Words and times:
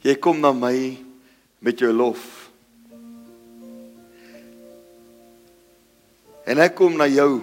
Jy 0.00 0.14
kom 0.16 0.40
na 0.40 0.52
my 0.56 0.96
met 1.60 1.80
jou 1.80 1.90
lof. 1.92 2.22
En 6.48 6.60
ek 6.64 6.72
kom 6.78 6.96
na 6.96 7.06
jou 7.10 7.42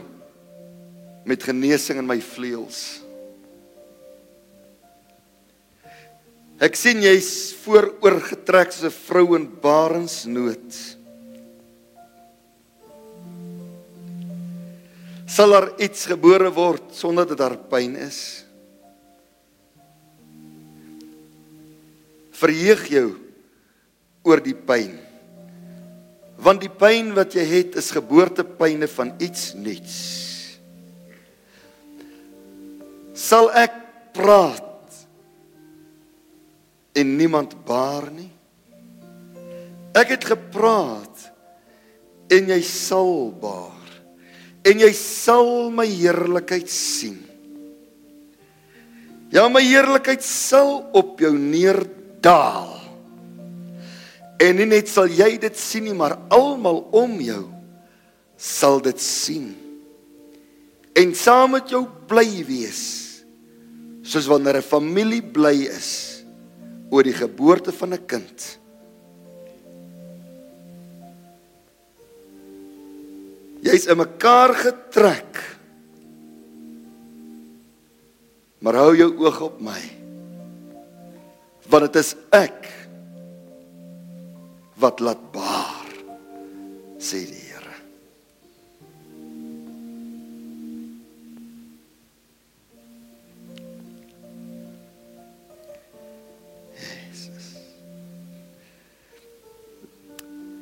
met 1.27 1.43
genesing 1.43 2.01
in 2.01 2.07
my 2.09 2.17
vleuels. 2.23 3.03
Ek 6.57 6.73
sien 6.73 7.03
jy's 7.05 7.53
vooroorgetrek 7.61 8.73
soos 8.73 8.89
'n 8.89 8.97
vrou 9.05 9.35
in 9.37 9.45
barensnood. 9.61 10.97
Sal 15.27 15.51
daar 15.53 15.69
iets 15.77 16.07
gebore 16.09 16.49
word 16.49 16.95
sonder 16.95 17.27
dat 17.27 17.37
daar 17.37 17.57
pyn 17.69 17.95
is? 17.95 18.46
Verheug 22.37 22.83
jou 22.91 23.07
oor 24.27 24.41
die 24.43 24.55
pyn. 24.55 24.93
Want 26.37 26.61
die 26.61 26.71
pyn 26.71 27.13
wat 27.17 27.33
jy 27.33 27.45
het 27.49 27.77
is 27.81 27.89
geboortepyne 27.95 28.89
van 28.91 29.15
iets 29.23 29.55
nuuts. 29.57 29.95
Sal 33.17 33.49
ek 33.57 33.73
praat 34.13 34.99
en 36.97 37.15
niemand 37.17 37.55
baar 37.65 38.11
nie? 38.13 38.29
Ek 39.97 40.13
het 40.13 40.27
gepraat 40.29 41.25
en 42.29 42.51
jy 42.53 42.59
sal 42.61 43.31
baar 43.41 43.73
en 44.67 44.83
jy 44.83 44.91
sal 44.93 45.71
my 45.73 45.87
heerlikheid 45.87 46.69
sien. 46.69 47.17
Ja, 49.33 49.47
my 49.51 49.63
heerlikheid 49.63 50.23
sal 50.23 50.81
op 50.95 51.17
jou 51.23 51.33
neerdaal. 52.27 52.75
En 54.37 54.59
nie 54.59 54.67
net 54.69 54.89
sal 54.91 55.09
jy 55.09 55.37
dit 55.41 55.57
sien 55.57 55.87
nie, 55.87 55.95
maar 55.95 56.17
almal 56.29 56.83
om 56.93 57.15
jou 57.21 57.47
sal 58.37 58.81
dit 58.85 58.99
sien. 59.01 59.55
En 60.97 61.15
saam 61.15 61.55
met 61.55 61.69
jou 61.69 61.87
bly 62.09 62.43
wees. 62.45 62.83
Soos 64.03 64.27
wanneer 64.27 64.57
'n 64.57 64.61
familie 64.61 65.21
bly 65.21 65.67
is 65.67 66.23
oor 66.91 67.03
die 67.03 67.13
geboorte 67.13 67.71
van 67.71 67.93
'n 67.93 68.05
kind. 68.05 68.59
Jy's 73.61 73.87
in 73.87 73.97
mekaar 73.97 74.53
getrek. 74.53 75.59
Maar 78.59 78.73
hou 78.73 78.95
jou 78.95 79.17
oog 79.17 79.41
op 79.41 79.61
my. 79.61 80.06
Want 81.67 81.89
dit 81.89 81.99
is 81.99 82.13
ek 82.31 82.67
wat 84.79 85.01
laat 85.03 85.19
baar 85.33 85.89
sê 87.01 87.23
die 87.27 87.43
Here. 87.47 87.75
Jesus. 96.77 97.49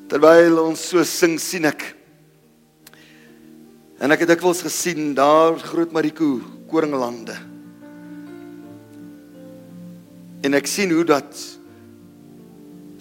Terwyl 0.10 0.62
ons 0.64 0.90
so 0.90 1.06
sing 1.06 1.38
sien 1.42 1.70
ek 1.70 1.92
en 4.02 4.12
ek 4.14 4.26
het 4.26 4.36
dikwels 4.36 4.62
gesien 4.66 5.14
daar 5.18 5.56
groot 5.62 5.94
Mariko 5.96 6.38
koringlande. 6.70 7.55
En 10.46 10.54
ek 10.54 10.68
sien 10.70 10.92
hoe 10.94 11.06
dat 11.08 11.34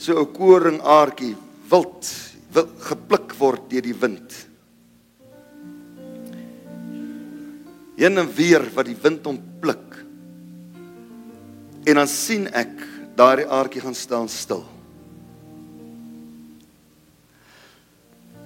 so 0.00 0.16
'n 0.20 0.32
koringaartjie 0.32 1.36
wild, 1.68 2.08
wild 2.52 2.72
gepluk 2.80 3.34
word 3.38 3.68
deur 3.70 3.82
die 3.82 3.94
wind. 4.00 4.32
Heen 7.96 8.18
en 8.18 8.30
weer 8.34 8.64
wat 8.74 8.86
die 8.86 8.96
wind 9.02 9.24
hom 9.24 9.38
pluk. 9.60 10.04
En 11.84 11.94
dan 11.94 12.08
sien 12.08 12.48
ek 12.48 12.72
daardie 13.16 13.46
aartjie 13.46 13.80
gaan 13.80 13.94
staan 13.94 14.28
stil. 14.28 14.64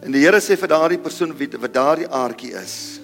En 0.03 0.13
die 0.13 0.21
Here 0.21 0.41
sê 0.41 0.57
vir 0.57 0.69
daardie 0.69 0.99
persoon 0.99 1.33
wie 1.39 1.49
wat 1.59 1.75
daardie 1.75 2.09
aartjie 2.09 2.53
is. 2.55 3.01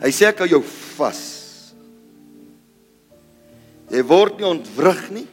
Hy 0.00 0.10
sê 0.10 0.26
ek 0.26 0.38
hou 0.38 0.48
jou 0.48 0.62
vas. 0.96 1.39
Jy 3.90 4.02
word 4.06 4.38
nie 4.38 4.48
ontwrig 4.48 5.04
nie. 5.14 5.26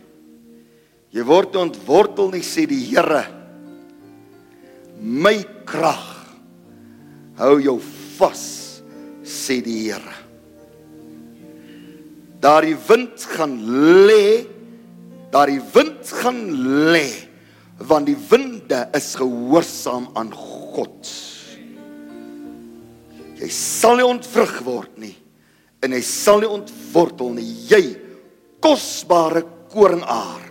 Jy 1.14 1.26
word 1.28 1.54
nie 1.54 1.62
ontwortel 1.62 2.32
nie 2.34 2.44
sê 2.46 2.66
die 2.70 2.82
Here. 2.90 3.24
My 4.98 5.38
krag 5.68 6.06
hou 7.38 7.58
jou 7.62 7.78
vas 8.18 8.46
sê 9.22 9.60
die 9.62 9.78
Here. 9.86 10.16
Daardie 12.42 12.78
wind 12.90 13.24
gaan 13.36 13.56
lê. 14.10 14.46
Daardie 15.34 15.62
wind 15.74 16.14
gaan 16.22 16.44
lê 16.94 17.08
want 17.78 18.08
die 18.10 18.18
winde 18.30 18.88
is 18.98 19.12
gehoorsaam 19.20 20.08
aan 20.18 20.32
God. 20.34 21.10
Jy 23.38 23.50
sal 23.54 24.00
nie 24.00 24.08
ontvrug 24.08 24.56
word 24.66 24.98
nie 25.02 25.14
en 25.86 25.94
hy 25.94 26.02
sal 26.02 26.42
nie 26.42 26.50
ontwortel 26.50 27.36
nie. 27.36 27.46
Jy 27.70 27.84
kosbare 28.68 29.44
koringaar 29.72 30.44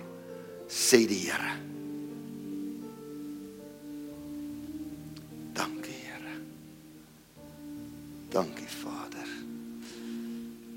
sê 0.69 1.05
die 1.05 1.29
Here. 1.29 1.53
Dankie 5.57 5.99
Here. 6.01 6.35
Dankie 8.33 8.71
Vader. 8.81 9.29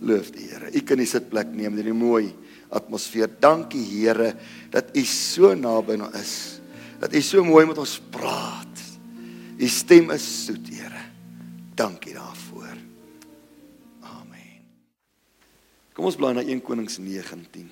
Loof 0.03 0.33
die 0.35 0.49
Here. 0.51 0.71
U 0.75 0.83
kan 0.83 0.99
die 0.99 1.07
sitplek 1.07 1.55
neem 1.55 1.79
in 1.79 1.87
die 1.87 1.95
mooi 1.95 2.27
atmosfeer. 2.75 3.31
Dankie 3.39 3.85
Here 3.87 4.33
dat 4.73 4.91
U 4.91 5.05
so 5.07 5.55
naby 5.55 5.95
aan 5.95 6.09
ons 6.09 6.19
is. 6.19 6.35
Dat 6.99 7.15
U 7.15 7.23
so 7.23 7.47
mooi 7.47 7.63
met 7.71 7.79
ons 7.79 7.95
praat. 8.11 8.85
U 9.59 9.67
stem 9.67 10.11
is 10.15 10.27
soet, 10.45 10.67
Here. 10.67 11.07
Dankie 11.75 12.19
daarvoor. 12.19 12.48
Kom 15.99 16.07
ons 16.07 16.15
blaai 16.15 16.31
na 16.31 16.45
1 16.47 16.61
Konings 16.63 16.95
19. 17.03 17.65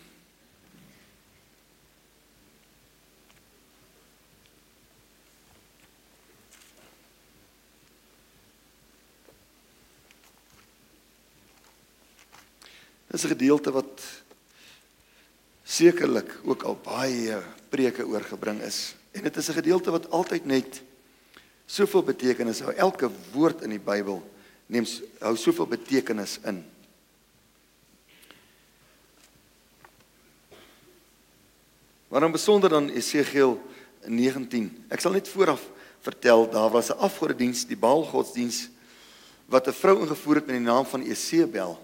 Dis 13.08 13.24
'n 13.24 13.32
gedeelte 13.32 13.72
wat 13.72 14.04
sekerlik 15.64 16.28
ook 16.44 16.64
al 16.64 16.76
baie 16.84 17.42
preke 17.70 18.04
oorgebring 18.04 18.60
is. 18.62 18.96
En 19.16 19.24
dit 19.24 19.38
is 19.38 19.50
'n 19.50 19.60
gedeelte 19.64 19.92
wat 19.92 20.12
altyd 20.12 20.46
net 20.46 20.82
soveel 21.66 22.04
betekenis 22.04 22.60
hou. 22.60 22.74
Elke 22.76 23.10
woord 23.32 23.62
in 23.62 23.70
die 23.70 23.80
Bybel 23.80 24.20
neem 24.66 24.86
hou 25.20 25.36
soveel 25.38 25.68
betekenis 25.68 26.40
in. 26.44 26.66
Waarom 32.08 32.32
besonder 32.32 32.70
dan 32.70 32.90
Esegiel 32.90 33.58
19? 34.06 34.70
Ek 34.88 35.02
sal 35.04 35.12
net 35.12 35.28
vooraf 35.28 35.66
vertel 36.00 36.46
daar 36.48 36.70
was 36.72 36.88
'n 36.88 37.00
afgodediens, 37.04 37.66
die 37.68 37.76
Baal 37.76 38.04
godsdiens 38.04 38.70
wat 39.46 39.68
'n 39.68 39.74
vrou 39.74 40.00
ingevoer 40.00 40.36
het 40.36 40.46
met 40.46 40.56
die 40.56 40.66
naam 40.66 40.86
van 40.86 41.02
Esebel. 41.02 41.76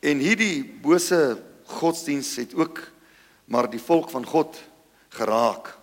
En 0.00 0.18
hierdie 0.18 0.64
bose 0.64 1.42
godsdiens 1.64 2.36
het 2.36 2.54
ook 2.54 2.92
maar 3.44 3.70
die 3.70 3.80
volk 3.80 4.10
van 4.10 4.26
God 4.26 4.62
geraak. 5.08 5.78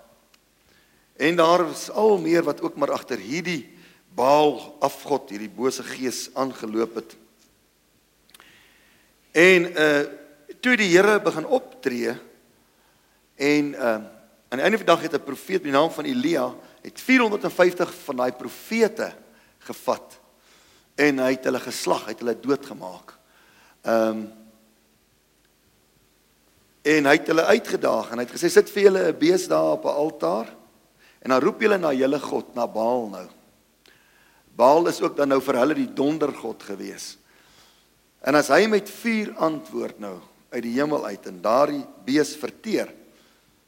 En 1.18 1.36
daar 1.36 1.70
is 1.70 1.90
al 1.90 2.18
meer 2.18 2.44
wat 2.44 2.62
ook 2.62 2.76
maar 2.76 2.92
agter 2.92 3.18
hierdie 3.18 3.70
Baal 4.14 4.78
afgod, 4.80 5.30
hierdie 5.30 5.50
bose 5.50 5.84
gees 5.84 6.30
aangeloop 6.34 6.96
het. 6.96 7.16
En 9.32 9.72
uh 9.72 10.21
toe 10.62 10.78
die 10.78 10.92
Here 10.94 11.20
begin 11.20 11.46
optree 11.46 12.16
en 13.36 13.76
uh 13.76 14.00
aan 14.52 14.60
die 14.60 14.66
einde 14.68 14.78
van 14.82 14.86
die 14.86 14.94
dag 14.94 15.02
het 15.02 15.14
'n 15.14 15.24
profeet 15.24 15.64
met 15.64 15.72
die 15.72 15.80
naam 15.80 15.92
van 15.92 16.06
Elia 16.06 16.54
het 16.84 17.00
450 17.00 17.94
van 18.04 18.16
daai 18.16 18.32
profete 18.32 19.14
gevat 19.60 20.20
en 20.96 21.20
hy 21.20 21.32
het 21.32 21.44
hulle 21.44 21.60
geslag, 21.60 22.04
hy 22.06 22.12
het 22.12 22.20
hulle 22.20 22.40
doodgemaak. 22.40 23.14
Ehm 23.82 24.08
um, 24.08 24.32
en 26.82 27.06
hy 27.06 27.14
het 27.14 27.28
hulle 27.28 27.46
uitgedaag 27.46 28.12
en 28.12 28.18
hy 28.18 28.26
het 28.26 28.34
gesê 28.34 28.50
sit 28.50 28.70
vir 28.70 28.84
julle 28.84 29.12
'n 29.12 29.18
bees 29.18 29.48
daar 29.48 29.72
op 29.78 29.86
'n 29.86 29.98
altaar 30.04 30.48
en 31.22 31.30
dan 31.30 31.42
roep 31.42 31.62
julle 31.62 31.78
na 31.78 31.94
julle 31.94 32.20
god 32.20 32.56
na 32.56 32.68
Baal 32.68 33.08
nou. 33.10 33.28
Baal 34.56 34.88
is 34.88 35.02
ook 35.02 35.16
dan 35.18 35.28
nou 35.28 35.42
vir 35.42 35.56
hulle 35.56 35.74
die 35.74 35.94
dondergod 35.94 36.64
gewees. 36.64 37.18
En 38.22 38.36
as 38.36 38.48
hy 38.48 38.68
met 38.68 38.90
vuur 38.90 39.34
antwoord 39.38 40.00
nou 40.00 40.20
uit 40.52 40.64
die 40.64 40.76
hemel 40.76 41.06
uit 41.06 41.26
en 41.32 41.42
daardie 41.42 41.84
bees 42.06 42.36
verteer, 42.40 42.92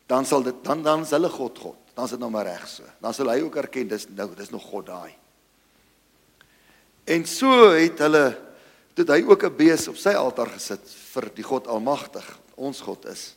dan 0.08 0.28
sal 0.28 0.44
dit 0.44 0.64
dan 0.66 0.84
dan 0.84 1.06
is 1.08 1.14
hulle 1.16 1.32
God 1.32 1.60
God. 1.60 1.80
Dan 1.94 2.06
is 2.06 2.16
dit 2.16 2.22
nou 2.22 2.32
maar 2.34 2.48
reg 2.48 2.66
so. 2.68 2.86
Dan 3.02 3.14
sal 3.14 3.30
hy 3.32 3.40
ook 3.46 3.56
erken 3.62 3.88
dis 3.88 4.08
nou 4.12 4.28
dis 4.36 4.52
nog 4.52 4.66
God 4.66 4.88
daai. 4.90 5.14
En 7.06 7.26
so 7.28 7.70
het 7.76 8.02
hulle 8.04 8.26
toe 8.94 9.06
hy 9.10 9.24
ook 9.26 9.44
'n 9.44 9.56
bees 9.58 9.88
op 9.88 9.98
sy 9.98 10.14
altaar 10.14 10.52
gesit 10.54 10.84
vir 11.14 11.30
die 11.36 11.44
God 11.44 11.68
Almagtig, 11.68 12.26
ons 12.56 12.82
God 12.82 13.06
is. 13.06 13.36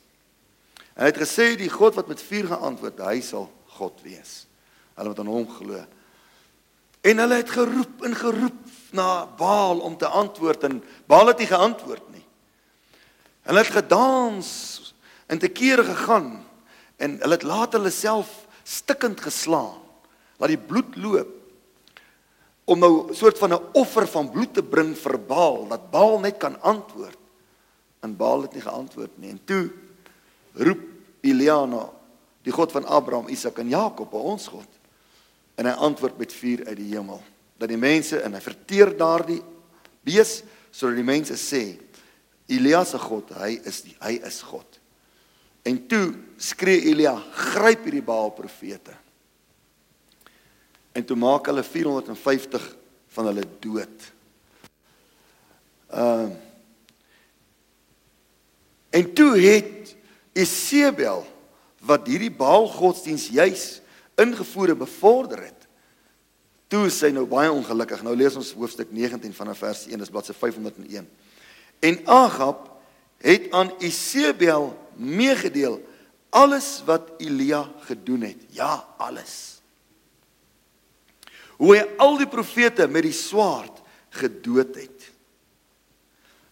En 0.95 1.05
hy 1.05 1.13
het 1.13 1.23
gesê 1.23 1.57
die 1.57 1.71
God 1.71 1.95
wat 1.95 2.09
met 2.09 2.23
vuur 2.23 2.47
geantwoord, 2.47 3.01
hy 3.01 3.21
sal 3.21 3.51
God 3.79 4.01
wees. 4.03 4.47
Hulle 4.97 5.09
moet 5.09 5.19
aan 5.19 5.27
hom 5.27 5.49
glo. 5.49 5.85
En 7.03 7.19
hulle 7.19 7.35
het 7.35 7.51
geroep 7.51 8.05
en 8.05 8.15
geroep 8.15 8.63
na 8.93 9.27
Baal 9.27 9.81
om 9.81 9.97
te 9.97 10.07
antwoord 10.07 10.65
en 10.65 10.85
Baal 11.07 11.27
het 11.27 11.39
nie 11.39 11.47
geantwoord 11.47 12.13
nie. 12.13 12.26
Hulle 13.47 13.63
het 13.63 13.75
gedans 13.75 14.49
en 15.31 15.39
te 15.39 15.49
kere 15.49 15.85
gegaan 15.87 16.45
en 16.97 17.19
hulle 17.21 17.39
het 17.39 17.47
later 17.47 17.79
hulle 17.79 17.95
self 17.95 18.47
stikkend 18.67 19.21
geslaan. 19.23 19.79
Laat 20.41 20.53
die 20.53 20.61
bloed 20.61 20.97
loop 20.99 21.33
om 22.67 22.79
nou 22.83 23.11
'n 23.11 23.15
soort 23.15 23.39
van 23.39 23.53
'n 23.55 23.67
offer 23.73 24.07
van 24.07 24.31
bloed 24.31 24.55
te 24.55 24.63
bring 24.63 24.97
vir 24.97 25.19
Baal 25.19 25.69
dat 25.69 25.91
Baal 25.91 26.19
net 26.19 26.37
kan 26.37 26.61
antwoord. 26.61 27.19
En 28.01 28.17
Baal 28.17 28.43
het 28.43 28.53
nie 28.53 28.63
geantwoord 28.63 29.19
nie. 29.19 29.31
En 29.31 29.41
toe 29.45 29.71
roep 30.53 30.81
Eliana, 31.21 31.91
die 32.43 32.53
God 32.53 32.73
van 32.73 32.85
Abraham, 32.85 33.29
Isak 33.29 33.59
en 33.59 33.69
Jakob, 33.69 34.13
ons 34.13 34.47
God. 34.47 34.69
En 35.55 35.67
hy 35.67 35.73
antwoord 35.73 36.19
met 36.19 36.33
vuur 36.33 36.67
uit 36.67 36.77
die 36.77 36.95
hemel 36.95 37.23
dat 37.57 37.69
die 37.69 37.81
mense 37.81 38.21
en 38.21 38.35
hy 38.35 38.41
verteer 38.41 38.97
daardie 38.97 39.43
bees 40.05 40.43
sodat 40.71 40.97
die 40.97 41.05
mense 41.05 41.37
sê 41.41 41.79
Elia 42.47 42.85
se 42.87 42.99
God, 42.99 43.33
hy 43.41 43.57
is 43.67 43.83
die 43.87 43.97
hy 44.01 44.17
is 44.27 44.41
God. 44.47 44.79
En 45.67 45.81
toe 45.91 46.15
skree 46.39 46.85
Elia, 46.93 47.17
gryp 47.35 47.89
hierdie 47.89 48.05
Baal 48.07 48.31
profete. 48.37 48.95
En 50.97 51.05
toe 51.05 51.17
maak 51.19 51.51
hulle 51.51 51.65
450 51.67 52.69
van 53.17 53.31
hulle 53.33 53.47
dood. 53.61 54.11
Ehm 55.93 56.27
uh, 56.27 56.43
En 58.97 59.11
toe 59.13 59.35
het 59.37 59.91
Isebel 60.33 61.27
wat 61.85 62.07
hierdie 62.09 62.31
Baal 62.33 62.65
godsdiens 62.73 63.27
juis 63.29 63.65
ingevoer 64.17 64.73
en 64.73 64.79
bevorder 64.81 65.43
het 65.43 65.67
Toe 66.67 66.89
is 66.91 66.99
hy 67.07 67.13
nou 67.15 67.23
baie 67.31 67.51
ongelukkig. 67.53 68.03
Nou 68.03 68.17
lees 68.19 68.35
ons 68.39 68.49
hoofstuk 68.59 68.91
19 68.95 69.35
vanaf 69.37 69.61
vers 69.63 69.85
1, 69.87 70.01
dis 70.03 70.11
bladsy 70.11 70.35
501. 70.35 71.07
En 71.81 72.01
Agab 72.05 72.71
het 73.19 73.51
aan 73.51 73.73
Isebel 73.79 74.77
meegedeel 74.95 75.81
alles 76.31 76.83
wat 76.85 77.11
Elia 77.19 77.65
gedoen 77.89 78.21
het. 78.21 78.37
Ja, 78.51 78.85
alles. 78.97 79.61
Hoe 81.57 81.77
hy 81.77 81.85
al 81.97 82.19
die 82.21 82.29
profete 82.29 82.89
met 82.89 83.07
die 83.07 83.17
swaard 83.17 83.81
gedood 84.17 84.77
het. 84.77 85.13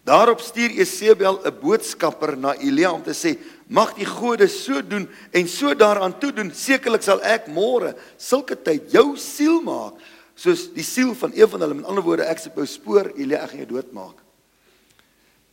Daarop 0.05 0.41
stuur 0.41 0.71
Isebel 0.81 1.41
'n 1.45 1.59
boodskapper 1.61 2.37
na 2.37 2.55
Elia 2.55 2.93
om 2.93 3.03
te 3.03 3.13
sê: 3.13 3.39
"Mag 3.67 3.95
die 3.95 4.07
gode 4.07 4.49
so 4.49 4.87
doen 4.87 5.09
en 5.31 5.49
so 5.49 5.75
daaraan 5.75 6.19
toe 6.19 6.33
doen, 6.33 6.53
sekerlik 6.55 7.03
sal 7.03 7.23
ek 7.23 7.47
môre 7.47 7.97
sulke 8.17 8.63
tyd 8.63 8.93
jou 8.93 9.17
siel 9.17 9.61
maak 9.61 9.95
soos 10.35 10.73
die 10.73 10.85
siel 10.85 11.15
van 11.15 11.33
een 11.35 11.49
van 11.49 11.61
hulle. 11.61 11.75
Met 11.75 11.85
ander 11.85 12.03
woorde, 12.03 12.25
ek 12.25 12.39
sê 12.39 12.53
jou 12.55 12.67
spoor, 12.67 13.13
Elia, 13.17 13.43
ek 13.43 13.51
gaan 13.51 13.59
jou 13.59 13.69
doodmaak." 13.69 14.24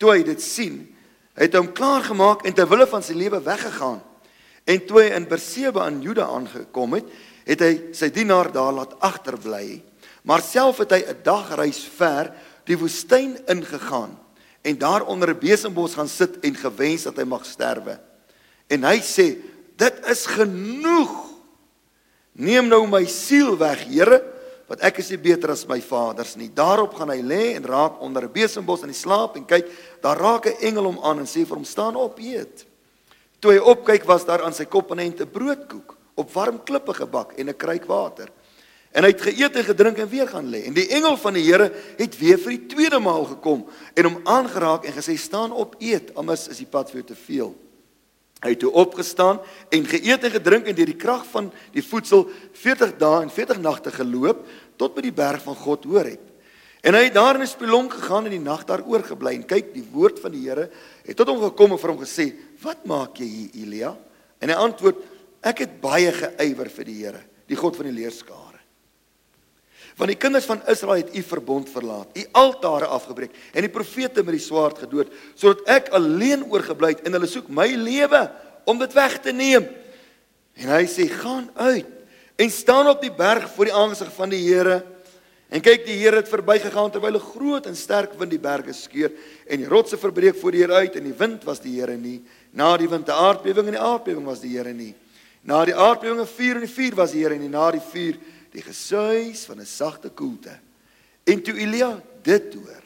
Toe 0.01 0.15
hy 0.15 0.23
dit 0.25 0.41
sien, 0.41 0.79
het 1.37 1.53
hom 1.53 1.69
klaar 1.77 2.01
gemaak 2.09 2.41
en 2.45 2.55
ter 2.57 2.65
wille 2.69 2.87
van 2.89 3.03
sy 3.05 3.13
lewe 3.13 3.37
weggegaan. 3.45 3.99
En 4.65 4.81
toe 4.87 5.03
hy 5.03 5.11
in 5.13 5.27
Berseba 5.29 5.85
in 5.89 6.01
Juda 6.01 6.25
aangekom 6.25 6.97
het, 6.97 7.11
het 7.45 7.61
hy 7.61 7.71
sy 7.97 8.09
dienaar 8.13 8.49
daar 8.53 8.73
laat 8.73 8.97
agterbly, 9.01 9.81
maar 10.25 10.41
self 10.45 10.81
het 10.83 10.91
hy 10.93 11.01
'n 11.05 11.21
dag 11.23 11.53
reis 11.57 11.81
ver 11.97 12.33
die 12.65 12.77
woestyn 12.77 13.37
ingegaan 13.49 14.17
en 14.61 14.77
daar 14.77 15.05
onder 15.05 15.29
'n 15.29 15.39
besembos 15.39 15.93
gaan 15.93 16.07
sit 16.07 16.39
en 16.39 16.55
gewens 16.55 17.03
dat 17.03 17.17
hy 17.17 17.23
mag 17.23 17.45
sterwe. 17.45 17.99
En 18.67 18.83
hy 18.83 18.99
sê, 19.01 19.37
dit 19.77 20.05
is 20.05 20.25
genoeg. 20.25 21.29
Neem 22.31 22.67
nou 22.67 22.87
my 22.87 23.05
siel 23.05 23.57
weg, 23.57 23.83
Here, 23.89 24.30
want 24.71 24.83
ek 24.87 25.01
is 25.03 25.09
nie 25.11 25.19
beter 25.19 25.51
as 25.51 25.65
my 25.67 25.81
vaders 25.83 26.37
nie. 26.39 26.47
Daarop 26.55 26.93
gaan 26.95 27.11
hy 27.11 27.19
lê 27.19 27.41
en 27.57 27.65
raak 27.67 27.99
onder 27.99 28.23
'n 28.23 28.31
besembos 28.31 28.83
in 28.83 28.93
die 28.93 28.95
slaap 28.95 29.35
en 29.35 29.45
kyk, 29.45 29.67
daar 30.01 30.17
raak 30.17 30.45
'n 30.47 30.63
engel 30.63 30.85
hom 30.85 30.99
aan 31.03 31.19
en 31.19 31.25
sê 31.27 31.45
vir 31.45 31.57
hom: 31.57 31.65
"Staan 31.65 31.95
op, 31.95 32.19
eet." 32.19 32.65
Toe 33.41 33.51
hy 33.51 33.57
opkyk, 33.57 34.05
was 34.05 34.25
daar 34.25 34.43
aan 34.43 34.53
sy 34.53 34.65
kop 34.65 34.91
'n 34.91 34.99
ente 34.99 35.25
broodkoek 35.25 35.97
op 36.15 36.31
warm 36.33 36.63
klippe 36.63 36.93
gebak 36.93 37.33
en 37.37 37.49
'n 37.49 37.57
kruik 37.57 37.85
water. 37.85 38.29
En 38.93 39.03
hy 39.03 39.09
het 39.09 39.21
geëet 39.21 39.55
en 39.55 39.63
gedrink 39.63 39.97
en 39.97 40.09
weer 40.09 40.27
gaan 40.27 40.49
lê. 40.49 40.65
En 40.65 40.73
die 40.73 40.87
engel 40.87 41.17
van 41.17 41.33
die 41.33 41.43
Here 41.43 41.71
het 41.97 42.17
weer 42.17 42.37
vir 42.37 42.49
die 42.49 42.65
tweede 42.67 42.99
maal 42.99 43.25
gekom 43.25 43.65
en 43.93 44.03
hom 44.03 44.21
aangeraak 44.23 44.85
en 44.85 44.93
gesê: 44.93 45.17
"Staan 45.17 45.51
op, 45.51 45.75
eet, 45.79 46.15
anders 46.15 46.47
is 46.47 46.57
die 46.57 46.65
pad 46.65 46.89
vir 46.89 47.03
jou 47.03 47.07
te 47.07 47.15
veel." 47.15 47.55
Hy 48.41 48.55
het 48.55 48.63
opgestaan 48.65 49.37
en 49.69 49.85
geëet 49.85 50.23
en 50.25 50.33
gedrink 50.33 50.65
en 50.65 50.75
deur 50.75 50.89
die 50.89 50.97
krag 50.97 51.25
van 51.29 51.51
die 51.75 51.83
voedsel 51.85 52.25
40 52.57 52.95
dae 52.97 53.21
en 53.21 53.29
40 53.29 53.61
nagte 53.61 53.93
geloop 53.93 54.47
tot 54.81 54.95
by 54.95 55.03
die 55.05 55.13
berg 55.13 55.43
van 55.45 55.55
God 55.55 55.85
hoor 55.85 56.09
het. 56.09 56.31
En 56.81 56.97
hy 56.97 57.03
het 57.05 57.13
daar 57.13 57.37
in 57.37 57.45
'n 57.45 57.47
spelonk 57.47 57.93
gegaan 57.93 58.25
en 58.25 58.33
die 58.33 58.41
nag 58.41 58.65
daar 58.65 58.81
oorgebly 58.81 59.35
en 59.35 59.45
kyk 59.45 59.73
die 59.73 59.85
woord 59.91 60.19
van 60.19 60.31
die 60.31 60.49
Here 60.49 60.71
het 61.05 61.15
tot 61.15 61.27
hom 61.27 61.41
gekom 61.41 61.71
en 61.71 61.77
vir 61.77 61.89
hom 61.89 61.99
gesê: 62.01 62.33
"Wat 62.61 62.85
maak 62.85 63.17
jy 63.17 63.25
hier, 63.25 63.49
Elia?" 63.53 63.97
En 64.39 64.49
hy 64.49 64.55
antwoord: 64.55 64.97
"Ek 65.43 65.59
het 65.59 65.81
baie 65.81 66.11
geëiwer 66.11 66.69
vir 66.69 66.85
die 66.85 67.05
Here, 67.05 67.21
die 67.45 67.55
God 67.55 67.75
van 67.75 67.85
die 67.85 68.01
leerskare." 68.01 68.50
Want 69.97 70.09
die 70.13 70.19
kinders 70.19 70.45
van 70.45 70.61
Israel 70.71 71.03
het 71.03 71.15
u 71.15 71.21
verbond 71.21 71.69
verlaat, 71.69 72.17
u 72.17 72.23
altare 72.31 72.85
afgebreek 72.85 73.33
en 73.53 73.65
die 73.65 73.73
profete 73.73 74.23
met 74.23 74.37
die 74.37 74.43
swaard 74.43 74.77
gedood, 74.77 75.11
sodat 75.35 75.67
ek 75.67 75.91
alleen 75.97 76.45
oorgebly 76.47 76.95
het 76.95 77.05
en 77.05 77.17
hulle 77.17 77.27
soek 77.27 77.49
my 77.51 77.67
lewe 77.75 78.21
om 78.65 78.79
dit 78.79 78.93
weg 78.93 79.19
te 79.21 79.33
neem. 79.35 79.67
En 80.53 80.69
hy 80.69 80.85
sê: 80.87 81.09
"Gaan 81.09 81.49
uit 81.55 81.87
en 82.35 82.49
staan 82.49 82.87
op 82.87 83.01
die 83.01 83.11
berg 83.11 83.49
voor 83.53 83.65
die 83.65 83.75
aangesig 83.75 84.13
van 84.13 84.29
die 84.29 84.41
Here." 84.47 84.81
En 85.51 85.59
kyk, 85.59 85.83
die 85.83 85.97
Here 85.99 86.21
het 86.21 86.29
verbygegaan 86.31 86.91
terwyl 86.91 87.19
'n 87.19 87.29
groot 87.35 87.65
en 87.65 87.75
sterk 87.75 88.13
wind 88.13 88.31
die 88.31 88.39
berge 88.39 88.73
skeur 88.73 89.11
en 89.47 89.57
die 89.57 89.67
rotse 89.67 89.97
verbreek 89.97 90.35
voor 90.39 90.51
die 90.51 90.61
Here 90.61 90.73
uit 90.73 90.95
en 90.95 91.03
die 91.03 91.17
wind 91.17 91.43
was 91.43 91.59
die 91.59 91.79
Here 91.79 91.97
nie. 91.97 92.23
Na 92.51 92.77
die 92.77 92.87
wind 92.87 93.07
'n 93.07 93.11
aardbewing 93.11 93.67
en 93.67 93.73
die 93.73 93.81
aardbewing 93.81 94.25
was 94.25 94.39
die 94.39 94.57
Here 94.57 94.73
nie. 94.73 94.95
Na 95.43 95.65
die 95.65 95.75
aardbewing 95.75 96.21
'n 96.21 96.27
vuur 96.27 96.55
en 96.55 96.61
die 96.61 96.75
vuur 96.75 96.95
was 96.95 97.11
die 97.11 97.23
Here 97.23 97.35
nie. 97.35 97.49
Na 97.49 97.71
die 97.71 97.81
vuur 97.81 98.15
die 98.51 98.61
gesuis 98.61 99.45
van 99.45 99.59
'n 99.59 99.65
sagte 99.65 100.09
koelte. 100.09 100.59
En 101.23 101.41
toe 101.41 101.53
Elia 101.57 102.01
dit 102.21 102.53
hoor, 102.53 102.83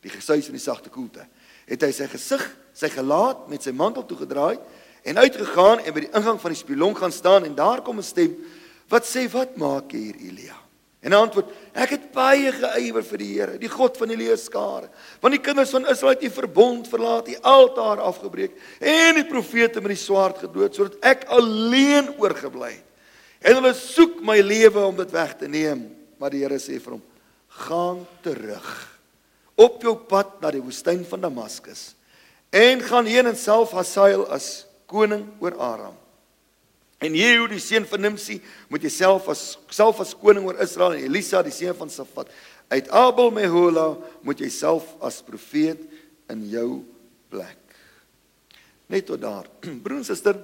die 0.00 0.10
gesuis 0.10 0.44
van 0.44 0.54
die 0.54 0.62
sagte 0.62 0.88
koelte, 0.88 1.26
het 1.66 1.82
hy 1.82 1.90
sy 1.92 2.06
gesig, 2.06 2.56
sy 2.72 2.88
gelaat 2.88 3.48
met 3.48 3.62
sy 3.62 3.72
mantel 3.76 4.06
toegedraai 4.06 4.58
en 5.02 5.18
uitgegaan 5.18 5.84
en 5.84 5.94
by 5.94 6.00
die 6.00 6.14
ingang 6.16 6.40
van 6.40 6.54
die 6.54 6.60
spilong 6.60 6.96
gaan 6.98 7.12
staan 7.12 7.44
en 7.44 7.54
daar 7.54 7.82
kom 7.82 7.98
'n 7.98 8.02
stem 8.02 8.36
wat 8.88 9.04
sê: 9.06 9.30
"Wat 9.30 9.56
maak 9.56 9.92
jy 9.92 9.98
hier, 9.98 10.16
Elia?" 10.16 10.56
En 11.00 11.12
antwoord: 11.12 11.50
"Ek 11.72 11.90
het 11.90 12.12
baie 12.12 12.52
geëiwer 12.52 13.04
vir 13.04 13.18
die 13.18 13.38
Here, 13.38 13.58
die 13.58 13.68
God 13.68 13.96
van 13.96 14.08
die 14.08 14.16
leerskare, 14.16 14.90
want 15.20 15.32
die 15.32 15.40
kinders 15.40 15.70
van 15.70 15.86
Israel 15.86 16.14
het 16.14 16.24
u 16.24 16.30
verbond 16.30 16.88
verlaat, 16.88 17.26
die 17.26 17.38
altaar 17.38 18.00
afgebreek 18.00 18.52
en 18.80 19.14
die 19.14 19.24
profete 19.24 19.80
met 19.80 19.96
die 19.96 20.04
swaard 20.04 20.38
gedood 20.38 20.74
sodat 20.74 20.98
ek 21.02 21.24
alleen 21.24 22.18
oorgebly 22.18 22.72
het." 22.72 22.89
En 23.40 23.56
hulle 23.56 23.72
soek 23.76 24.20
my 24.24 24.38
lewe 24.44 24.82
om 24.84 24.96
dit 24.98 25.12
weg 25.14 25.36
te 25.40 25.48
neem, 25.48 25.86
maar 26.20 26.32
die 26.32 26.42
Here 26.44 26.58
sê 26.60 26.76
vir 26.80 26.98
hom: 26.98 27.04
"Gaan 27.66 28.06
terug 28.22 28.68
op 29.60 29.82
jou 29.82 29.96
pad 30.08 30.40
na 30.40 30.50
die 30.50 30.62
woestyn 30.62 31.02
van 31.04 31.20
Damaskus 31.20 31.94
en 32.50 32.80
gaan 32.82 33.06
heen 33.06 33.28
en 33.30 33.36
self 33.38 33.74
Hasael 33.76 34.24
as 34.32 34.66
koning 34.90 35.22
oor 35.38 35.54
Aram. 35.62 35.94
En 37.00 37.14
Jehu 37.16 37.46
die 37.48 37.62
seun 37.62 37.86
van 37.88 38.02
Nimsi 38.04 38.40
moet 38.68 38.82
jouself 38.84 39.28
as 39.32 39.44
self 39.72 40.02
as 40.02 40.12
koning 40.18 40.48
oor 40.48 40.58
Israel 40.60 40.96
en 40.96 41.06
Elisa 41.06 41.44
die 41.46 41.54
seun 41.54 41.76
van 41.78 41.92
Safat 41.92 42.32
uit 42.70 42.90
Abel 42.94 43.30
Mehola 43.34 43.94
moet 44.26 44.42
jouself 44.42 44.96
as 45.02 45.22
profeet 45.26 45.80
in 46.30 46.44
jou 46.50 46.82
plek. 47.30 47.58
Net 48.90 49.06
tot 49.06 49.22
daar. 49.22 49.46
Broer 49.82 50.02
en 50.02 50.06
suster, 50.06 50.36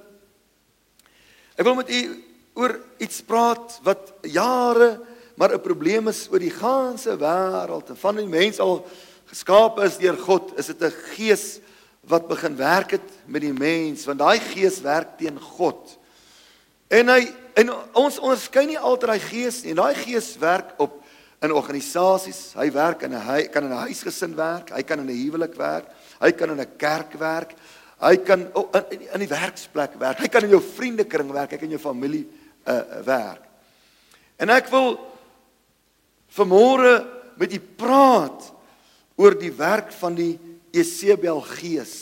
ek 1.58 1.66
wil 1.66 1.76
met 1.78 1.90
u 1.90 2.00
oor 2.56 2.80
iets 2.98 3.20
praat 3.20 3.78
wat 3.84 4.12
jare 4.24 4.96
maar 5.36 5.52
'n 5.52 5.60
probleem 5.60 6.08
is 6.08 6.28
oor 6.32 6.40
die 6.40 6.50
ganse 6.50 7.12
wêreld 7.16 7.90
en 7.90 7.96
van 7.96 8.16
die 8.16 8.26
mense 8.26 8.62
al 8.62 8.86
geskaap 9.28 9.78
is 9.84 9.98
deur 9.98 10.16
God, 10.16 10.58
is 10.58 10.66
dit 10.66 10.82
'n 10.82 10.94
gees 11.14 11.60
wat 12.06 12.28
begin 12.28 12.56
werk 12.56 12.90
het 12.90 13.08
met 13.26 13.42
die 13.42 13.52
mens, 13.52 14.06
want 14.06 14.18
daai 14.18 14.40
gees 14.40 14.80
werk 14.80 15.18
teen 15.18 15.40
God. 15.40 15.98
En 16.88 17.08
hy 17.08 17.32
en 17.54 17.72
ons 17.92 18.18
onderskei 18.18 18.66
nie 18.66 18.78
altyd 18.78 19.08
daai 19.08 19.20
gees 19.20 19.62
nie. 19.64 19.74
Daai 19.74 19.94
gees 19.94 20.36
werk 20.38 20.74
op 20.78 21.02
in 21.42 21.52
organisasies, 21.52 22.54
hy 22.54 22.70
werk 22.70 23.02
in 23.02 23.12
'n 23.12 23.20
hy 23.20 23.48
kan 23.48 23.64
in 23.64 23.70
'n 23.70 23.86
huisgesin 23.88 24.36
werk, 24.36 24.70
hy 24.70 24.82
kan 24.82 25.00
in 25.00 25.06
'n 25.06 25.22
huwelik 25.24 25.54
werk, 25.54 25.86
hy 26.20 26.32
kan 26.32 26.50
in 26.50 26.60
'n 26.60 26.76
kerk 26.78 27.12
werk, 27.18 27.54
hy 28.00 28.16
kan 28.16 28.48
oh, 28.54 28.70
in, 28.90 29.00
in 29.12 29.20
die 29.20 29.28
werksplek 29.28 29.98
werk, 29.98 30.18
hy 30.18 30.28
kan 30.28 30.44
in 30.44 30.50
jou 30.50 30.62
vriendekring 30.62 31.32
werk, 31.32 31.50
hy 31.50 31.56
kan 31.56 31.68
in 31.68 31.78
jou 31.78 31.92
familie 31.92 32.26
uh, 32.66 33.02
werk. 33.06 33.42
En 34.36 34.50
ek 34.52 34.68
wil 34.68 34.98
vanmôre 36.36 37.06
met 37.40 37.52
u 37.52 37.60
praat 37.78 38.52
oor 39.16 39.36
die 39.38 39.52
werk 39.52 39.92
van 39.96 40.16
die 40.16 40.34
Jesebel 40.74 41.40
gees. 41.56 41.94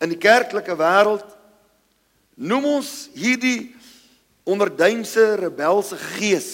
In 0.00 0.14
die 0.14 0.20
kerklike 0.20 0.76
wêreld 0.78 1.26
noem 2.38 2.68
ons 2.78 3.08
hierdie 3.18 3.74
onderdeinse 4.48 5.34
rebelse 5.42 5.98
gees 6.16 6.50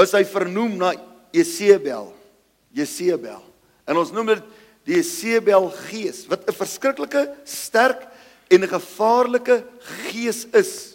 is 0.00 0.14
hy 0.16 0.22
vernoem 0.24 0.78
na 0.80 0.94
Jesebel. 1.34 2.08
Jesebel. 2.74 3.42
En 3.84 3.98
ons 4.00 4.12
noem 4.14 4.32
dit 4.32 4.46
die 4.88 4.96
Jesebel 4.96 5.68
gees 5.90 6.24
wat 6.30 6.48
'n 6.48 6.56
verskriklike 6.56 7.28
sterk 7.44 8.08
en 8.48 8.64
'n 8.64 8.68
gevaarlike 8.68 9.64
gees 10.08 10.46
is. 10.52 10.89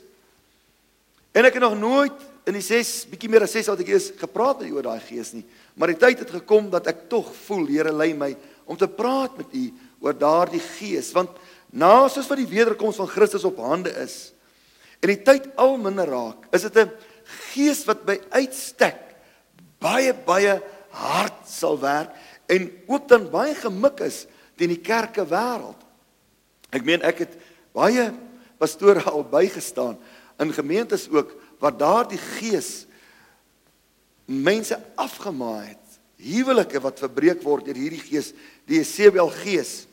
En 1.36 1.44
ek 1.44 1.58
het 1.58 1.66
nog 1.66 1.76
nooit 1.76 2.22
in 2.48 2.56
die 2.56 2.64
6 2.64 3.10
bietjie 3.12 3.30
meer 3.32 3.44
as 3.44 3.56
6 3.58 3.74
wat 3.74 3.82
ek 3.84 3.90
eers 3.92 4.12
gepraat 4.22 4.62
het 4.62 4.72
oor 4.72 4.86
daai 4.86 5.02
gees 5.04 5.34
nie, 5.36 5.44
maar 5.76 5.92
die 5.92 6.00
tyd 6.00 6.22
het 6.24 6.32
gekom 6.38 6.70
dat 6.72 6.88
ek 6.88 7.08
tog 7.12 7.32
voel 7.48 7.66
Here 7.68 7.92
lei 7.92 8.14
my 8.16 8.32
om 8.70 8.78
te 8.80 8.88
praat 8.88 9.36
met 9.42 9.52
u 9.52 9.66
oor 10.06 10.16
daardie 10.16 10.62
gees 10.78 11.12
want 11.16 11.34
na 11.76 12.08
soos 12.08 12.30
wat 12.30 12.40
die 12.40 12.48
wederkoms 12.48 13.02
van 13.02 13.10
Christus 13.12 13.44
op 13.48 13.60
hande 13.60 13.92
is 14.00 14.32
en 15.02 15.12
die 15.12 15.20
tyd 15.28 15.50
al 15.60 15.76
minder 15.82 16.08
raak, 16.08 16.48
is 16.56 16.64
dit 16.70 16.78
'n 16.78 16.92
gees 17.52 17.84
wat 17.86 18.06
by 18.06 18.16
uitstek 18.32 19.02
baie 19.82 20.14
baie 20.14 20.62
hard 20.90 21.42
sal 21.46 21.78
werk 21.80 22.16
en 22.48 22.72
ook 22.88 23.08
dan 23.10 23.30
baie 23.30 23.56
gemik 23.56 24.00
is 24.00 24.26
teen 24.56 24.70
die 24.70 24.82
kerke 24.82 25.26
wêreld. 25.26 25.82
Ek 26.72 26.86
meen 26.86 27.02
ek 27.02 27.20
het 27.26 27.34
baie 27.74 28.14
pastore 28.58 29.04
al 29.12 29.24
bygestaan 29.24 29.98
in 30.40 30.54
gemeentes 30.54 31.08
ook 31.10 31.32
waar 31.60 31.78
daardie 31.78 32.20
gees 32.20 32.86
mense 34.26 34.78
afgemaai 34.96 35.68
het. 35.68 36.00
Huwelike 36.16 36.80
wat 36.82 37.02
verbreek 37.04 37.44
word 37.46 37.68
deur 37.68 37.78
hierdie 37.78 38.02
gees, 38.02 38.32
die 38.66 38.80
Jezebel 38.80 39.30
gees. 39.44 39.86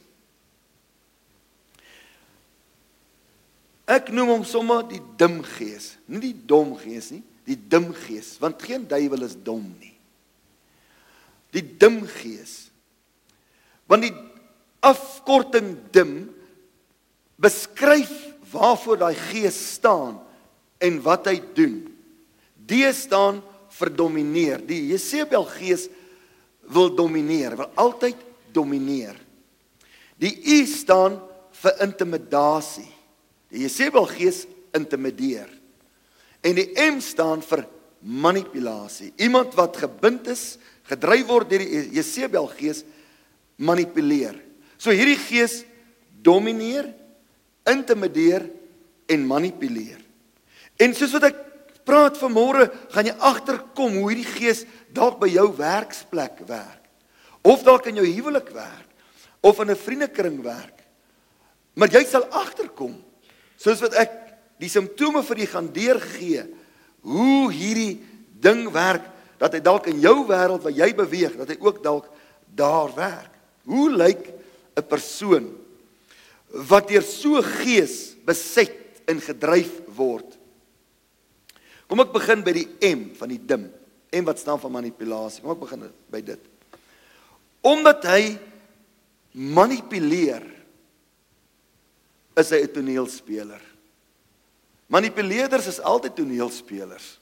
Ek 3.90 4.08
noem 4.14 4.30
hom 4.36 4.44
sommer 4.48 4.86
die 4.88 5.02
dim 5.20 5.40
gees, 5.44 5.96
nie 6.06 6.22
die 6.30 6.36
dom 6.48 6.72
gees 6.80 7.10
nie, 7.12 7.22
die 7.44 7.58
dim 7.58 7.90
gees, 8.06 8.36
want 8.40 8.62
geen 8.62 8.86
duiwel 8.88 9.26
is 9.26 9.34
dom 9.44 9.64
nie. 9.82 9.96
Die 11.52 11.64
dim 11.64 12.00
gees. 12.08 12.70
Want 13.90 14.06
die 14.06 14.14
afkorting 14.82 15.74
dim 15.92 16.14
beskryf 17.42 18.12
waarvoor 18.52 19.02
daai 19.02 19.16
gees 19.30 19.58
staan 19.74 20.20
en 20.82 20.98
wat 21.04 21.28
hy 21.30 21.38
doen. 21.56 21.80
D 22.58 22.86
staan 22.94 23.40
vir 23.78 23.90
domineer. 23.96 24.62
Die 24.66 24.92
Jezebel 24.92 25.44
gees 25.56 25.88
wil 26.72 26.92
domineer, 26.94 27.56
wil 27.58 27.70
altyd 27.80 28.18
domineer. 28.54 29.16
Die 30.22 30.34
U 30.54 30.58
staan 30.70 31.18
vir 31.62 31.78
intimidasie. 31.84 32.88
Die 33.52 33.64
Jezebel 33.66 34.06
gees 34.10 34.44
intimideer. 34.76 35.50
En 36.42 36.58
die 36.58 36.68
M 36.80 37.00
staan 37.04 37.42
vir 37.46 37.66
manipulasie. 38.02 39.12
Iemand 39.22 39.54
wat 39.54 39.78
gebind 39.78 40.26
is, 40.32 40.56
gedryf 40.90 41.26
word 41.28 41.52
deur 41.52 41.62
die 41.62 41.82
Jezebel 41.98 42.48
gees 42.56 42.82
manipuleer. 43.62 44.38
So 44.78 44.90
hierdie 44.90 45.20
gees 45.20 45.60
domineer, 46.22 46.88
intimideer 47.70 48.48
en 49.06 49.26
manipuleer. 49.26 50.01
En 50.82 50.94
soos 50.96 51.14
wat 51.14 51.28
ek 51.30 51.40
praat 51.86 52.18
vanmôre, 52.18 52.68
gaan 52.94 53.08
jy 53.08 53.14
agterkom 53.18 53.98
hoe 54.00 54.08
hierdie 54.10 54.28
gees 54.28 54.64
dalk 54.94 55.20
by 55.22 55.30
jou 55.30 55.48
werksplek 55.58 56.42
werk. 56.48 56.80
Of 57.42 57.64
dalk 57.66 57.88
in 57.90 57.98
jou 58.00 58.06
huwelik 58.06 58.50
werk 58.54 58.88
of 59.42 59.58
in 59.58 59.70
'n 59.70 59.76
vriendekring 59.76 60.38
werk. 60.42 60.78
Maar 61.74 61.88
jy 61.88 62.04
sal 62.06 62.24
agterkom 62.30 62.94
soos 63.58 63.80
wat 63.80 63.94
ek 63.94 64.12
die 64.58 64.68
simptome 64.68 65.22
vir 65.22 65.38
u 65.38 65.46
gaan 65.46 65.72
deurgee 65.72 66.46
hoe 67.02 67.50
hierdie 67.52 68.00
ding 68.40 68.70
werk 68.70 69.02
dat 69.38 69.52
hy 69.52 69.60
dalk 69.60 69.86
in 69.86 70.00
jou 70.00 70.26
wêreld 70.26 70.62
waar 70.62 70.72
jy 70.72 70.94
beweeg 70.94 71.36
dat 71.36 71.48
hy 71.48 71.56
ook 71.58 71.82
dalk 71.82 72.06
daar 72.54 72.94
werk. 72.94 73.32
Hoe 73.64 73.90
lyk 73.90 74.30
'n 74.76 74.86
persoon 74.86 75.50
wat 76.68 76.88
deur 76.88 77.02
so 77.02 77.42
gees 77.42 78.14
beset 78.24 79.02
en 79.06 79.20
gedryf 79.20 79.82
word? 79.96 80.41
Kom 81.92 82.00
ek 82.00 82.14
begin 82.14 82.40
by 82.40 82.54
die 82.56 82.68
M 82.88 83.10
van 83.18 83.28
die 83.28 83.36
dim. 83.36 83.66
M 84.16 84.24
wat 84.24 84.38
staan 84.40 84.56
vir 84.56 84.70
manipulasie. 84.72 85.42
Kom 85.44 85.52
ek 85.52 85.60
begin 85.60 85.82
by 86.08 86.22
dit. 86.24 86.46
Omdat 87.60 88.06
hy 88.08 88.22
manipuleer 89.36 90.46
is 92.40 92.48
hy 92.48 92.62
'n 92.64 92.72
toneelspeler. 92.72 93.60
Manipuleerders 94.88 95.68
is 95.68 95.84
altyd 95.84 96.16
toneelspelers. 96.16 97.18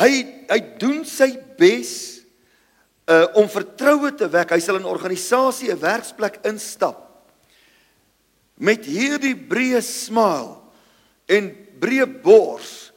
Hy 0.00 0.12
hy 0.48 0.60
doen 0.80 1.04
sy 1.04 1.36
bes 1.60 2.24
uh 3.04 3.36
om 3.36 3.44
vertroue 3.44 4.16
te 4.16 4.24
wek. 4.32 4.56
Hy 4.56 4.60
sal 4.64 4.80
in 4.80 4.88
'n 4.88 4.96
organisasie 4.96 5.68
'n 5.68 5.76
werksplek 5.76 6.40
instap 6.40 7.04
met 8.56 8.80
hierdie 8.80 9.36
breë 9.36 9.84
smile 9.84 10.59
en 11.30 11.50
breë 11.80 12.08
bors 12.22 12.90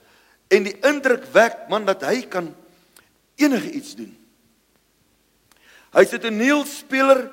en 0.53 0.67
die 0.67 0.75
indruk 0.85 1.25
wek 1.33 1.67
man 1.71 1.85
dat 1.87 2.03
hy 2.07 2.23
kan 2.29 2.49
enige 3.39 3.71
iets 3.73 3.95
doen. 3.97 4.11
Hy's 5.93 6.13
'n 6.13 6.19
toneelspeler 6.19 7.29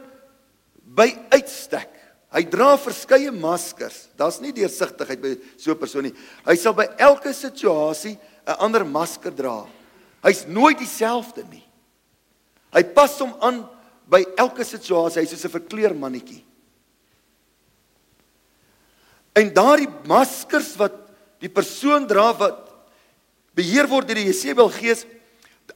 by 0.85 1.09
uitstek. 1.33 1.88
Hy 2.30 2.45
dra 2.47 2.76
verskeie 2.78 3.33
maskers. 3.33 4.09
Daar's 4.16 4.40
nie 4.40 4.52
deursigtigheid 4.52 5.21
by 5.21 5.37
so 5.57 5.73
'n 5.73 5.78
persoon 5.78 6.04
nie. 6.04 6.14
Hy 6.45 6.57
sal 6.57 6.75
by 6.75 6.87
elke 6.99 7.33
situasie 7.33 8.19
'n 8.47 8.57
ander 8.59 8.85
masker 8.85 9.30
dra. 9.30 9.66
Hy's 10.23 10.47
nooit 10.47 10.78
dieselfde 10.78 11.45
nie. 11.50 11.64
Hy 12.73 12.83
pas 12.83 13.19
hom 13.19 13.35
aan 13.40 13.69
by 14.07 14.25
elke 14.37 14.64
situasie. 14.64 15.23
Hy's 15.23 15.30
soos 15.30 15.45
'n 15.45 15.61
verkleermannetjie. 15.61 16.45
En 19.38 19.52
daardie 19.54 19.88
maskers 20.10 20.72
wat 20.80 20.96
die 21.40 21.50
persoon 21.52 22.06
dra 22.10 22.30
wat 22.37 22.66
beheer 23.56 23.88
word 23.90 24.08
deur 24.08 24.18
die 24.20 24.28
Jezebel 24.30 24.70
gees, 24.75 25.04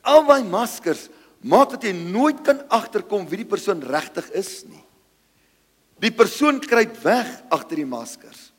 al 0.04 0.24
daai 0.26 0.44
maskers 0.46 1.08
maak 1.44 1.74
dat 1.74 1.84
jy 1.86 1.92
nooit 1.96 2.40
kan 2.44 2.62
agterkom 2.72 3.26
wie 3.28 3.42
die 3.42 3.48
persoon 3.48 3.82
regtig 3.84 4.30
is 4.36 4.64
nie. 4.66 4.82
Die 6.00 6.12
persoon 6.12 6.58
kruip 6.60 6.96
weg 7.04 7.30
agter 7.54 7.80
die 7.80 7.88
maskers. 7.88 8.50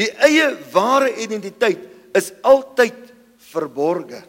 Die 0.00 0.08
eie 0.24 0.52
ware 0.72 1.10
identiteit 1.20 1.82
is 2.16 2.32
altyd 2.46 3.12
verborge. 3.50 4.22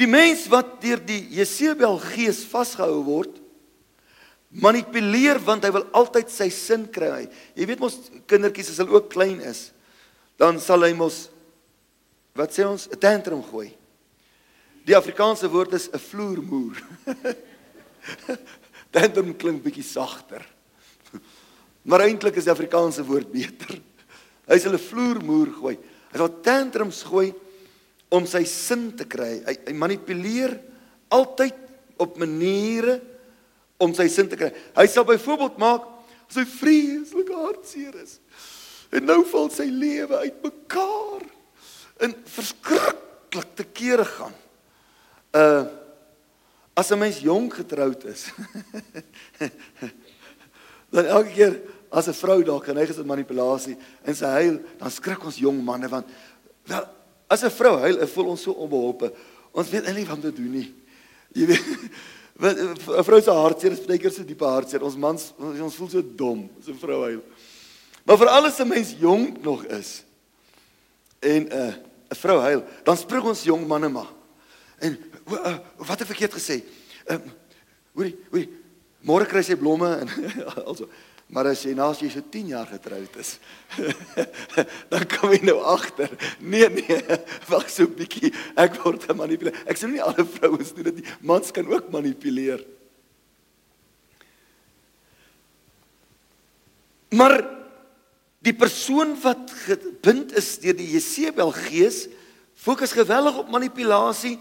Die 0.00 0.08
mens 0.08 0.46
wat 0.48 0.78
deur 0.80 1.00
die 1.04 1.20
Jezebel 1.36 1.98
gees 2.00 2.40
vasgehou 2.48 3.02
word, 3.04 3.34
manipuleer 4.50 5.38
want 5.44 5.66
hy 5.66 5.70
wil 5.74 5.84
altyd 5.96 6.30
sy 6.32 6.48
sin 6.54 6.86
kry. 6.90 7.26
Jy 7.54 7.66
weet 7.68 7.82
mos 7.82 7.98
kindertjies 8.30 8.72
as 8.72 8.80
hulle 8.80 8.96
ook 8.96 9.10
klein 9.12 9.42
is, 9.44 9.68
dan 10.40 10.58
sal 10.62 10.86
hy 10.86 10.94
mos 10.96 11.26
wat 12.38 12.54
sê 12.54 12.64
ons 12.64 12.88
'n 12.88 12.96
tantrum 12.98 13.42
gooi. 13.42 13.76
Die 14.86 14.96
Afrikaanse 14.96 15.50
woord 15.50 15.74
is 15.74 15.90
'n 15.92 15.98
vloermoer. 15.98 16.80
Tantrum 18.94 19.36
klink 19.36 19.62
bietjie 19.62 19.84
sagter. 19.84 20.42
Maar 21.88 22.00
eintlik 22.00 22.36
is 22.36 22.44
die 22.44 22.52
Afrikaanse 22.52 23.04
woord 23.04 23.32
beter. 23.32 23.80
Hy 24.48 24.58
sal 24.58 24.72
'n 24.72 24.78
vloermoer 24.78 25.52
gooi. 25.60 25.76
Hy 26.12 26.16
sal 26.16 26.40
tantrums 26.40 27.02
gooi 27.02 27.34
om 28.10 28.26
sy 28.26 28.42
sin 28.48 28.90
te 28.98 29.06
kry. 29.08 29.38
Hy, 29.46 29.54
hy 29.70 29.74
manipuleer 29.78 30.56
altyd 31.14 31.56
op 32.00 32.18
maniere 32.20 32.98
om 33.80 33.94
sy 33.96 34.08
sin 34.12 34.28
te 34.30 34.38
kry. 34.38 34.50
Hy 34.76 34.86
sal 34.90 35.06
byvoorbeeld 35.08 35.58
maak 35.62 35.86
as 36.30 36.38
hy 36.40 36.46
vreeslik 36.46 37.30
hartseer 37.34 37.96
is. 38.02 38.18
En 38.94 39.06
nou 39.06 39.22
val 39.30 39.50
sy 39.54 39.68
lewe 39.70 40.22
uitmekaar 40.26 41.26
in 42.06 42.14
verskriklik 42.34 43.52
te 43.58 43.66
kere 43.66 44.06
gaan 44.08 44.36
uh 45.36 45.66
as 46.80 46.90
'n 46.90 46.98
mens 46.98 47.18
jonk 47.20 47.54
getroud 47.54 48.04
is 48.04 48.30
dan 50.94 51.04
elke 51.04 51.32
keer 51.34 51.60
as 51.90 52.08
'n 52.08 52.14
vrou 52.14 52.42
dalk 52.42 52.64
geneig 52.64 52.88
is 52.88 52.96
tot 52.96 53.06
manipulasie 53.06 53.76
en 54.02 54.14
sy 54.14 54.26
huil, 54.26 54.60
dan 54.78 54.90
skrik 54.90 55.24
ons 55.24 55.36
jong 55.36 55.62
manne 55.62 55.88
want 55.88 56.08
wel 56.64 56.86
as 57.30 57.44
'n 57.44 57.50
vrou 57.50 57.78
huil, 57.78 58.06
voel 58.06 58.26
ons 58.34 58.42
so 58.42 58.52
onbeholpe. 58.52 59.12
Ons 59.52 59.70
weet 59.70 59.86
eintlik 59.86 60.08
wat 60.08 60.16
om 60.16 60.22
te 60.22 60.32
doen 60.32 60.50
nie. 60.50 60.74
Jy 61.32 61.46
weet 61.46 61.64
'n 62.98 63.04
vrou 63.04 63.20
se 63.22 63.30
hartseer 63.30 63.72
is 63.72 63.86
baie 63.86 63.98
keer 63.98 64.12
so 64.12 64.24
diepe 64.24 64.44
hartseer. 64.44 64.82
Ons 64.82 64.96
mans 64.96 65.32
ons 65.38 65.76
voel 65.76 65.90
so 65.90 66.02
dom 66.02 66.48
as 66.58 66.68
'n 66.68 66.78
vrou 66.78 67.02
huil. 67.04 67.22
Maar 68.04 68.18
vir 68.18 68.28
alles 68.28 68.58
'n 68.58 68.68
mens 68.68 68.94
jonk 68.98 69.42
nog 69.42 69.64
is 69.64 70.02
en 71.20 71.46
'n 71.46 71.52
uh, 71.52 71.74
'n 72.10 72.16
vrou 72.16 72.40
huil, 72.40 72.64
dan 72.84 72.96
spring 72.96 73.24
ons 73.24 73.44
jong 73.44 73.66
manne 73.66 73.88
maar. 73.88 74.10
En 74.78 74.98
uh, 75.30 75.58
wat 75.76 75.98
het 75.98 76.00
ek 76.00 76.16
verkeerd 76.16 76.34
gesê? 76.34 76.64
Ehm 77.06 77.22
um, 77.22 77.32
hoorie, 77.94 78.16
hoorie. 78.30 78.48
Môre 79.00 79.26
kry 79.26 79.42
sy 79.42 79.56
blomme 79.56 79.88
en 80.00 80.08
also 80.68 80.88
Maar 81.30 81.52
as 81.52 81.62
jy 81.62 81.76
naas 81.78 82.00
jy 82.02 82.08
so 82.10 82.24
10 82.26 82.48
jaar 82.50 82.66
getroud 82.66 83.14
is, 83.22 83.36
dan 84.92 85.04
kom 85.12 85.30
jy 85.30 85.44
nou 85.46 85.60
agter. 85.62 86.10
Nee 86.42 86.66
nee, 86.74 86.98
wag 87.46 87.68
so 87.70 87.86
'n 87.86 87.94
bietjie. 87.94 88.32
Ek 88.58 88.74
word 88.82 89.06
gemanipuleer. 89.06 89.54
Ek 89.70 89.78
sê 89.78 89.86
nie 89.86 90.02
alle 90.02 90.26
vrouens 90.26 90.74
doen 90.74 90.90
dit 90.90 90.98
nie. 90.98 91.06
Mans 91.22 91.54
kan 91.54 91.70
ook 91.70 91.92
manipuleer. 91.94 92.66
Maar 97.14 97.38
die 98.42 98.54
persoon 98.54 99.14
wat 99.22 99.54
gebind 99.66 100.34
is 100.34 100.58
deur 100.58 100.74
die 100.74 100.90
Jesebel 100.96 101.50
gees, 101.68 102.08
fokus 102.58 102.90
geweldig 102.90 103.38
op 103.38 103.50
manipulasie. 103.50 104.38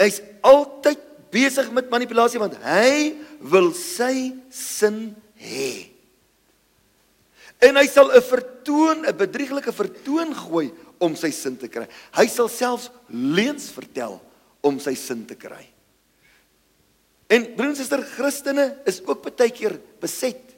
Hy's 0.00 0.20
altyd 0.40 1.00
besig 1.30 1.68
met 1.72 1.92
manipulasie 1.92 2.40
want 2.40 2.56
hy 2.64 3.16
wil 3.52 3.72
sy 3.76 4.32
sin 4.48 5.10
hê. 5.36 5.89
En 7.60 7.76
hy 7.76 7.86
sal 7.86 8.08
'n 8.12 8.22
vertoon, 8.22 9.04
'n 9.06 9.16
bedrieglike 9.16 9.72
vertoon 9.72 10.34
gooi 10.34 10.72
om 10.98 11.16
sy 11.16 11.30
sin 11.30 11.56
te 11.56 11.68
kry. 11.68 11.86
Hy 12.12 12.26
sal 12.26 12.48
selfs 12.48 12.90
leuns 13.08 13.70
vertel 13.70 14.20
om 14.60 14.78
sy 14.80 14.94
sin 14.94 15.26
te 15.26 15.34
kry. 15.34 15.66
En 17.30 17.46
broers 17.54 17.68
en 17.68 17.76
susters, 17.76 18.10
Christene 18.16 18.80
is 18.86 19.00
ook 19.06 19.22
baie 19.22 19.50
keer 19.50 19.78
beset 20.00 20.56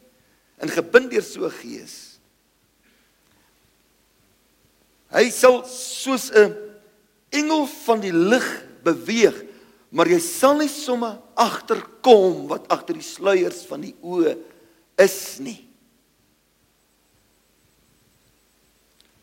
en 0.63 0.71
gebind 0.71 1.11
deur 1.11 1.23
so 1.23 1.45
'n 1.45 1.51
gees. 1.51 2.19
Hy 5.13 5.29
sal 5.31 5.65
soos 5.69 6.31
'n 6.31 6.55
engel 7.31 7.67
van 7.67 8.01
die 8.01 8.13
lig 8.13 8.47
beweeg, 8.83 9.45
maar 9.91 10.07
jy 10.07 10.19
sal 10.19 10.57
nie 10.57 10.69
sommer 10.69 11.21
agterkom 11.37 12.49
wat 12.49 12.69
agter 12.69 12.95
die 12.95 13.03
sluiers 13.03 13.67
van 13.67 13.81
die 13.81 13.95
oë 14.03 14.37
is 14.97 15.39
nie. 15.39 15.72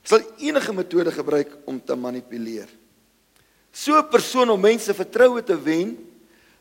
Sal 0.10 0.26
enige 0.42 0.74
metode 0.74 1.14
gebruik 1.14 1.52
om 1.70 1.78
te 1.78 1.96
manipuleer. 1.96 2.70
So 3.72 3.94
'n 3.94 4.10
persoon 4.10 4.50
om 4.50 4.62
mense 4.62 4.94
vertroue 4.94 5.44
te 5.44 5.54
wen, 5.62 5.98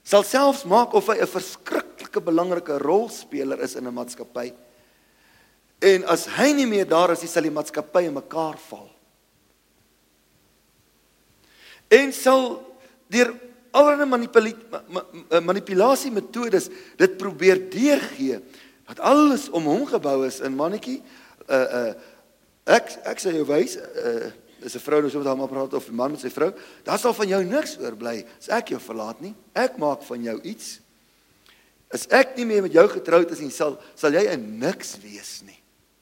sal 0.04 0.22
selfs 0.22 0.64
maak 0.64 0.92
of 0.92 1.06
hy 1.06 1.16
'n 1.16 1.26
verskriklike 1.26 2.20
belangrike 2.20 2.78
rolspeler 2.78 3.60
is 3.60 3.74
in 3.74 3.86
'n 3.86 3.94
maatskappy. 3.94 4.52
En 5.80 6.04
as 6.04 6.26
hy 6.26 6.52
nie 6.52 6.66
meer 6.66 6.84
daar 6.84 7.10
is, 7.10 7.24
sal 7.30 7.42
die 7.42 7.50
maatskappy 7.50 8.04
in 8.04 8.12
mekaar 8.12 8.58
val. 8.68 8.90
En 11.88 12.12
sal 12.12 12.60
deur 13.08 13.32
allerlei 13.70 14.28
manipulasie 15.40 16.10
metodes 16.10 16.68
dit 16.96 17.16
probeer 17.16 17.70
deurgee 17.70 18.40
dat 18.88 19.00
alles 19.00 19.48
om 19.50 19.64
hom 19.64 19.86
gebou 19.86 20.26
is 20.26 20.40
in 20.40 20.54
mannetjie 20.54 21.02
'n 21.48 21.54
uh, 21.54 21.56
'n 21.56 21.88
uh, 21.88 21.94
Ek 22.68 22.92
ek 23.08 23.22
sê 23.22 23.32
jou 23.32 23.46
wys, 23.48 23.78
uh, 23.80 24.28
is 24.60 24.76
'n 24.76 24.84
vrou 24.84 25.00
nou 25.00 25.10
so 25.10 25.18
met 25.18 25.26
hom 25.26 25.48
praat 25.48 25.74
of 25.74 25.88
'n 25.88 25.94
man 25.94 26.10
met 26.12 26.20
sy 26.20 26.28
vrou, 26.28 26.52
daar 26.84 26.98
sal 26.98 27.14
van 27.14 27.28
jou 27.28 27.44
niks 27.44 27.78
oorbly 27.78 28.26
as 28.38 28.48
ek 28.48 28.68
jou 28.68 28.80
verlaat 28.80 29.20
nie. 29.20 29.34
Ek 29.54 29.78
maak 29.78 30.02
van 30.02 30.22
jou 30.22 30.40
iets. 30.42 30.80
As 31.90 32.06
ek 32.10 32.36
nie 32.36 32.44
meer 32.44 32.62
met 32.62 32.72
jou 32.72 32.88
getroud 32.88 33.30
is 33.30 33.40
nie, 33.40 33.50
sal 33.50 33.80
sal 33.94 34.12
jy 34.12 34.36
'n 34.36 34.58
niks 34.58 34.98
wees 35.00 35.42
nie. 35.42 35.58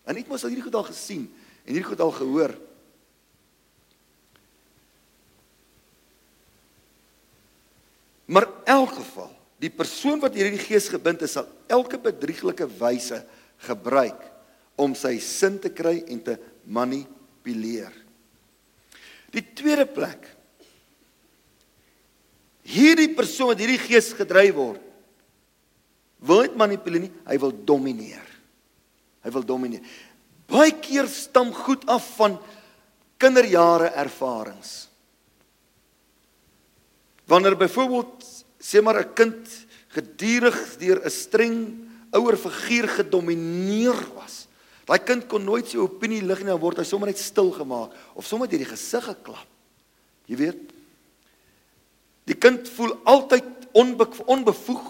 En 0.07 0.17
ek 0.17 0.29
moes 0.29 0.43
al 0.43 0.51
hierdie 0.51 0.65
goed 0.65 0.75
al 0.75 0.91
gesien 0.91 1.31
en 1.67 1.75
hierdie 1.75 1.89
goed 1.89 2.01
al 2.01 2.13
gehoor. 2.13 2.55
Maar 8.27 8.43
in 8.43 8.53
elk 8.65 8.91
geval, 8.91 9.31
die 9.59 9.71
persoon 9.71 10.21
wat 10.21 10.35
hierdie 10.35 10.59
gees 10.59 10.89
gebind 10.89 11.23
is, 11.23 11.33
sal 11.33 11.47
elke 11.69 11.99
bedrieglike 11.99 12.67
wyse 12.79 13.25
gebruik 13.59 14.21
om 14.77 14.95
sy 14.95 15.19
sin 15.19 15.59
te 15.59 15.71
kry 15.73 16.05
en 16.07 16.23
te 16.23 16.39
manipuleer. 16.67 17.93
Die 19.35 19.45
tweede 19.55 19.87
plek. 19.87 20.27
Hierdie 22.67 23.13
persoon 23.15 23.53
wat 23.53 23.63
hierdie 23.63 23.79
gees 23.79 24.11
gedryf 24.17 24.55
word, 24.57 24.83
wil 26.27 26.43
nie 26.43 26.59
manipuleer 26.59 27.05
nie, 27.07 27.13
hy 27.29 27.37
wil 27.39 27.53
domineer. 27.69 28.25
Hy 29.23 29.31
wil 29.35 29.45
domineer. 29.47 29.85
Baie 30.51 30.73
keer 30.83 31.07
stam 31.11 31.53
goed 31.55 31.85
af 31.91 32.05
van 32.17 32.39
kinderjare 33.21 33.91
ervarings. 33.99 34.87
Wanneer 37.27 37.57
byvoorbeeld 37.59 38.23
sê 38.63 38.83
maar 38.83 39.01
'n 39.03 39.15
kind 39.15 39.67
gedurig 39.95 40.79
deur 40.79 41.03
'n 41.05 41.11
streng 41.11 41.59
ouer 42.13 42.37
figuur 42.37 42.89
gedomeineer 42.89 43.99
was, 44.15 44.46
Daai 44.87 45.03
kind 45.03 45.27
kon 45.27 45.43
nooit 45.43 45.67
sy 45.67 45.81
opinie 45.83 46.23
lig 46.23 46.45
nie, 46.45 46.53
dan 46.53 46.63
word 46.63 46.79
hy 46.79 46.87
sommer 46.87 47.11
net 47.11 47.19
stil 47.19 47.51
gemaak 47.55 47.95
of 48.15 48.27
sommer 48.27 48.47
deur 48.47 48.63
die 48.63 48.71
gesig 48.71 49.03
geklap. 49.03 49.49
Jy 50.31 50.39
weet? 50.39 50.75
Die 52.27 52.39
kind 52.39 52.69
voel 52.75 52.95
altyd 53.07 53.67
onbe 53.77 54.07
onbevoeg. 54.27 54.87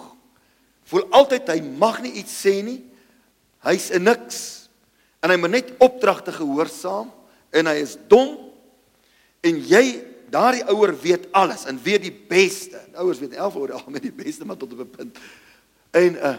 Voel 0.87 1.07
altyd 1.17 1.49
hy 1.53 1.61
mag 1.81 2.03
nie 2.05 2.15
iets 2.21 2.35
sê 2.45 2.61
nie. 2.65 2.81
Hy's 3.65 3.91
'n 3.91 4.05
niks. 4.05 4.69
En 5.23 5.31
hy 5.31 5.37
moet 5.37 5.51
net 5.51 5.73
opdragte 5.79 6.33
gehoorsaam 6.33 7.11
en 7.51 7.67
hy 7.67 7.77
is 7.81 7.97
dom. 8.09 8.37
En 9.41 9.57
jy, 9.57 10.05
daardie 10.31 10.65
ouer 10.71 10.93
weet 10.93 11.27
alles 11.33 11.65
en 11.67 11.81
weet 11.83 12.03
die 12.03 12.15
beste. 12.29 12.79
Ouers 12.95 13.19
weet 13.19 13.35
11 13.35 13.57
oor 13.57 13.73
al 13.73 13.85
met 13.89 14.03
die 14.03 14.13
beste 14.13 14.45
maar 14.45 14.57
tot 14.57 14.73
op 14.73 14.79
'n 14.85 14.91
punt. 14.91 15.19
En 15.91 16.15
uh, 16.15 16.37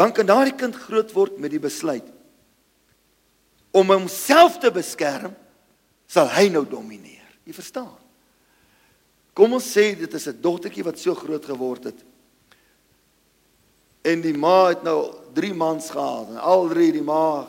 dan 0.00 0.14
kan 0.16 0.24
daardie 0.24 0.56
kind 0.56 0.76
groot 0.86 1.12
word 1.12 1.36
met 1.36 1.52
die 1.52 1.60
besluit 1.60 2.06
om 3.76 3.92
homself 3.92 4.56
te 4.58 4.70
beskerm 4.72 5.34
sal 6.10 6.26
hy 6.34 6.48
nou 6.50 6.64
domineer. 6.66 7.28
Jy 7.46 7.54
verstaan? 7.54 7.92
Kom 9.36 9.52
ons 9.54 9.68
sê 9.76 9.92
dit 9.94 10.14
is 10.14 10.26
'n 10.26 10.40
dogtertjie 10.42 10.82
wat 10.82 10.98
so 10.98 11.14
groot 11.14 11.44
geword 11.44 11.84
het. 11.84 12.00
En 14.02 14.20
die 14.20 14.34
ma 14.34 14.68
het 14.68 14.82
nou 14.82 15.14
3 15.34 15.54
maande 15.54 15.86
gehad 15.86 16.28
en 16.28 16.38
al 16.38 16.68
drie 16.68 16.92
die 16.92 17.02
ma 17.02 17.46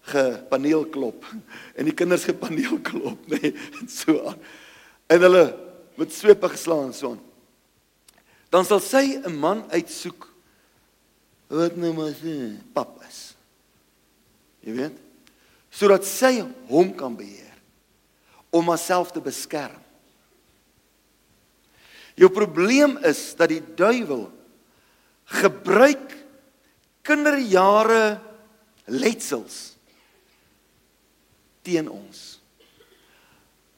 gepaneel 0.00 0.84
klop 0.86 1.24
en 1.78 1.84
die 1.84 1.94
kinders 1.94 2.24
gepaneel 2.24 2.78
klop 2.82 3.18
nê 3.26 3.40
nee, 3.42 3.54
en 3.80 3.88
so 3.88 4.26
aan. 4.26 4.38
En 5.06 5.20
hulle 5.20 5.56
met 5.94 6.12
swepe 6.12 6.48
geslaan 6.48 6.92
so 6.92 7.10
aan. 7.10 7.22
Dan 8.50 8.64
sal 8.64 8.80
sy 8.80 9.22
'n 9.24 9.38
man 9.38 9.64
uitsoek 9.70 10.35
wat 11.48 11.76
nou 11.78 11.92
maar 11.94 12.14
sê 12.18 12.56
pap 12.74 12.98
is. 13.06 13.34
Jy 14.66 14.74
weet? 14.74 14.96
Sodat 15.70 16.06
sy 16.08 16.40
hom 16.70 16.92
kan 16.96 17.14
beheer 17.16 17.54
om 18.50 18.70
homself 18.72 19.12
te 19.12 19.22
beskerm. 19.22 19.82
Jou 22.16 22.30
probleem 22.32 22.96
is 23.04 23.34
dat 23.36 23.52
die 23.52 23.60
duiwel 23.76 24.30
gebruik 25.36 26.14
kinderjare 27.06 28.16
letsels 28.88 29.76
teen 31.66 31.90
ons. 31.90 32.38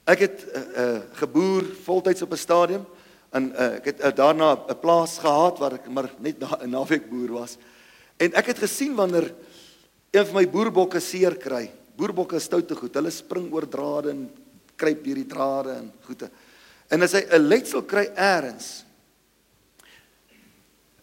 Ek 0.09 0.23
het 0.25 0.45
'n 0.45 0.57
uh, 0.57 0.63
uh, 0.83 1.01
geboer 1.19 1.65
voltyds 1.85 2.23
op 2.23 2.33
'n 2.33 2.37
stadium 2.37 2.87
en 3.31 3.51
uh, 3.53 3.77
ek 3.79 3.91
het 3.93 4.01
uh, 4.01 4.13
daarna 4.15 4.57
'n 4.57 4.81
plaas 4.81 5.19
gehad 5.19 5.59
waar 5.59 5.75
ek 5.75 5.89
maar 5.89 6.11
net 6.19 6.41
'n 6.41 6.71
naweek 6.71 7.11
boer 7.11 7.33
was. 7.33 7.59
En 8.17 8.33
ek 8.33 8.47
het 8.47 8.59
gesien 8.59 8.95
wanneer 8.95 9.35
een 10.11 10.27
van 10.27 10.35
my 10.35 10.49
boerbokke 10.49 11.01
seer 11.01 11.37
kry. 11.37 11.71
Boerbokke 11.97 12.37
is 12.37 12.45
stoute 12.45 12.75
goed. 12.75 12.95
Hulle 12.95 13.11
spring 13.11 13.53
oor 13.53 13.69
drade 13.69 14.11
en 14.11 14.31
kruip 14.77 15.05
deur 15.05 15.15
die 15.15 15.27
drade 15.27 15.71
en 15.71 15.93
goeie. 16.07 16.31
En 16.89 17.03
as 17.03 17.13
hy 17.13 17.27
'n 17.31 17.49
letsel 17.49 17.83
kry 17.83 18.11
eers 18.17 18.85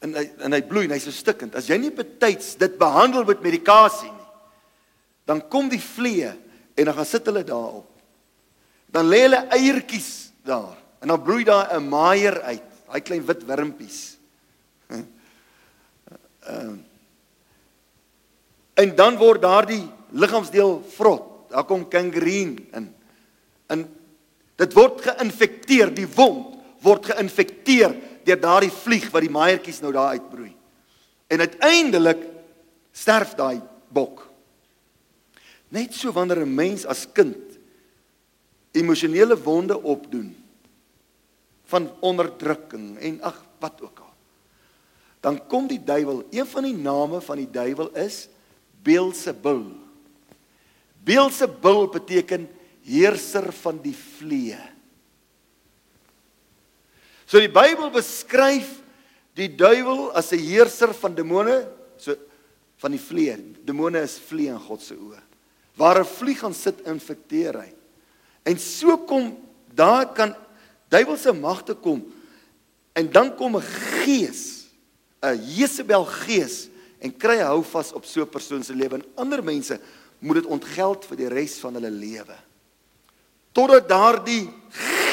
en 0.02 0.14
hy 0.14 0.32
en 0.40 0.54
hy 0.54 0.62
bloei 0.62 0.86
en 0.86 0.92
hy's 0.92 1.04
so 1.04 1.12
stikkend. 1.12 1.56
As 1.56 1.68
jy 1.68 1.78
nie 1.78 1.92
betyds 1.92 2.56
dit 2.56 2.78
behandel 2.78 3.24
met 3.26 3.42
medikasie 3.42 4.12
nie, 4.12 4.30
dan 5.26 5.42
kom 5.50 5.70
die 5.70 5.82
vliee 5.82 6.34
en 6.76 6.86
dan 6.86 6.94
gaan 6.94 7.06
sit 7.06 7.26
hulle 7.26 7.44
daarop. 7.44 7.90
Dan 8.88 9.10
lê 9.10 9.22
hulle 9.26 9.48
eiertjies 9.50 10.32
daar 10.44 10.85
en 11.06 11.14
dan 11.14 11.22
broei 11.22 11.46
daar 11.46 11.70
'n 11.78 11.86
maaier 11.86 12.42
uit, 12.42 12.66
daai 12.90 13.02
klein 13.02 13.26
wit 13.26 13.46
wurmpies. 13.46 14.18
Ehm 16.50 16.82
En 18.76 18.92
dan 18.96 19.16
word 19.18 19.42
daardie 19.42 19.84
liggaamsdeel 20.12 20.84
vrot. 20.98 21.50
Daar 21.50 21.64
kom 21.64 21.86
gangreen 21.90 22.58
in. 22.76 22.90
En 23.72 23.86
dit 24.60 24.74
word 24.76 25.02
geïnfekteer, 25.02 25.94
die 25.96 26.08
wond 26.16 26.58
word 26.84 27.08
geïnfekteer 27.10 27.96
deur 28.26 28.40
daardie 28.42 28.74
vlieg 28.74 29.08
wat 29.14 29.24
die 29.24 29.32
maaiertjies 29.32 29.80
nou 29.82 29.94
daar 29.94 30.18
uitbroei. 30.18 30.52
En 31.32 31.40
uiteindelik 31.40 32.22
sterf 32.92 33.34
daai 33.38 33.62
bok. 33.90 34.26
Net 35.70 35.94
so 35.94 36.12
wanneer 36.12 36.44
'n 36.44 36.56
mens 36.56 36.86
as 36.86 37.08
kind 37.14 37.58
emosionele 38.72 39.38
wonde 39.38 39.82
opdoen 39.82 40.36
van 41.66 41.90
onderdrukking 42.00 42.98
en 43.00 43.22
ag 43.26 43.40
wat 43.60 43.82
ook 43.82 44.00
al. 44.00 44.14
Dan 45.26 45.40
kom 45.50 45.66
die 45.68 45.82
duiwel, 45.82 46.24
een 46.30 46.46
van 46.46 46.68
die 46.68 46.78
name 46.78 47.22
van 47.22 47.42
die 47.42 47.50
duiwel 47.50 47.90
is 47.98 48.28
Beelzebul. 48.86 49.64
Beelzebul 51.06 51.88
beteken 51.90 52.46
heerser 52.86 53.50
van 53.64 53.80
die 53.82 53.96
vlee. 53.98 54.60
So 57.26 57.42
die 57.42 57.50
Bybel 57.50 57.90
beskryf 57.94 58.78
die 59.36 59.50
duiwel 59.50 60.12
as 60.14 60.32
'n 60.32 60.40
heerser 60.40 60.94
van 60.94 61.16
demone, 61.16 61.68
so 61.98 62.16
van 62.78 62.92
die 62.92 63.02
vlee. 63.02 63.36
Demone 63.66 64.02
is 64.02 64.20
vlee 64.20 64.48
in 64.48 64.60
God 64.60 64.82
se 64.82 64.94
oë. 64.94 65.22
Waar 65.76 66.00
'n 66.00 66.06
vlieg 66.06 66.40
gaan 66.40 66.54
sit 66.54 66.86
infekteer 66.86 67.58
hy. 67.60 67.74
En 68.44 68.60
so 68.60 68.98
kom 68.98 69.38
daar 69.74 70.14
kan 70.14 70.36
duiwelse 70.90 71.34
magte 71.34 71.74
kom 71.74 72.04
en 72.96 73.12
dan 73.12 73.36
kom 73.36 73.58
'n 73.58 73.62
gees, 74.04 74.68
'n 75.22 75.40
Jezebel 75.58 76.06
gees 76.06 76.70
en 77.00 77.18
kry 77.18 77.38
hou 77.44 77.64
vas 77.64 77.94
op 77.94 78.06
so 78.06 78.22
'n 78.22 78.30
persoon 78.30 78.64
se 78.64 78.74
lewe 78.74 78.96
en 78.96 79.06
ander 79.16 79.44
mense 79.44 79.80
moet 80.20 80.36
dit 80.36 80.46
ontgeld 80.46 81.06
vir 81.06 81.18
die 81.18 81.30
res 81.30 81.60
van 81.60 81.74
hulle 81.74 81.92
lewe. 81.92 82.38
Totdat 83.52 83.90
daardie 83.90 84.50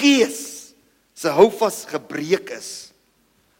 gees 0.00 0.72
se 1.14 1.28
houvas 1.28 1.84
gebreek 1.86 2.50
is 2.50 2.92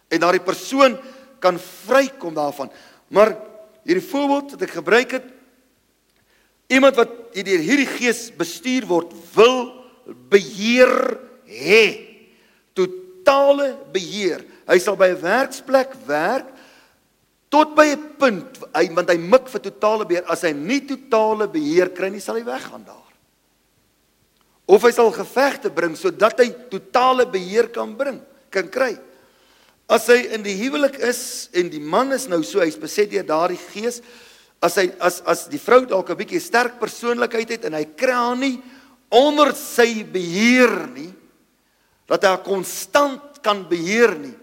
en 0.09 0.20
daardie 0.20 0.44
persoon 0.44 0.98
kan 1.38 1.59
vrykom 1.59 2.35
daarvan. 2.35 2.70
Maar 3.09 3.37
hierdie 3.85 4.09
voorbeeld 4.09 4.55
wat 4.55 4.62
ek 4.62 4.77
gebruik 4.79 5.11
het 5.11 5.27
iemand 6.72 6.96
wat 6.96 7.11
deur 7.35 7.64
hierdie 7.64 7.88
gees 7.98 8.31
bestuur 8.37 8.87
word 8.87 9.12
wil 9.35 9.72
beheer 10.33 10.92
hê. 11.53 11.85
Totale 12.73 13.77
beheer. 13.93 14.43
Hy 14.67 14.79
sal 14.81 14.97
by 14.97 15.12
'n 15.12 15.21
werksplek 15.21 15.93
werk 16.07 16.49
tot 17.51 17.77
by 17.77 17.93
'n 17.93 18.17
punt 18.17 18.59
hy 18.75 18.88
want 18.97 19.11
hy 19.11 19.19
mik 19.19 19.49
vir 19.49 19.61
totale 19.61 20.05
beheer. 20.09 20.25
As 20.27 20.43
hy 20.43 20.53
nie 20.53 20.81
totale 20.81 21.47
beheer 21.47 21.93
kry 21.93 22.09
nie, 22.09 22.21
sal 22.21 22.37
hy 22.37 22.45
weggaan 22.45 22.85
daar 22.85 23.03
of 24.73 24.85
hy 24.87 24.93
sal 24.95 25.11
gevegte 25.12 25.71
bring 25.75 25.97
sodat 25.99 26.38
hy 26.41 26.51
totale 26.71 27.27
beheer 27.29 27.69
kan 27.75 27.93
bring, 27.99 28.21
kan 28.53 28.69
kry. 28.73 28.95
As 29.91 30.07
hy 30.09 30.23
in 30.33 30.45
die 30.47 30.55
huwelik 30.62 30.97
is 31.05 31.51
en 31.59 31.69
die 31.73 31.83
man 31.83 32.15
is 32.15 32.29
nou 32.31 32.41
so 32.47 32.62
hy's 32.62 32.79
beset 32.81 33.11
deur 33.12 33.27
daardie 33.27 33.61
gees, 33.73 34.01
as 34.62 34.79
hy 34.79 34.87
as 35.03 35.19
as 35.29 35.49
die 35.51 35.61
vrou 35.61 35.83
dalk 35.85 36.11
'n 36.11 36.17
bietjie 36.17 36.41
sterk 36.41 36.79
persoonlikheid 36.81 37.51
het 37.51 37.65
en 37.67 37.75
hy 37.75 37.85
kry 37.85 38.15
haar 38.15 38.37
nie 38.37 38.62
onder 39.11 39.53
sy 39.53 40.05
beheer 40.05 40.88
nie, 40.95 41.12
dat 42.07 42.23
hy 42.23 42.29
haar 42.29 42.45
konstant 42.45 43.41
kan 43.43 43.65
beheer 43.69 44.15
nie, 44.19 44.37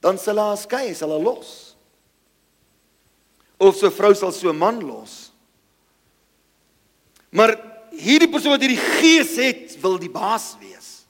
dan 0.00 0.18
sal 0.18 0.38
haar 0.38 0.58
skei, 0.58 0.94
sal 0.94 1.10
haar 1.10 1.22
los. 1.22 1.76
Of 3.58 3.76
so 3.76 3.86
'n 3.86 3.92
vrou 3.92 4.14
sal 4.14 4.32
so 4.32 4.50
'n 4.50 4.58
man 4.58 4.80
los. 4.80 5.32
Maar 7.30 7.56
hierdie 7.90 8.30
persoon 8.30 8.52
wat 8.52 8.60
hierdie 8.60 9.00
gees 9.00 9.36
het, 9.36 9.80
wil 9.80 9.98
die 9.98 10.10
baas 10.10 10.56
wees. 10.60 11.06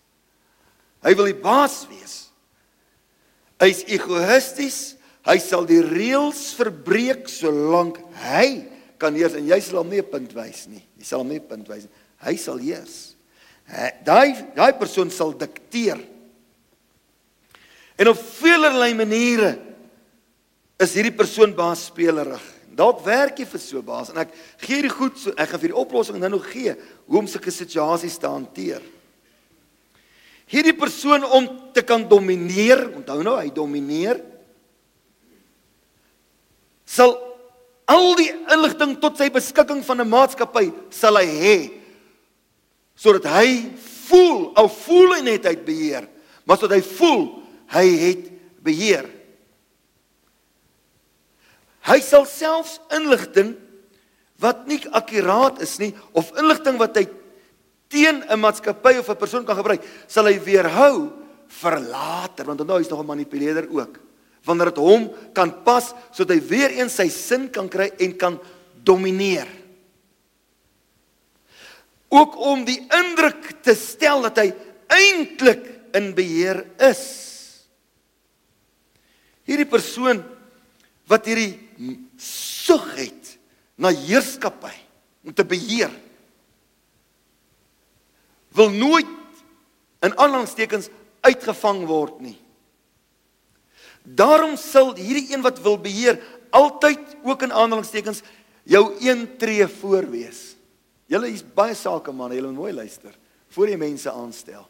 Hy 1.03 1.15
wil 1.15 1.25
die 1.25 1.41
baas 1.43 1.87
wees. 1.91 2.31
Hy's 3.59 3.85
egoïsties. 3.85 4.97
Hy 5.27 5.39
sal 5.43 5.67
die 5.67 5.83
reëls 5.83 6.55
verbreek 6.55 7.27
solank 7.29 7.99
hy 8.23 8.69
kan 8.97 9.15
heers 9.19 9.35
en 9.35 9.49
jy 9.49 9.59
sal 9.61 9.83
hom 9.83 9.91
nie 9.91 9.99
'n 9.99 10.11
punt 10.11 10.33
wys 10.33 10.69
nie. 10.69 10.85
Jy 10.99 11.05
sal 11.05 11.19
hom 11.19 11.29
nie 11.29 11.41
'n 11.41 11.49
punt 11.49 11.69
wys 11.69 11.83
nie. 11.83 11.95
Hy 12.23 12.37
sal 12.37 12.59
heers. 12.59 13.15
Daai 14.07 14.55
daai 14.55 14.72
persoon 14.79 15.11
sal 15.11 15.33
dikteer. 15.37 15.98
En 17.96 18.12
op 18.12 18.20
veelerlei 18.38 18.92
maniere 18.94 19.57
is 20.79 20.92
hierdie 20.94 21.14
persoon 21.16 21.55
baasspeelerig. 21.57 22.42
Dalk 22.76 23.00
werk 23.07 23.40
jy 23.40 23.46
vir 23.48 23.62
so 23.62 23.81
baas 23.83 24.11
en 24.12 24.20
ek 24.20 24.35
gee 24.61 24.76
hierdie 24.76 24.92
goed 24.92 25.16
so 25.18 25.33
ek 25.33 25.48
gaan 25.48 25.62
vir 25.62 25.72
die 25.72 25.81
oplossing 25.81 26.18
nou 26.20 26.35
nog 26.35 26.50
gee 26.52 26.74
hoe 26.76 27.22
om 27.22 27.29
sulke 27.31 27.50
situasies 27.55 28.18
te 28.20 28.29
hanteer. 28.29 28.85
Hierdie 30.46 30.76
persoon 30.79 31.24
om 31.24 31.48
te 31.74 31.83
kan 31.83 32.05
domineer, 32.07 32.85
onthou 32.94 33.22
nou 33.24 33.35
hy 33.40 33.48
domineer 33.50 34.20
sal 36.87 37.16
al 37.90 38.12
die 38.18 38.31
inligting 38.55 38.94
tot 39.02 39.18
sy 39.18 39.26
beskikking 39.33 39.83
van 39.83 40.00
'n 40.00 40.09
maatskappy 40.09 40.70
sal 40.90 41.18
hy 41.18 41.26
hê 41.26 41.57
sodat 42.96 43.28
hy 43.28 43.76
voel, 44.09 44.52
ou 44.56 44.66
voel 44.72 45.18
hy 45.18 45.20
net 45.26 45.46
uit 45.46 45.64
beheer, 45.66 46.09
maar 46.44 46.59
sodat 46.59 46.80
hy 46.80 46.96
voel 46.96 47.22
hy 47.74 47.85
het 48.00 48.24
beheer. 48.64 49.06
Hy 51.87 52.00
sal 52.02 52.26
selfs 52.26 52.80
inligting 52.96 53.54
wat 54.42 54.66
nie 54.68 54.80
akkuraat 54.90 55.62
is 55.64 55.76
nie 55.80 55.92
of 56.16 56.32
inligting 56.40 56.80
wat 56.80 56.98
hy 56.98 57.06
teen 57.92 58.24
'n 58.26 58.40
maatskappy 58.40 58.98
of 58.98 59.09
'n 59.09 59.16
persoon 59.16 59.44
kan 59.44 59.56
gebruik, 59.56 59.82
sal 60.09 60.26
hy 60.26 60.38
weerhou 60.38 61.12
vir 61.48 61.80
later 61.80 62.44
want 62.44 62.61
onthou 62.61 62.78
hy's 62.78 62.90
nog 62.90 63.00
'n 63.00 63.06
manipuleerder 63.06 63.68
ook. 63.70 64.00
Wanneer 64.44 64.66
dit 64.66 64.78
hom 64.78 65.11
kan 65.32 65.62
pas 65.62 65.94
sodat 66.11 66.37
hy 66.37 66.40
weer 66.48 66.70
eens 66.70 66.94
sy 66.94 67.09
sin 67.09 67.50
kan 67.50 67.68
kry 67.68 67.92
en 67.98 68.16
kan 68.16 68.40
domineer. 68.82 69.46
Ook 72.09 72.37
om 72.38 72.64
die 72.64 72.79
indruk 72.81 73.51
te 73.66 73.75
stel 73.75 74.23
dat 74.29 74.38
hy 74.40 74.51
eintlik 74.92 75.64
in 75.97 76.12
beheer 76.14 76.62
is. 76.83 77.05
Hierdie 79.47 79.69
persoon 79.69 80.23
wat 81.11 81.27
hierdie 81.29 81.55
sug 82.19 82.87
het 82.99 83.37
na 83.79 83.92
heerskappy 83.95 84.75
om 85.27 85.35
te 85.35 85.45
beheer 85.47 85.92
wil 88.57 88.73
nooit 88.73 89.12
in 90.01 90.14
aanhalingstekens 90.16 90.88
uitgevang 91.21 91.85
word 91.88 92.21
nie. 92.25 92.37
Daarom 94.03 94.55
sal 94.57 94.95
hierdie 94.97 95.35
een 95.35 95.45
wat 95.45 95.61
wil 95.61 95.77
beheer 95.83 96.21
altyd 96.55 97.16
ook 97.27 97.42
in 97.42 97.53
aanhalingstekens 97.53 98.23
jou 98.64 98.95
een 99.03 99.27
tree 99.37 99.66
voor 99.69 100.09
wees. 100.11 100.56
Julle 101.09 101.31
is 101.31 101.42
baie 101.42 101.75
sakemanne, 101.75 102.35
julle 102.35 102.51
moet 102.51 102.64
mooi 102.66 102.73
luister 102.73 103.14
voor 103.57 103.71
jy 103.71 103.77
mense 103.81 104.11
aanstel. 104.12 104.64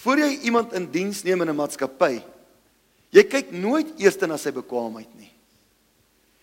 Voor 0.00 0.22
jy 0.22 0.28
iemand 0.48 0.72
in 0.78 0.86
diens 0.90 1.22
neem 1.26 1.42
in 1.42 1.50
'n 1.50 1.56
maatskappy, 1.56 2.22
jy 3.10 3.24
kyk 3.24 3.50
nooit 3.52 4.00
eers 4.00 4.16
na 4.16 4.36
sy 4.36 4.50
bekwaamheid 4.50 5.12
nie. 5.18 5.32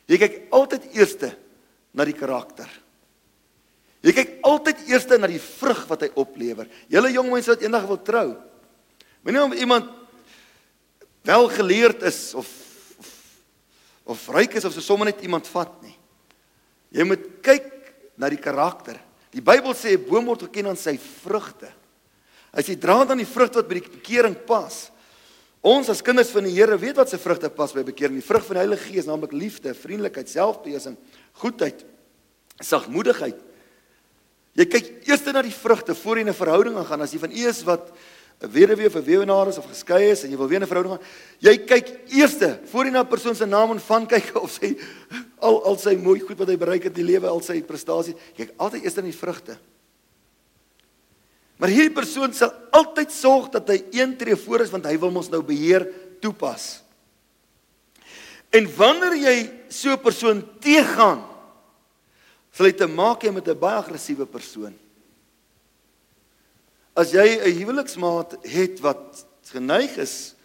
Jy 0.08 0.18
kyk 0.18 0.36
altyd 0.52 0.96
eerste 0.96 1.36
na 1.94 2.06
die 2.06 2.14
karakter. 2.14 2.70
Jy 4.04 4.14
kyk 4.14 4.40
altyd 4.44 4.88
eerste 4.88 5.18
na 5.18 5.28
die 5.28 5.40
vrug 5.40 5.88
wat 5.88 6.02
hy 6.02 6.12
oplewer. 6.16 6.68
Julle 6.88 7.12
jong 7.12 7.32
mense 7.32 7.50
wat 7.50 7.62
eendag 7.62 7.88
wil 7.88 7.98
trou. 7.98 8.36
Moenie 9.24 9.44
om 9.44 9.54
iemand 9.54 9.90
wel 11.24 11.50
geleerd 11.50 12.04
is 12.04 12.34
of 12.34 12.48
of, 13.00 13.10
of 14.06 14.30
ryk 14.30 14.54
is 14.56 14.66
of 14.66 14.74
so 14.74 14.82
sommer 14.82 15.06
net 15.06 15.22
iemand 15.22 15.48
vat 15.48 15.82
nie. 15.84 15.98
Jy 16.92 17.04
moet 17.04 17.26
kyk 17.42 17.77
na 18.18 18.30
die 18.30 18.42
karakter. 18.42 19.00
Die 19.32 19.42
Bybel 19.42 19.74
sê 19.74 19.94
'n 19.94 20.06
boom 20.10 20.26
word 20.26 20.42
geken 20.42 20.68
aan 20.68 20.78
sy 20.78 20.98
vrugte. 20.98 21.72
As 22.52 22.68
jy 22.68 22.76
dra 22.76 23.06
dan 23.06 23.18
die 23.18 23.26
vrug 23.26 23.54
wat 23.54 23.68
by 23.68 23.80
die 23.80 23.90
bekering 23.90 24.36
pas, 24.46 24.92
Ons 25.68 25.90
as 25.90 26.04
kinders 26.06 26.30
van 26.32 26.46
die 26.46 26.54
Here 26.54 26.78
weet 26.80 27.00
wat 27.00 27.10
se 27.10 27.18
vrugte 27.20 27.50
pas 27.50 27.74
by 27.74 27.84
bekering. 27.84 28.20
Die 28.20 28.26
vrug 28.26 28.46
van 28.46 28.60
die 28.60 28.64
Heilige 28.64 28.92
Gees, 28.92 29.08
naamlik 29.10 29.34
liefde, 29.36 29.74
vriendelikheid, 29.76 30.30
selfbeheersing, 30.30 30.96
goedheid, 31.42 31.82
sagmoedigheid. 32.64 33.40
Jy 34.58 34.66
kyk 34.70 34.88
eers 35.10 35.26
na 35.34 35.44
die 35.46 35.54
vrugte 35.54 35.96
voor 35.96 36.18
jy 36.18 36.24
'n 36.26 36.34
verhouding 36.34 36.78
aangaan. 36.78 37.02
As 37.02 37.12
jy 37.12 37.20
van 37.20 37.32
is 37.32 37.64
wat 37.64 37.92
'n 38.42 38.50
weduwee 38.50 38.88
of 38.88 38.96
'n 38.96 39.04
weduwnaar 39.04 39.48
is 39.50 39.58
of 39.58 39.66
geskei 39.66 40.12
is 40.12 40.24
en 40.24 40.32
jy 40.32 40.38
wil 40.38 40.48
weer 40.48 40.62
'n 40.62 40.68
verhouding 40.68 40.98
aan, 40.98 41.06
jy 41.40 41.58
kyk 41.58 42.00
eers 42.10 42.38
voor 42.72 42.86
jy 42.86 42.92
na 42.92 43.02
'n 43.02 43.08
persoon 43.08 43.36
se 43.36 43.46
naam 43.46 43.72
en 43.72 43.80
van 43.80 44.08
kyk 44.08 44.36
of 44.42 44.52
sy 44.52 44.78
al 45.40 45.60
al 45.70 45.78
sy 45.78 45.96
mooi 45.96 46.20
goed 46.20 46.38
wat 46.40 46.50
hy 46.50 46.58
bereik 46.58 46.88
het 46.88 46.96
in 46.98 47.06
die 47.06 47.12
lewe, 47.14 47.30
al 47.30 47.42
sy 47.46 47.62
prestasies, 47.66 48.18
kyk 48.38 48.56
altyd 48.58 48.84
eers 48.84 48.98
na 48.98 49.06
die 49.06 49.16
vrugte. 49.16 49.58
Maar 51.58 51.74
hierdie 51.74 51.94
persoon 51.94 52.34
sal 52.38 52.54
altyd 52.78 53.14
sorg 53.14 53.50
dat 53.54 53.70
hy 53.74 53.80
een 53.96 54.14
tree 54.18 54.38
voor 54.38 54.66
is 54.66 54.74
want 54.74 54.86
hy 54.86 54.98
wil 55.02 55.16
ons 55.18 55.32
nou 55.34 55.42
beheer 55.46 55.88
toepas. 56.22 56.82
En 58.54 58.68
wanneer 58.78 59.16
jy 59.20 59.38
so 59.70 59.92
'n 59.92 60.02
persoon 60.02 60.42
teëgaan, 60.62 61.22
sal 62.52 62.66
jy 62.66 62.74
te 62.78 62.88
maak 62.88 63.24
hê 63.24 63.34
met 63.34 63.48
'n 63.48 63.60
baie 63.60 63.78
aggressiewe 63.78 64.26
persoon. 64.26 64.74
As 66.96 67.12
jy 67.12 67.38
'n 67.38 67.58
huweliksmaat 67.60 68.38
het 68.46 68.80
wat 68.80 69.26
geneig 69.52 69.98
is 69.98 70.36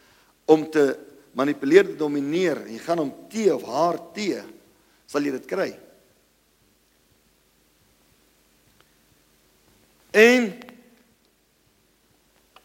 om 0.45 0.71
te 0.71 0.99
manipuleer, 1.33 1.85
te 1.85 1.97
domineer 1.97 2.57
en 2.67 2.73
jy 2.73 2.79
gaan 2.79 2.99
hom 2.99 3.15
te 3.29 3.55
of 3.55 3.63
haar 3.63 3.99
te, 4.13 4.43
sal 5.07 5.25
jy 5.25 5.33
dit 5.35 5.49
kry. 5.49 5.71
En 10.13 10.51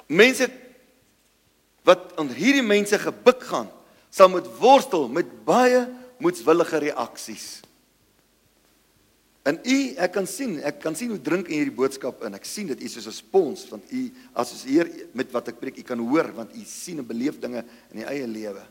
mense 0.08 0.48
wat 1.88 2.12
aan 2.20 2.34
hierdie 2.36 2.66
mense 2.66 3.00
gebuk 3.00 3.46
gaan, 3.48 3.70
sal 4.12 4.32
moet 4.32 4.48
worstel 4.60 5.08
met 5.12 5.30
baie 5.48 5.86
moedswillige 6.20 6.82
reaksies. 6.90 7.48
En 9.48 9.60
u, 9.64 9.78
ek 10.04 10.12
kan 10.12 10.26
sien, 10.28 10.58
ek 10.68 10.82
kan 10.84 10.96
sien 10.98 11.14
hoe 11.14 11.22
drink 11.24 11.48
in 11.48 11.62
hierdie 11.62 11.76
boodskap 11.76 12.26
in. 12.28 12.36
Ek 12.36 12.48
sien 12.48 12.68
dit 12.68 12.82
u 12.84 12.90
soos 12.92 13.08
'n 13.08 13.16
spons 13.16 13.70
want 13.72 13.92
u 13.96 14.12
assosieer 14.34 14.90
met 15.14 15.32
wat 15.32 15.48
ek 15.48 15.60
preek, 15.60 15.78
u 15.80 15.84
kan 15.88 16.00
hoor 16.00 16.34
want 16.36 16.52
u 16.52 16.64
sien 16.66 17.00
en 17.00 17.08
beleef 17.08 17.40
dinge 17.40 17.64
in 17.94 18.02
u 18.02 18.04
eie 18.04 18.28
lewe. 18.28 18.66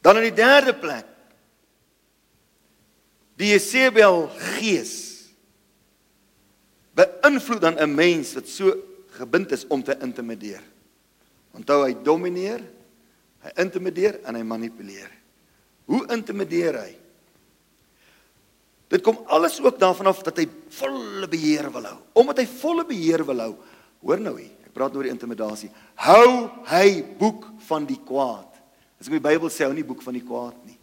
Dan 0.00 0.16
in 0.18 0.30
die 0.30 0.38
derde 0.38 0.74
plek 0.74 1.06
die 3.40 3.52
Jezebel 3.54 4.26
gees 4.58 5.12
beïnvloed 6.96 7.60
dan 7.60 7.78
'n 7.78 7.94
mens 7.94 8.34
wat 8.34 8.48
so 8.48 8.74
gebind 9.16 9.52
is 9.52 9.66
om 9.66 9.82
te 9.82 9.96
intimideer. 10.00 10.62
Onthou 11.52 11.84
hy 11.84 11.94
domineer, 12.04 12.62
hy 13.40 13.50
intimideer 13.56 14.20
en 14.24 14.34
hy 14.34 14.42
manipuleer. 14.42 15.10
Hoe 15.84 16.06
intimideer 16.14 16.78
hy? 16.80 16.92
Dit 18.92 19.02
kom 19.04 19.22
alles 19.26 19.60
ook 19.60 19.78
daarvan 19.80 20.06
af 20.06 20.22
dat 20.22 20.36
hy 20.36 20.46
volle 20.68 21.28
beheer 21.28 21.70
wil 21.72 21.84
hou. 21.88 21.98
Omdat 22.12 22.42
hy 22.42 22.46
volle 22.46 22.84
beheer 22.84 23.24
wil 23.24 23.40
hou, 23.40 23.56
hoor 24.04 24.20
nou 24.20 24.34
hier, 24.36 24.52
ek 24.66 24.72
praat 24.76 24.92
nou 24.92 25.00
oor 25.00 25.08
die 25.08 25.14
intimidasie. 25.14 25.70
Hou 25.96 26.50
hy 26.68 27.02
boek 27.18 27.46
van 27.68 27.86
die 27.88 28.00
kwaad. 28.04 28.60
As 29.00 29.08
ek 29.08 29.16
die 29.16 29.24
Bybel 29.24 29.48
sê 29.52 29.64
hou 29.64 29.72
nie 29.72 29.86
boek 29.86 30.04
van 30.04 30.16
die 30.16 30.24
kwaad 30.24 30.58
nie. 30.68 30.76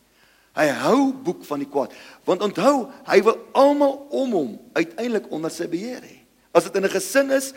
Hy 0.58 0.68
hou 0.84 1.12
boek 1.14 1.44
van 1.48 1.62
die 1.62 1.70
kwaad. 1.70 1.94
Want 2.28 2.42
onthou, 2.42 2.90
hy 3.08 3.20
wil 3.26 3.38
almal 3.58 4.08
om 4.10 4.34
hom 4.34 4.50
uiteindelik 4.74 5.30
onder 5.34 5.54
sy 5.54 5.70
beheer 5.70 6.02
hê. 6.02 6.18
As 6.54 6.66
dit 6.66 6.76
in 6.76 6.86
'n 6.86 6.90
gesin 6.90 7.32
is, 7.32 7.54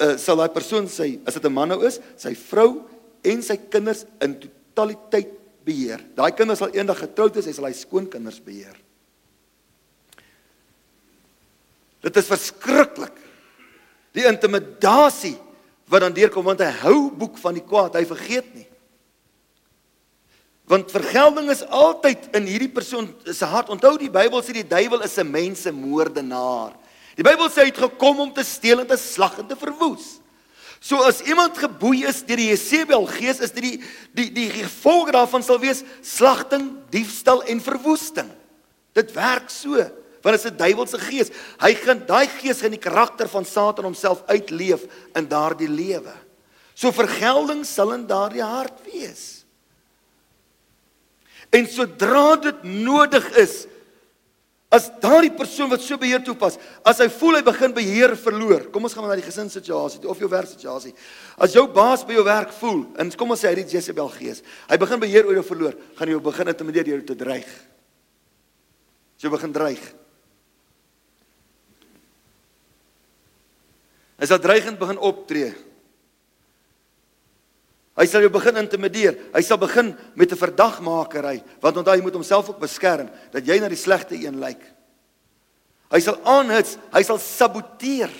uh, 0.00 0.16
sal 0.16 0.36
daai 0.36 0.48
persoon 0.48 0.88
sy, 0.88 1.20
as 1.26 1.34
dit 1.34 1.44
'n 1.44 1.52
man 1.52 1.68
nou 1.68 1.82
is, 1.84 2.00
sy 2.16 2.34
vrou 2.34 2.84
en 3.24 3.42
sy 3.42 3.56
kinders 3.56 4.04
in 4.20 4.38
totaliteit 4.38 5.28
beheer. 5.64 6.00
Daai 6.14 6.32
kinders 6.32 6.58
sal 6.58 6.74
eendag 6.74 6.98
getroud 6.98 7.34
wees, 7.34 7.46
hy 7.46 7.52
sal 7.52 7.66
hy 7.66 7.72
skoonkinders 7.72 8.40
beheer. 8.40 8.76
Dit 12.02 12.16
is 12.16 12.26
verskriklik. 12.26 13.14
Die 14.12 14.26
intimidasie 14.26 15.36
wat 15.88 16.00
dan 16.00 16.12
deurkom 16.12 16.44
want 16.44 16.60
hy 16.60 16.70
hou 16.82 17.10
boek 17.10 17.38
van 17.38 17.54
die 17.54 17.64
kwaad, 17.64 17.94
hy 17.94 18.04
vergeet 18.04 18.54
nie. 18.54 18.66
Want 20.72 20.88
vergelding 20.88 21.50
is 21.52 21.66
altyd 21.68 22.30
in 22.38 22.46
hierdie 22.48 22.70
persoon 22.72 23.10
se 23.28 23.44
hart. 23.44 23.68
Onthou 23.74 23.92
die 24.00 24.08
Bybel 24.12 24.40
sê 24.40 24.54
die 24.56 24.64
duiwel 24.64 25.04
is 25.04 25.18
'n 25.18 25.28
mensemoordenaar. 25.28 26.72
Die 27.16 27.24
Bybel 27.24 27.50
sê 27.50 27.60
hy 27.60 27.68
het 27.68 27.82
gekom 27.82 28.20
om 28.20 28.32
te 28.32 28.42
steel 28.42 28.80
en 28.80 28.86
te 28.86 28.96
slag 28.96 29.38
en 29.38 29.46
te 29.46 29.56
verwoes. 29.56 30.20
So 30.80 30.96
as 30.96 31.20
iemand 31.20 31.58
geboei 31.58 32.06
is 32.08 32.22
deur 32.22 32.36
die 32.36 32.48
Jezebel 32.48 33.06
gees, 33.06 33.40
is 33.40 33.52
dit 33.52 33.62
die 33.62 33.84
die 34.14 34.30
die 34.32 34.50
gevolg 34.50 35.12
daarvan 35.12 35.42
sal 35.42 35.60
wees 35.60 35.84
slagting, 36.00 36.72
diefstal 36.90 37.42
en 37.42 37.60
verwoesting. 37.60 38.30
Dit 38.94 39.12
werk 39.12 39.50
so 39.50 39.76
want 40.22 40.36
is 40.36 40.46
'n 40.46 40.56
duiwelse 40.56 40.98
gees. 40.98 41.30
Hy 41.60 41.74
gaan 41.74 42.06
daai 42.06 42.28
gees 42.28 42.60
gaan 42.60 42.70
die 42.70 42.78
karakter 42.78 43.28
van 43.28 43.44
Satan 43.44 43.84
homself 43.84 44.22
uitleef 44.26 44.86
in 45.14 45.28
daardie 45.28 45.68
lewe. 45.68 46.14
So 46.74 46.92
vergelding 46.92 47.66
sal 47.66 47.92
in 47.92 48.06
daardie 48.06 48.42
hart 48.42 48.80
wees. 48.92 49.41
En 51.52 51.68
sodra 51.68 52.36
dit 52.40 52.64
nodig 52.64 53.26
is, 53.40 53.62
as 54.72 54.86
daardie 55.02 55.34
persoon 55.36 55.68
wat 55.68 55.82
so 55.84 56.00
beheer 56.00 56.22
toepas, 56.24 56.56
as 56.88 57.02
hy 57.04 57.10
voel 57.12 57.36
hy 57.36 57.42
begin 57.44 57.74
beheer 57.76 58.14
verloor. 58.16 58.64
Kom 58.72 58.88
ons 58.88 58.94
gaan 58.96 59.04
na 59.04 59.18
die 59.18 59.26
gesinssituasie 59.26 60.00
of 60.08 60.20
jou 60.22 60.30
werksituasie. 60.32 60.94
As 61.36 61.52
jou 61.52 61.66
baas 61.68 62.06
by 62.08 62.16
jou 62.16 62.24
werk 62.24 62.54
voel 62.56 62.86
en 62.96 63.12
kom 63.20 63.34
ons 63.34 63.44
sê 63.44 63.50
hy 63.50 63.58
het 63.60 63.74
Jezebel 63.76 64.08
gees, 64.14 64.40
hy 64.70 64.78
begin 64.80 65.02
beheer 65.02 65.28
oor 65.28 65.36
jou 65.36 65.44
verloor, 65.50 65.76
gaan 65.98 66.08
jy 66.08 66.16
jou 66.16 66.24
begin 66.24 66.52
intimideer 66.54 66.88
deur 66.88 67.04
te 67.04 67.18
dreig. 67.20 67.50
Jy 69.20 69.30
begin 69.30 69.52
dreig. 69.54 69.82
Hy 74.22 74.30
sal 74.30 74.40
dreigend 74.40 74.80
begin 74.80 75.02
optree. 75.02 75.52
Hy 77.92 78.06
sal 78.08 78.24
jou 78.24 78.30
begin 78.32 78.56
intimideer. 78.56 79.18
Hy 79.34 79.42
sal 79.44 79.58
begin 79.60 79.92
met 80.16 80.32
'n 80.32 80.36
verdagmakery, 80.36 81.44
want 81.60 81.76
onthou 81.76 81.94
hy 81.94 82.02
moet 82.02 82.14
homself 82.14 82.48
ook 82.48 82.60
beskerm 82.60 83.10
dat 83.30 83.44
jy 83.44 83.60
na 83.60 83.68
die 83.68 83.76
slegte 83.76 84.14
een 84.14 84.40
lyk. 84.40 84.62
Hy 85.90 86.00
sal 86.00 86.16
aanhits, 86.24 86.78
hy 86.92 87.02
sal 87.02 87.18
saboteer. 87.18 88.10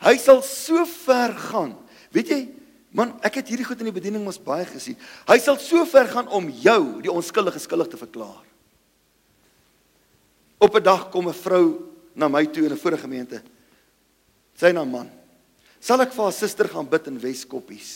Hy 0.00 0.16
sal 0.16 0.42
so 0.42 0.84
ver 0.84 1.32
gaan. 1.32 1.76
Weet 2.12 2.28
jy, 2.28 2.48
man, 2.92 3.18
ek 3.22 3.34
het 3.34 3.48
hierdie 3.48 3.64
goed 3.64 3.80
in 3.80 3.88
die 3.88 4.00
bediening 4.00 4.24
mos 4.24 4.38
baie 4.38 4.66
gesien. 4.66 4.96
Hy 5.26 5.38
sal 5.38 5.56
so 5.56 5.84
ver 5.86 6.08
gaan 6.08 6.28
om 6.28 6.48
jou, 6.48 7.00
die 7.00 7.12
onskuldige 7.12 7.58
skuldig 7.58 7.88
te 7.88 7.96
verklaar. 7.96 8.44
Op 10.60 10.76
'n 10.76 10.82
dag 10.82 11.10
kom 11.10 11.28
'n 11.28 11.32
vrou 11.32 11.88
na 12.14 12.28
my 12.28 12.46
toe 12.46 12.64
in 12.64 12.72
'n 12.72 12.76
vorige 12.76 13.00
gemeente. 13.00 13.42
Sy 14.54 14.72
naam 14.72 14.90
man. 14.90 15.19
Sal 15.80 16.04
ek 16.04 16.12
vir 16.12 16.24
haar 16.26 16.36
suster 16.36 16.68
gaan 16.68 16.88
bid 16.90 17.08
in 17.08 17.16
Weskoppies? 17.22 17.90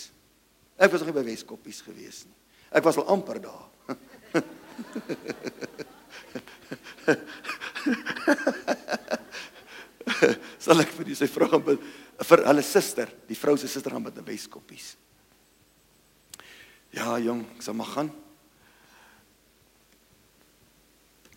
Ek 0.81 0.91
was 0.93 1.01
nog 1.03 1.11
nie 1.13 1.19
by 1.21 1.27
Weskoppies 1.29 1.81
gewees 1.85 2.25
nie. 2.27 2.39
Ek 2.75 2.85
was 2.87 2.97
al 2.99 3.11
amper 3.13 3.39
daar. 3.45 3.67
Sal 10.65 10.81
ek 10.81 10.91
vir 10.97 11.05
die 11.11 11.19
sy 11.19 11.29
vrou 11.31 11.49
gaan 11.53 11.65
bid 11.67 11.81
vir 12.25 12.41
hulle 12.47 12.63
suster, 12.65 13.09
die 13.29 13.37
vrou 13.39 13.57
se 13.59 13.69
suster 13.69 13.93
gaan 13.93 14.07
bid 14.07 14.19
in 14.21 14.27
Weskoppies? 14.29 14.89
Ja, 16.95 17.19
jong, 17.19 17.43
ek 17.57 17.63
sal 17.67 17.75
maar 17.75 17.91
gaan. 17.91 18.11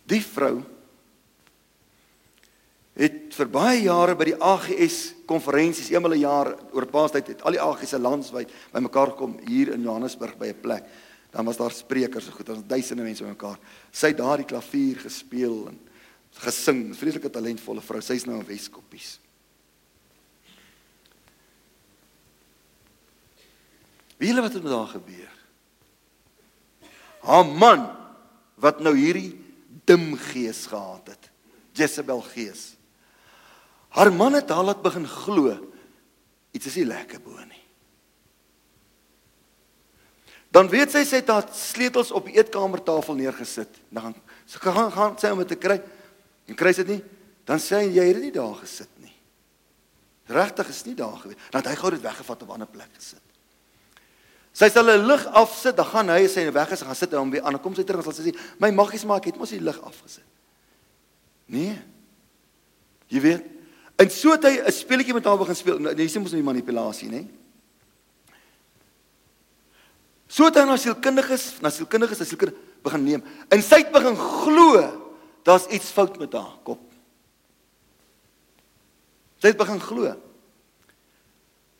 Die 0.08 0.22
vrou 0.22 0.62
het 2.98 3.34
vir 3.34 3.50
baie 3.54 3.82
jare 3.84 4.16
by 4.18 4.26
die 4.32 4.38
AGS 4.42 4.96
konferensies 5.28 5.90
eenmal 5.92 6.14
'n 6.14 6.24
jaar 6.26 6.56
oor 6.72 6.86
Paastyd 6.86 7.28
het 7.28 7.42
al 7.42 7.52
die 7.52 7.62
AGS 7.62 7.90
se 7.90 7.98
landswyd 7.98 8.50
bymekaar 8.72 9.12
gekom 9.14 9.38
hier 9.46 9.72
in 9.72 9.82
Johannesburg 9.82 10.36
by 10.36 10.48
'n 10.48 10.60
plek. 10.60 10.84
Dan 11.30 11.44
was 11.44 11.56
daar 11.56 11.70
sprekers 11.70 12.24
so 12.24 12.32
goed, 12.32 12.48
was 12.48 12.66
duisende 12.66 13.02
mense 13.02 13.22
bymekaar. 13.22 13.58
Sy 13.92 14.06
het 14.06 14.16
daar 14.16 14.36
die 14.36 14.46
klavier 14.46 14.96
gespeel 14.96 15.68
en 15.68 15.78
gesing. 16.32 16.96
Vreeslike 16.96 17.30
talentvolle 17.30 17.80
vrou. 17.80 18.00
Sy's 18.00 18.24
nou 18.24 18.38
in 18.38 18.46
Weskoppies. 18.46 19.20
Wie 24.16 24.28
hulle 24.28 24.40
wat 24.40 24.52
het 24.52 24.62
met 24.62 24.72
haar 24.72 24.86
gebeur? 24.86 25.32
Haar 27.20 27.46
man 27.46 27.96
wat 28.54 28.80
nou 28.80 28.96
hierdie 28.96 29.38
dim 29.84 30.16
gees 30.16 30.66
gehad 30.66 31.06
het. 31.06 31.30
Jezebel 31.72 32.20
gees. 32.20 32.77
Haar 33.88 34.12
man 34.12 34.34
het 34.34 34.50
haar 34.50 34.64
laat 34.64 34.82
begin 34.82 35.06
glo 35.06 35.56
iets 36.52 36.66
is 36.66 36.78
nie 36.80 36.88
lekker 36.88 37.20
bo 37.22 37.36
nie. 37.44 37.62
Dan 40.54 40.70
weet 40.72 40.94
sy 40.94 41.04
sy 41.06 41.20
het 41.20 41.30
haar 41.30 41.46
sleutels 41.54 42.10
op 42.16 42.26
die 42.28 42.38
eetkamertafel 42.40 43.18
neergesit. 43.18 43.80
Dan 43.92 44.16
sy 44.48 44.60
gaan 44.64 44.90
gaan 44.94 45.18
sy 45.20 45.32
om 45.34 45.42
dit 45.44 45.52
te 45.52 45.60
kry. 45.60 45.76
En 46.48 46.56
kry 46.56 46.72
sy 46.72 46.86
dit 46.88 46.96
nie, 46.96 47.02
dan 47.48 47.60
sê 47.60 47.82
hy 47.82 47.90
jy 47.98 48.06
het 48.08 48.16
dit 48.16 48.28
nie 48.30 48.34
daar 48.34 48.56
gesit 48.62 48.90
nie. 49.04 49.12
Regtig 50.32 50.72
is 50.72 50.84
nie 50.88 50.96
daar 50.96 51.18
gewees. 51.20 51.40
Dan 51.52 51.60
het 51.60 51.70
hy 51.70 51.76
gou 51.80 51.92
dit 51.92 52.04
weggevat 52.04 52.42
op 52.42 52.48
'n 52.48 52.56
ander 52.56 52.72
plek 52.72 52.92
gesit. 52.96 53.24
Sy 54.52 54.68
sal 54.68 54.88
'n 54.90 55.06
lig 55.06 55.26
afsit, 55.26 55.76
dan 55.76 55.86
gaan 55.86 56.08
hy 56.08 56.26
sy 56.26 56.50
weg 56.52 56.72
is 56.72 56.82
gaan 56.82 56.96
sit 56.96 57.12
en 57.12 57.18
hom 57.18 57.30
weer 57.30 57.42
aan. 57.42 57.60
Kom 57.60 57.74
sy 57.74 57.84
terug 57.84 58.04
en 58.04 58.12
sal 58.12 58.24
sy 58.24 58.30
sê, 58.30 58.36
"My 58.58 58.70
maggies 58.70 59.04
maar 59.04 59.18
ek 59.18 59.26
het 59.26 59.36
mos 59.36 59.50
die 59.50 59.60
lig 59.60 59.80
afgesit." 59.80 60.24
Nee. 61.46 61.78
Jy 63.08 63.20
weet, 63.20 63.57
En 63.98 64.10
so 64.10 64.30
het 64.30 64.44
hy 64.44 64.62
'n 64.62 64.72
speletjie 64.72 65.14
met 65.14 65.24
haar 65.24 65.38
begin 65.38 65.56
speel. 65.56 65.78
Nou, 65.78 65.94
jy 65.94 66.08
sien 66.08 66.22
mos 66.22 66.30
nou 66.30 66.42
die 66.42 66.52
manipulasie, 66.52 67.08
nê? 67.08 67.26
So 70.28 70.44
het 70.44 70.54
hy 70.54 70.64
na 70.64 70.76
sielkundiges, 70.76 71.60
na 71.60 71.70
sielkundiges, 71.70 72.18
na 72.18 72.24
sielkundiges 72.24 72.66
begin 72.84 73.04
neem. 73.04 73.24
En 73.48 73.62
sy 73.62 73.82
het 73.82 73.92
begin 73.92 74.16
glo 74.16 74.82
daar's 75.46 75.66
iets 75.72 75.90
fout 75.94 76.18
met 76.20 76.32
haar 76.36 76.58
kop. 76.66 76.80
Sy 79.38 79.52
het 79.52 79.60
begin 79.60 79.80
glo. 79.80 80.14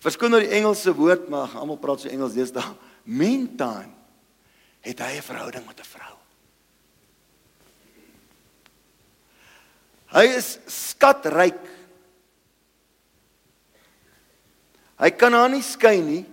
Verskoon 0.05 0.31
nou 0.31 0.41
die 0.41 0.55
Engelse 0.55 0.95
woord, 0.95 1.27
maar 1.29 1.57
almal 1.59 1.81
praat 1.83 2.05
so 2.05 2.09
Engels 2.09 2.37
deesdae. 2.37 2.77
meantime 3.09 3.95
het 4.85 5.01
hy 5.01 5.17
'n 5.17 5.23
verhouding 5.23 5.67
met 5.67 5.81
'n 5.81 5.85
vrou. 5.85 6.15
Hy 10.13 10.25
is 10.37 10.59
skatryk. 10.67 11.57
Hy 14.99 15.11
kan 15.15 15.33
haar 15.33 15.51
nie 15.53 15.63
skei 15.63 16.01
nie 16.03 16.25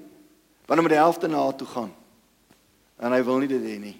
want 0.66 0.80
hy 0.80 0.82
moet 0.82 0.96
die 0.96 1.04
helfte 1.04 1.28
na 1.30 1.44
haar 1.44 1.54
toe 1.54 1.68
gaan. 1.70 1.92
En 2.98 3.14
hy 3.14 3.20
wil 3.22 3.44
nie 3.44 3.50
dit 3.52 3.62
hê 3.62 3.76
nie. 3.78 3.94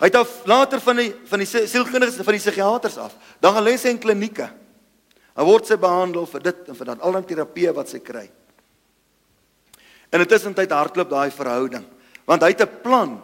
Hy 0.00 0.08
het 0.10 0.18
af 0.18 0.32
later 0.50 0.82
van 0.82 0.98
die 0.98 1.12
van 1.30 1.40
die 1.40 1.48
sielkundiges 1.48 2.18
van 2.18 2.36
die 2.36 2.42
psigiaters 2.42 2.98
af. 3.00 3.14
Dan 3.40 3.54
gaan 3.54 3.64
lê 3.64 3.76
sy 3.78 3.92
in 3.94 4.00
klinieke. 4.02 4.48
Hy 5.36 5.46
word 5.46 5.68
sy 5.68 5.78
behandel 5.80 6.26
vir 6.26 6.44
dit 6.48 6.72
en 6.72 6.78
vir 6.78 6.90
dat 6.90 7.04
al 7.04 7.20
die 7.20 7.28
terapie 7.30 7.70
wat 7.76 7.92
sy 7.92 8.00
kry. 8.04 8.26
En 10.10 10.24
intussen 10.24 10.56
tyd 10.56 10.74
hardloop 10.74 11.12
daai 11.12 11.30
verhouding 11.30 11.86
want 12.26 12.42
hy 12.42 12.50
het 12.50 12.66
'n 12.66 12.82
plan. 12.82 13.22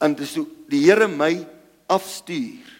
En 0.00 0.14
dis 0.14 0.34
hoe 0.34 0.46
die 0.66 0.82
Here 0.82 1.06
my 1.06 1.46
afstuur 1.86 2.79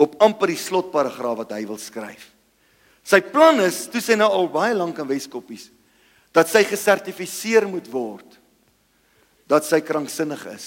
op 0.00 0.16
amper 0.24 0.54
die 0.54 0.60
slotparagraaf 0.60 1.42
wat 1.42 1.52
hy 1.56 1.64
wil 1.68 1.78
skryf. 1.80 2.30
Sy 3.04 3.20
plan 3.32 3.60
is, 3.64 3.84
toe 3.92 4.00
sy 4.00 4.16
nou 4.16 4.28
al 4.32 4.48
baie 4.52 4.76
lank 4.76 4.98
in 5.00 5.08
Weskoppies, 5.08 5.68
dat 6.32 6.48
sy 6.48 6.62
gesertifiseer 6.68 7.66
moet 7.68 7.88
word 7.90 8.38
dat 9.50 9.66
sy 9.66 9.80
kranksinnig 9.82 10.44
is. 10.52 10.66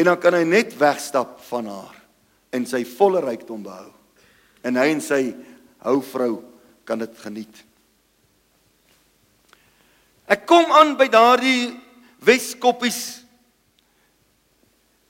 En 0.00 0.08
dan 0.08 0.20
kan 0.20 0.32
hy 0.32 0.46
net 0.48 0.72
wegstap 0.80 1.42
van 1.50 1.66
haar 1.68 1.98
en 2.56 2.64
sy 2.66 2.86
volle 2.88 3.20
rykdom 3.20 3.60
behou. 3.66 3.90
En 4.64 4.78
hy 4.80 4.86
en 4.94 5.02
sy 5.04 5.20
houvrou 5.84 6.38
kan 6.88 7.02
dit 7.02 7.20
geniet. 7.20 7.52
Ek 10.30 10.46
kom 10.48 10.72
aan 10.72 10.94
by 10.96 11.10
daardie 11.12 11.74
Weskoppies. 12.24 13.20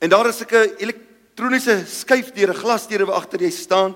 En 0.02 0.10
daar 0.10 0.26
is 0.30 0.42
'n 0.42 0.46
elektroniese 1.30 1.86
skuifdeur, 1.86 2.50
'n 2.50 2.60
glasdeur 2.60 3.06
waar 3.06 3.16
agter 3.16 3.40
jy 3.40 3.50
staan. 3.50 3.94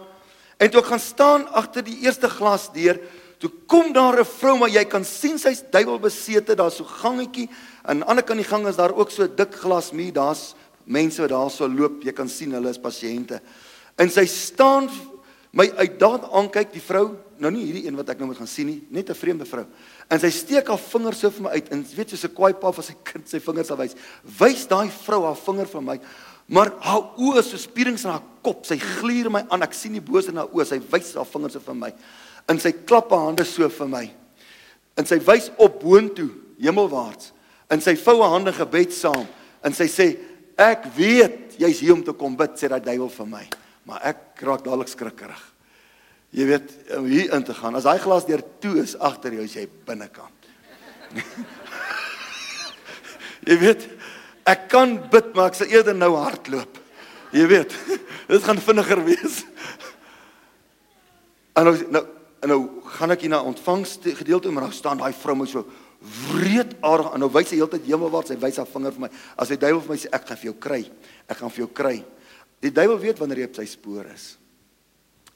En 0.58 0.70
toe 0.70 0.80
ek 0.80 0.86
gaan 0.86 1.00
staan 1.00 1.48
agter 1.52 1.82
die 1.82 2.00
eerste 2.00 2.28
glasdeur, 2.28 3.00
Toe 3.44 3.50
kom 3.68 3.92
daar 3.92 4.20
'n 4.20 4.24
vrou 4.24 4.58
maar 4.58 4.70
jy 4.70 4.84
kan 4.84 5.04
sien 5.04 5.38
sy's 5.38 5.62
duiwelbesete, 5.70 6.54
daar's 6.54 6.76
so 6.76 6.84
gangetjie. 6.84 7.48
Aan 7.82 7.98
die 8.00 8.06
ander 8.08 8.24
kant 8.24 8.38
die 8.40 8.48
gang 8.48 8.66
is 8.66 8.76
daar 8.76 8.94
ook 8.94 9.10
so 9.10 9.26
dik 9.26 9.54
glas 9.54 9.92
muur. 9.92 10.12
Daar's 10.12 10.54
mense 10.84 11.20
wat 11.20 11.30
daar 11.30 11.50
so 11.50 11.68
loop. 11.68 12.02
Jy 12.02 12.12
kan 12.12 12.28
sien 12.28 12.52
hulle 12.52 12.68
is 12.68 12.78
pasiënte. 12.78 13.40
En 13.96 14.10
sy 14.10 14.26
staan 14.26 14.88
my 15.50 15.70
uit 15.76 15.98
daar 15.98 16.20
aankyk 16.32 16.72
die 16.72 16.80
vrou, 16.80 17.16
nou 17.38 17.50
nie 17.50 17.64
hierdie 17.64 17.86
een 17.86 17.96
wat 17.96 18.08
ek 18.08 18.18
nou 18.18 18.26
moet 18.26 18.38
gaan 18.38 18.46
sien 18.46 18.66
nie, 18.66 18.86
net 18.90 19.10
'n 19.10 19.14
vreemde 19.14 19.44
vrou. 19.44 19.66
En 20.10 20.20
sy 20.20 20.30
steek 20.30 20.66
haar 20.68 20.78
vinger 20.78 21.14
so 21.14 21.30
vir 21.30 21.42
my 21.42 21.50
uit 21.50 21.68
en 21.70 21.86
weet 21.96 22.10
soos 22.10 22.24
'n 22.24 22.34
kwaai 22.34 22.54
pa 22.54 22.72
vir 22.72 22.84
sy 22.84 22.94
kind 23.04 23.28
sy 23.28 23.38
vingers 23.38 23.68
sal 23.68 23.76
wys. 23.76 23.94
Wys 24.38 24.66
daai 24.66 24.88
vrou 24.88 25.22
haar 25.24 25.36
vinger 25.36 25.66
vir 25.66 25.82
my. 25.82 26.00
Maar 26.46 26.74
haar 26.84 27.14
oë 27.16 27.40
is 27.40 27.52
so 27.52 27.60
spierings 27.60 28.04
in 28.04 28.12
haar 28.12 28.24
kop. 28.44 28.66
Sy 28.68 28.76
gluur 28.80 29.30
my 29.32 29.44
aan. 29.48 29.64
Ek 29.64 29.76
sien 29.76 29.96
die 29.96 30.04
boos 30.04 30.28
in 30.28 30.40
haar 30.40 30.52
oë. 30.52 30.68
Sy 30.68 30.80
wys 30.92 31.14
haar 31.16 31.28
vingers 31.28 31.56
so 31.56 31.64
vir 31.64 31.80
my 31.86 31.94
in 32.50 32.60
sy 32.60 32.74
klappe 32.84 33.18
hande 33.18 33.46
so 33.48 33.68
vir 33.72 33.90
my. 33.90 34.04
En 34.98 35.08
sy 35.08 35.18
wys 35.24 35.50
op 35.62 35.80
boontoe, 35.82 36.28
hemelwaarts. 36.62 37.32
En 37.72 37.82
sy 37.82 37.96
voue 37.98 38.26
hande 38.28 38.52
gebed 38.54 38.92
saam 38.94 39.24
en 39.64 39.74
sy 39.74 39.86
sê 39.88 40.10
ek 40.60 40.84
weet 40.94 41.56
jy's 41.58 41.80
hier 41.80 41.94
om 41.94 42.02
te 42.04 42.12
kom 42.14 42.36
bid 42.38 42.58
sê 42.60 42.68
daai 42.70 42.82
duiwel 42.84 43.10
vir 43.10 43.30
my. 43.30 43.42
Maar 43.88 44.04
ek 44.12 44.44
raak 44.44 44.62
dadelik 44.66 44.92
skrikkerig. 44.92 45.40
Jy 46.34 46.46
weet 46.50 46.72
om 46.98 47.08
hier 47.08 47.32
in 47.36 47.44
te 47.46 47.54
gaan. 47.56 47.76
As 47.78 47.86
daai 47.86 47.98
glas 48.02 48.26
deur 48.28 48.42
toe 48.62 48.76
is 48.82 48.96
agter 48.98 49.36
jou 49.36 49.46
as 49.46 49.56
jy 49.56 49.66
binnekant. 49.88 50.48
jy 53.48 53.58
weet 53.60 53.86
ek 54.48 54.68
kan 54.72 54.96
bid 55.10 55.32
maar 55.34 55.52
ek 55.52 55.60
sal 55.60 55.72
eerder 55.72 55.96
nou 55.96 56.14
hardloop. 56.16 56.80
Jy 57.34 57.46
weet, 57.50 57.72
dit 58.32 58.44
gaan 58.44 58.60
vinniger 58.62 59.00
wees. 59.06 59.42
En 61.54 61.70
nou 61.70 61.78
nou 61.94 62.04
En 62.44 62.50
nou 62.52 62.60
gaan 62.98 63.14
ek 63.14 63.22
hier 63.24 63.32
na 63.32 63.40
ontvangs 63.40 63.96
gedeelte 64.04 64.50
maar 64.52 64.66
daar 64.66 64.76
staan 64.76 65.00
daai 65.00 65.14
vrou 65.16 65.36
met 65.38 65.48
so 65.48 65.64
wreedaardig 66.28 67.14
en 67.14 67.22
nou 67.24 67.30
wys 67.32 67.48
sy 67.48 67.56
heeltyd 67.56 67.86
hemelwaarts, 67.88 68.34
sy 68.34 68.36
wys 68.42 68.58
haar 68.60 68.68
vinger 68.68 68.92
vir 68.92 69.04
my. 69.06 69.08
As 69.40 69.48
die 69.48 69.56
duiwel 69.56 69.80
vir 69.80 69.92
my 69.94 69.96
sê 70.02 70.10
ek 70.12 70.26
gaan 70.28 70.40
vir 70.42 70.48
jou 70.50 70.56
kry, 70.66 70.80
ek 71.24 71.38
gaan 71.38 71.52
vir 71.54 71.62
jou 71.62 71.68
kry. 71.80 71.94
Die 72.60 72.72
duiwel 72.76 72.98
weet 73.00 73.22
wanneer 73.22 73.40
jy 73.40 73.48
op 73.48 73.56
sy 73.56 73.64
spoor 73.70 74.10
is. 74.12 74.26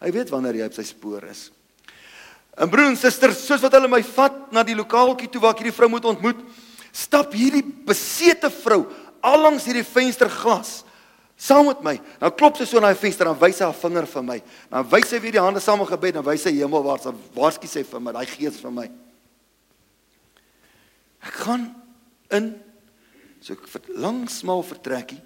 Hy 0.02 0.12
weet 0.18 0.34
wanneer 0.34 0.58
jy 0.60 0.68
op 0.68 0.76
sy 0.76 0.84
spoor 0.90 1.24
is. 1.30 1.46
En 2.60 2.68
broer 2.68 2.90
en 2.90 3.00
suster, 3.00 3.32
soos 3.32 3.64
wat 3.64 3.78
hulle 3.78 3.88
my 3.88 4.02
vat 4.04 4.52
na 4.52 4.66
die 4.66 4.76
lokaaltjie 4.76 5.30
toe 5.32 5.40
waar 5.40 5.56
ek 5.56 5.62
hierdie 5.62 5.76
vrou 5.78 5.88
moet 5.94 6.10
ontmoet, 6.12 6.44
stap 6.92 7.34
hierdie 7.34 7.62
besete 7.62 8.50
vrou 8.62 8.86
al 9.22 9.42
langs 9.42 9.66
hierdie 9.68 9.86
vensterglas 9.86 10.82
saam 11.38 11.68
met 11.70 11.82
my. 11.86 11.94
Dan 12.18 12.34
klop 12.34 12.58
sy 12.58 12.66
so 12.66 12.82
na 12.82 12.90
die 12.92 12.98
venster 12.98 13.30
en 13.30 13.38
wys 13.38 13.60
sy 13.60 13.66
haar 13.66 13.76
vinger 13.78 14.08
vir 14.10 14.24
my. 14.26 14.38
Dan 14.72 14.88
wys 14.90 15.12
sy 15.12 15.20
weer 15.22 15.36
die 15.36 15.42
hande 15.42 15.62
saam 15.62 15.84
in 15.84 15.90
gebed 15.90 16.18
en 16.18 16.26
wys 16.26 16.46
sy 16.48 16.54
hemelwaarts 16.56 17.10
en 17.10 17.20
waarsku 17.36 17.70
sy 17.70 17.84
vir 17.86 18.02
my, 18.02 18.14
daai 18.16 18.26
gees 18.26 18.58
vir 18.62 18.74
my. 18.74 18.88
Ek 21.22 21.38
gaan 21.44 21.70
in 22.34 22.52
so 23.40 23.54
'n 23.54 24.00
lang 24.02 24.26
smal 24.28 24.62
vertrekkie. 24.66 25.22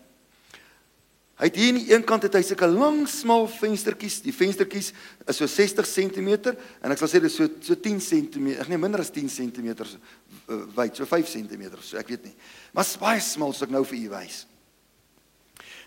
Hy 1.42 1.48
het 1.48 1.56
hier 1.58 1.72
aan 1.72 1.78
die 1.80 1.90
een 1.90 2.04
kant 2.06 2.22
het 2.22 2.36
hy 2.38 2.40
sulke 2.46 2.68
lang 2.70 3.00
smal 3.10 3.48
venstertjies. 3.50 4.20
Die 4.22 4.34
venstertjies 4.34 4.92
is 5.26 5.40
so 5.40 5.48
60 5.50 5.88
cm 5.90 6.28
en 6.54 6.94
ek 6.94 7.00
sal 7.00 7.10
sê 7.10 7.18
dit 7.18 7.26
is 7.26 7.34
so 7.34 7.48
so 7.66 7.74
10 7.74 7.98
cm, 7.98 8.52
ek 8.62 8.68
nee 8.70 8.78
minder 8.78 9.02
as 9.02 9.10
10 9.10 9.26
cm 9.26 9.72
wyd, 10.76 10.94
so 10.94 11.02
5 11.02 11.32
cm, 11.32 11.64
so 11.82 11.98
ek 11.98 12.12
weet 12.14 12.28
nie. 12.28 12.34
Maar 12.70 12.86
baie 13.02 13.24
smal 13.26 13.50
so 13.58 13.66
ek 13.66 13.74
nou 13.74 13.82
vir 13.90 13.98
u 14.04 14.12
wys. 14.12 14.36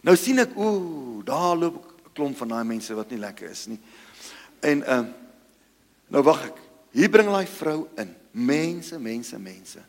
Nou 0.04 0.18
sien 0.20 0.44
ek 0.44 0.60
ooh, 0.60 1.24
daar 1.24 1.56
loop 1.56 1.80
'n 1.80 2.12
klomp 2.12 2.36
van 2.38 2.52
daai 2.52 2.68
mense 2.76 2.92
wat 2.94 3.16
nie 3.16 3.24
lekker 3.24 3.50
is 3.50 3.66
nie. 3.72 3.80
En 4.60 4.84
ehm 4.84 5.06
uh, 5.08 5.12
nou 6.12 6.24
wag 6.24 6.50
ek. 6.52 6.60
Hier 6.92 7.10
bring 7.10 7.32
daai 7.32 7.48
vrou 7.48 7.88
in. 7.96 8.12
Mense, 8.32 9.00
mense, 9.00 9.40
mense. 9.40 9.80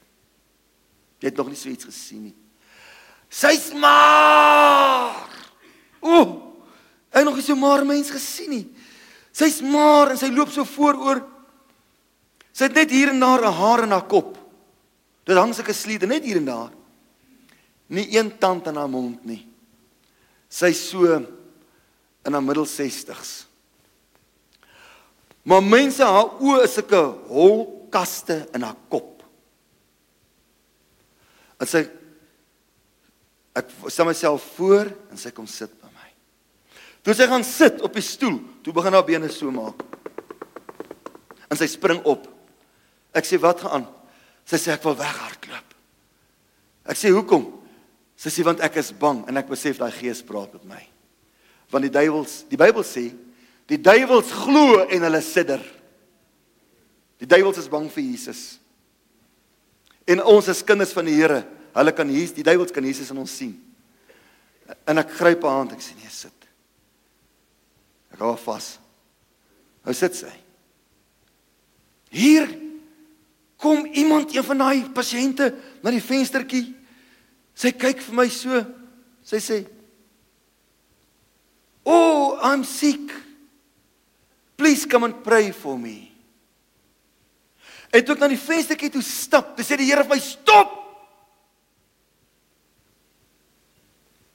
Jy 1.18 1.26
het 1.26 1.36
nog 1.36 1.48
nie 1.48 1.58
so 1.58 1.68
iets 1.68 1.90
gesien 1.90 2.22
nie. 2.30 2.36
Sy's 3.28 3.72
maar. 3.74 5.35
Ooh. 6.06 6.46
Ek 7.10 7.24
nog 7.24 7.38
nie 7.38 7.44
so 7.46 7.56
maar 7.58 7.84
mens 7.86 8.12
gesien 8.12 8.52
nie. 8.52 8.64
Sy's 9.36 9.60
maar 9.64 10.12
en 10.12 10.20
sy 10.20 10.30
loop 10.32 10.52
so 10.52 10.64
vooroor. 10.68 11.22
Sy 12.56 12.70
het 12.70 12.76
net 12.76 12.92
hier 12.94 13.12
en 13.12 13.20
daar 13.20 13.44
'n 13.44 13.52
haar 13.52 13.82
in 13.84 13.92
haar 13.92 14.06
kop. 14.08 14.38
Dit 15.24 15.36
hang 15.36 15.54
sulke 15.54 15.72
sliede 15.72 16.06
net 16.06 16.24
hier 16.24 16.36
en 16.36 16.44
daar. 16.44 16.72
Nie 17.88 18.18
een 18.18 18.38
tand 18.38 18.66
in 18.66 18.76
haar 18.76 18.88
mond 18.88 19.24
nie. 19.24 19.46
Sy 20.48 20.72
so 20.72 21.04
in 22.24 22.32
haar 22.32 22.42
middel 22.42 22.66
60s. 22.66 23.44
Maar 25.42 25.62
mense 25.62 26.04
haar 26.04 26.40
oë 26.40 26.62
is 26.64 26.74
sulke 26.74 27.02
holkaste 27.28 28.48
in 28.54 28.62
haar 28.62 28.76
kop. 28.88 29.22
En 31.60 31.66
sy 31.66 31.84
ek 33.56 33.70
stel 33.88 34.08
myself 34.10 34.42
voor 34.56 34.90
en 35.10 35.18
sy 35.18 35.30
kom 35.30 35.46
sit. 35.46 35.75
Toe 37.06 37.14
sy 37.14 37.28
gaan 37.30 37.44
sit 37.46 37.78
op 37.86 37.94
die 37.94 38.02
stoel, 38.02 38.40
toe 38.66 38.72
begin 38.74 38.96
haar 38.96 39.06
bene 39.06 39.28
so 39.30 39.52
maak. 39.54 39.78
En 41.46 41.54
sy 41.54 41.68
spring 41.70 42.00
op. 42.02 42.24
Ek 43.14 43.28
sê 43.28 43.38
wat 43.38 43.62
gaan 43.62 43.76
aan? 43.78 43.84
Sy 44.46 44.58
sê 44.58 44.72
ek 44.74 44.82
wil 44.82 44.96
weghardloop. 44.98 45.76
Ek 46.90 46.98
sê 46.98 47.12
hoekom? 47.14 47.44
Sy 48.18 48.32
sê 48.34 48.42
want 48.46 48.62
ek 48.66 48.80
is 48.82 48.90
bang 48.90 49.20
en 49.30 49.38
ek 49.38 49.52
besef 49.52 49.78
daai 49.78 49.94
gees 49.94 50.24
praat 50.26 50.56
met 50.58 50.66
my. 50.66 50.82
Want 51.70 51.86
die 51.86 51.94
duiwels, 51.94 52.40
die 52.50 52.58
Bybel 52.58 52.82
sê, 52.86 53.04
die 53.70 53.78
duiwels 53.78 54.32
glo 54.42 54.82
en 54.82 55.06
hulle 55.06 55.22
sidder. 55.22 55.62
Die 57.22 57.30
duiwels 57.30 57.62
is 57.62 57.70
bang 57.70 57.86
vir 57.92 58.02
Jesus. 58.02 58.42
En 60.10 60.24
ons 60.26 60.50
as 60.50 60.64
kinders 60.66 60.94
van 60.94 61.06
die 61.06 61.14
Here, 61.20 61.44
hulle 61.76 61.94
kan 61.94 62.10
hier 62.10 62.34
die 62.34 62.46
duiwels 62.46 62.74
kan 62.74 62.86
Jesus 62.86 63.14
in 63.14 63.22
ons 63.22 63.38
sien. 63.38 63.54
En 64.90 64.98
ek 64.98 65.14
gryp 65.20 65.46
haar 65.46 65.62
hand, 65.62 65.78
ek 65.78 65.86
sê 65.86 65.94
nee, 66.00 66.10
sit. 66.10 66.35
Ek 68.16 68.24
hou 68.24 68.32
vas. 68.46 68.72
Hou 69.84 69.94
sit 69.94 70.16
sy. 70.16 70.32
Hier 72.16 72.48
kom 73.60 73.84
iemand 73.92 74.32
een 74.32 74.44
van 74.46 74.64
daai 74.64 74.88
pasiënte 74.96 75.52
na 75.84 75.92
die 75.92 76.02
venstertjie 76.02 76.64
Sy 77.56 77.72
kyk 77.72 78.02
vir 78.04 78.16
my 78.18 78.26
so. 78.28 78.60
Sy 79.24 79.40
sê: 79.40 79.58
"Oh, 81.84 82.36
I'm 82.42 82.64
sick. 82.64 83.10
Please 84.56 84.84
come 84.84 85.04
and 85.04 85.24
pray 85.24 85.52
for 85.52 85.78
me." 85.78 86.12
En 87.92 88.04
toe 88.04 88.12
ek 88.14 88.20
na 88.20 88.28
die 88.28 88.40
venstertjie 88.40 88.92
toe 88.92 89.02
stap, 89.02 89.56
dis 89.56 89.66
sê 89.66 89.78
die 89.80 89.88
Here 89.88 90.04
vir 90.04 90.16
my: 90.16 90.20
"Stop!" 90.20 90.74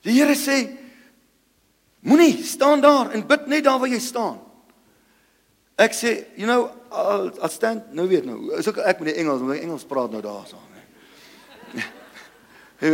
Die 0.01 0.17
Here 0.17 0.33
sê: 0.33 0.65
"Moenie 2.01 2.43
staan 2.43 2.81
daar 2.81 3.11
en 3.11 3.27
bid 3.27 3.47
net 3.47 3.63
daar 3.63 3.79
waar 3.79 3.89
jy 3.89 3.99
staan." 3.99 4.39
Ek 5.81 5.93
sê, 5.97 6.25
you 6.37 6.45
know, 6.45 6.69
I'll, 6.91 7.31
I'll 7.41 7.49
stand 7.49 7.93
nou 7.93 8.07
weet 8.07 8.25
nou. 8.25 8.53
Is 8.57 8.67
ook 8.67 8.77
ek 8.77 8.99
met 8.99 9.13
die 9.13 9.21
Engels, 9.23 9.41
my 9.41 9.57
Engels 9.57 9.85
praat 9.87 10.11
nou 10.11 10.21
daarso. 10.21 10.57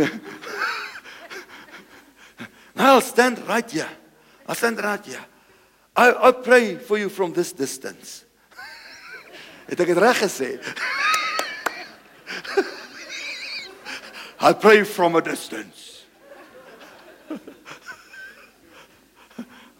I'll 2.76 3.00
stand 3.00 3.38
right 3.48 3.70
here. 3.70 3.88
I'll 4.46 4.54
stand 4.54 4.78
right 4.80 5.04
here. 5.04 5.24
I 5.96 6.28
I 6.28 6.32
pray 6.32 6.76
for 6.76 6.98
you 6.98 7.08
from 7.08 7.32
this 7.32 7.52
distance. 7.52 8.24
Het 9.68 9.80
ek 9.80 9.86
dit 9.92 9.98
reg 9.98 10.16
gesê? 10.22 10.60
I 14.48 14.52
pray 14.52 14.84
from 14.84 15.16
a 15.16 15.20
distance. 15.20 15.87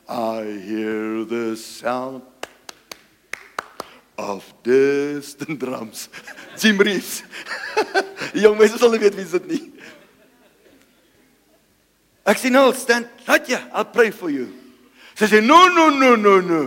I 0.09 0.43
hear 0.65 1.25
the 1.25 1.55
sound 1.57 2.23
of 4.17 4.43
distant 4.63 5.59
drums. 5.59 6.09
Jim 6.57 6.79
Reeves. 6.79 7.23
Jong 8.35 8.57
mense 8.57 8.81
sal 8.81 8.91
nie 8.97 9.03
weet 9.05 9.19
wie 9.19 9.29
dit 9.29 9.51
nie. 9.53 9.65
Ek 12.29 12.41
sê 12.41 12.51
nou, 12.53 12.73
stand, 12.77 13.09
right 13.29 13.45
here. 13.47 13.61
I'll 13.73 13.85
pray 13.89 14.11
for 14.11 14.33
you. 14.33 14.49
Sy 15.13 15.29
sê 15.29 15.43
no 15.45 15.69
no 15.69 15.89
no 15.93 16.17
no 16.17 16.41
no. 16.41 16.65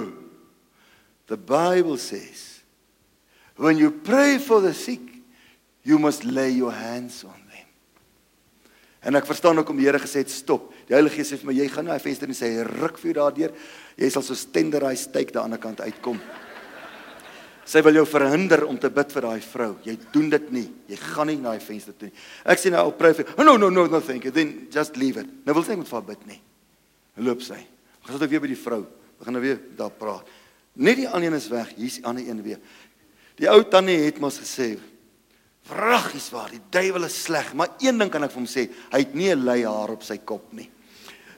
The 1.25 1.37
Bible 1.37 1.97
says 1.97 2.61
when 3.57 3.77
you 3.77 3.91
pray 3.91 4.37
for 4.37 4.61
the 4.61 4.73
sick, 4.73 5.01
you 5.83 5.97
must 5.97 6.25
lay 6.25 6.49
your 6.51 6.71
hands 6.71 7.23
on. 7.23 7.40
En 9.01 9.17
ek 9.17 9.25
verstaan 9.25 9.57
ook 9.57 9.71
om 9.73 9.79
die 9.79 9.87
Here 9.87 9.99
gesê 9.99 10.21
het 10.21 10.29
stop. 10.29 10.69
Die 10.85 10.93
Heilige 10.93 11.17
Gees 11.17 11.31
sê 11.33 11.39
vir 11.41 11.49
my 11.49 11.55
jy 11.57 11.67
gaan 11.73 11.87
na 11.89 11.95
daai 11.95 12.03
venster 12.03 12.29
en 12.29 12.37
sê 12.37 12.51
hy 12.51 12.65
ruk 12.67 12.99
vir 13.01 13.17
daardeur. 13.17 13.55
Jy 13.97 14.09
sal 14.13 14.25
so 14.25 14.37
tenderized 14.53 15.09
steek 15.09 15.31
aan 15.31 15.33
die 15.33 15.41
ander 15.41 15.61
kant 15.63 15.81
uitkom. 15.81 16.19
Sy 17.65 17.81
wil 17.85 17.97
jou 17.97 18.05
verhinder 18.09 18.65
om 18.67 18.77
te 18.81 18.91
bid 18.93 19.13
vir 19.15 19.25
daai 19.25 19.41
vrou. 19.45 19.71
Jy 19.87 19.95
doen 20.13 20.29
dit 20.29 20.51
nie. 20.53 20.67
Jy 20.91 20.99
gaan 21.01 21.31
nie 21.31 21.37
na 21.39 21.55
daai 21.55 21.65
venster 21.65 21.97
toe 21.97 22.11
nie. 22.11 22.23
Ek 22.53 22.61
sê 22.61 22.69
nou 22.73 22.83
I'll 22.83 22.93
pray 22.97 23.15
you. 23.17 23.25
Oh, 23.37 23.45
no 23.47 23.57
no 23.57 23.71
no 23.73 23.87
no 23.89 24.03
thank 24.05 24.27
you. 24.27 24.33
Then 24.35 24.67
just 24.73 24.99
leave 25.01 25.17
it. 25.21 25.33
Nou 25.47 25.57
wil 25.57 25.65
sy 25.65 25.79
met 25.79 25.89
vir 25.89 26.05
bid 26.11 26.29
nie. 26.29 26.39
Loop 27.25 27.41
sy. 27.45 27.57
Gaan 28.05 28.17
sit 28.17 28.27
ek 28.27 28.35
weer 28.35 28.45
by 28.45 28.53
die 28.53 28.59
vrou. 28.59 28.83
Begin 29.21 29.37
nou 29.37 29.41
weer 29.41 29.59
daar 29.77 29.93
praat. 29.97 30.29
Net 30.77 31.01
die 31.01 31.09
ander 31.09 31.31
een 31.31 31.41
is 31.41 31.49
weg. 31.49 31.73
Hier's 31.77 31.97
die 31.97 32.05
ander 32.05 32.27
een 32.27 32.45
weer. 32.45 32.61
Die 33.41 33.49
ou 33.49 33.63
tannie 33.65 33.97
het 34.05 34.21
mos 34.21 34.37
gesê 34.41 34.75
Vraggies 35.69 36.29
waar, 36.33 36.49
die 36.49 36.61
duiwel 36.73 37.05
is 37.05 37.23
sleg, 37.23 37.53
maar 37.53 37.75
een 37.79 37.97
ding 37.97 38.11
kan 38.11 38.23
ek 38.23 38.31
vir 38.33 38.41
hom 38.41 38.49
sê, 38.49 38.67
hy 38.91 38.99
het 38.99 39.13
nie 39.13 39.29
'n 39.29 39.45
lei 39.45 39.63
haar 39.65 39.91
op 39.91 40.03
sy 40.03 40.17
kop 40.17 40.53
nie. 40.53 40.69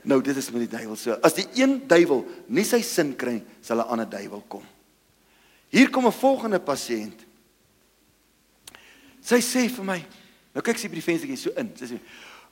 Nou 0.04 0.22
dit 0.22 0.38
is 0.38 0.52
met 0.52 0.70
die 0.70 0.78
duiwel 0.78 0.96
so. 0.96 1.18
As 1.24 1.34
die 1.34 1.48
een 1.56 1.88
duiwel 1.88 2.26
nie 2.48 2.64
sy 2.64 2.82
sin 2.82 3.16
kry, 3.16 3.44
sal 3.62 3.78
'n 3.78 3.88
ander 3.88 4.10
duiwel 4.10 4.44
kom. 4.48 4.64
Hier 5.70 5.90
kom 5.90 6.06
'n 6.06 6.12
volgende 6.12 6.60
pasiënt. 6.60 7.26
Sy 9.22 9.40
sê 9.40 9.70
vir 9.70 9.86
my, 9.86 10.06
nou 10.54 10.62
kyk 10.62 10.78
sy 10.78 10.88
by 10.88 10.96
die 10.96 11.02
venstertjie 11.02 11.38
so 11.38 11.50
in. 11.56 11.76
Sy 11.76 11.86
sê, 11.86 12.00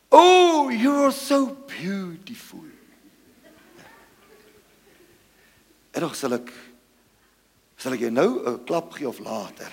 "Oh, 0.10 0.70
you're 0.72 1.12
so 1.12 1.58
beautiful." 1.68 2.64
En 5.94 6.02
dan 6.02 6.16
sal 6.16 6.34
ek 6.34 6.52
sal 7.78 7.94
ek 7.94 8.00
jou 8.00 8.12
nou 8.12 8.48
'n 8.48 8.66
klap 8.66 8.94
gee 8.94 9.08
of 9.08 9.20
later. 9.20 9.72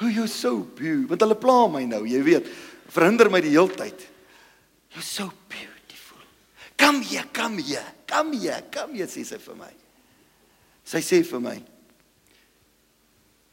Oh, 0.00 0.08
you're 0.08 0.28
so 0.28 0.60
beautiful. 0.60 1.14
Want 1.14 1.24
hulle 1.24 1.38
pla 1.40 1.66
my 1.72 1.84
nou, 1.88 2.02
jy 2.04 2.20
weet. 2.24 2.50
Verhinder 2.92 3.30
my 3.32 3.40
die 3.40 3.54
heeltyd. 3.54 4.02
You're 4.92 5.02
so 5.02 5.30
beautiful. 5.48 6.20
Come 6.76 7.02
here, 7.02 7.24
come 7.32 7.58
here. 7.58 7.84
Come 8.06 8.36
here, 8.36 8.62
come 8.70 8.94
here, 8.94 9.08
sê 9.08 9.24
sy 9.24 9.38
vir 9.40 9.56
my. 9.58 9.72
Sy 10.86 11.00
sê 11.02 11.22
vir 11.24 11.40
my, 11.40 11.62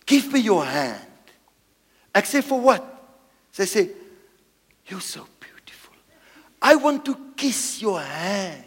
"Give 0.06 0.32
me 0.32 0.40
your 0.40 0.64
hand." 0.64 1.32
Ek 2.14 2.26
sê, 2.26 2.44
"For 2.44 2.60
what?" 2.60 2.84
Sy 3.52 3.64
sê, 3.64 3.90
"You're 4.88 5.02
so 5.02 5.28
beautiful. 5.40 5.96
I 6.62 6.76
want 6.76 7.06
to 7.06 7.16
kiss 7.36 7.82
your 7.82 8.00
hand." 8.00 8.66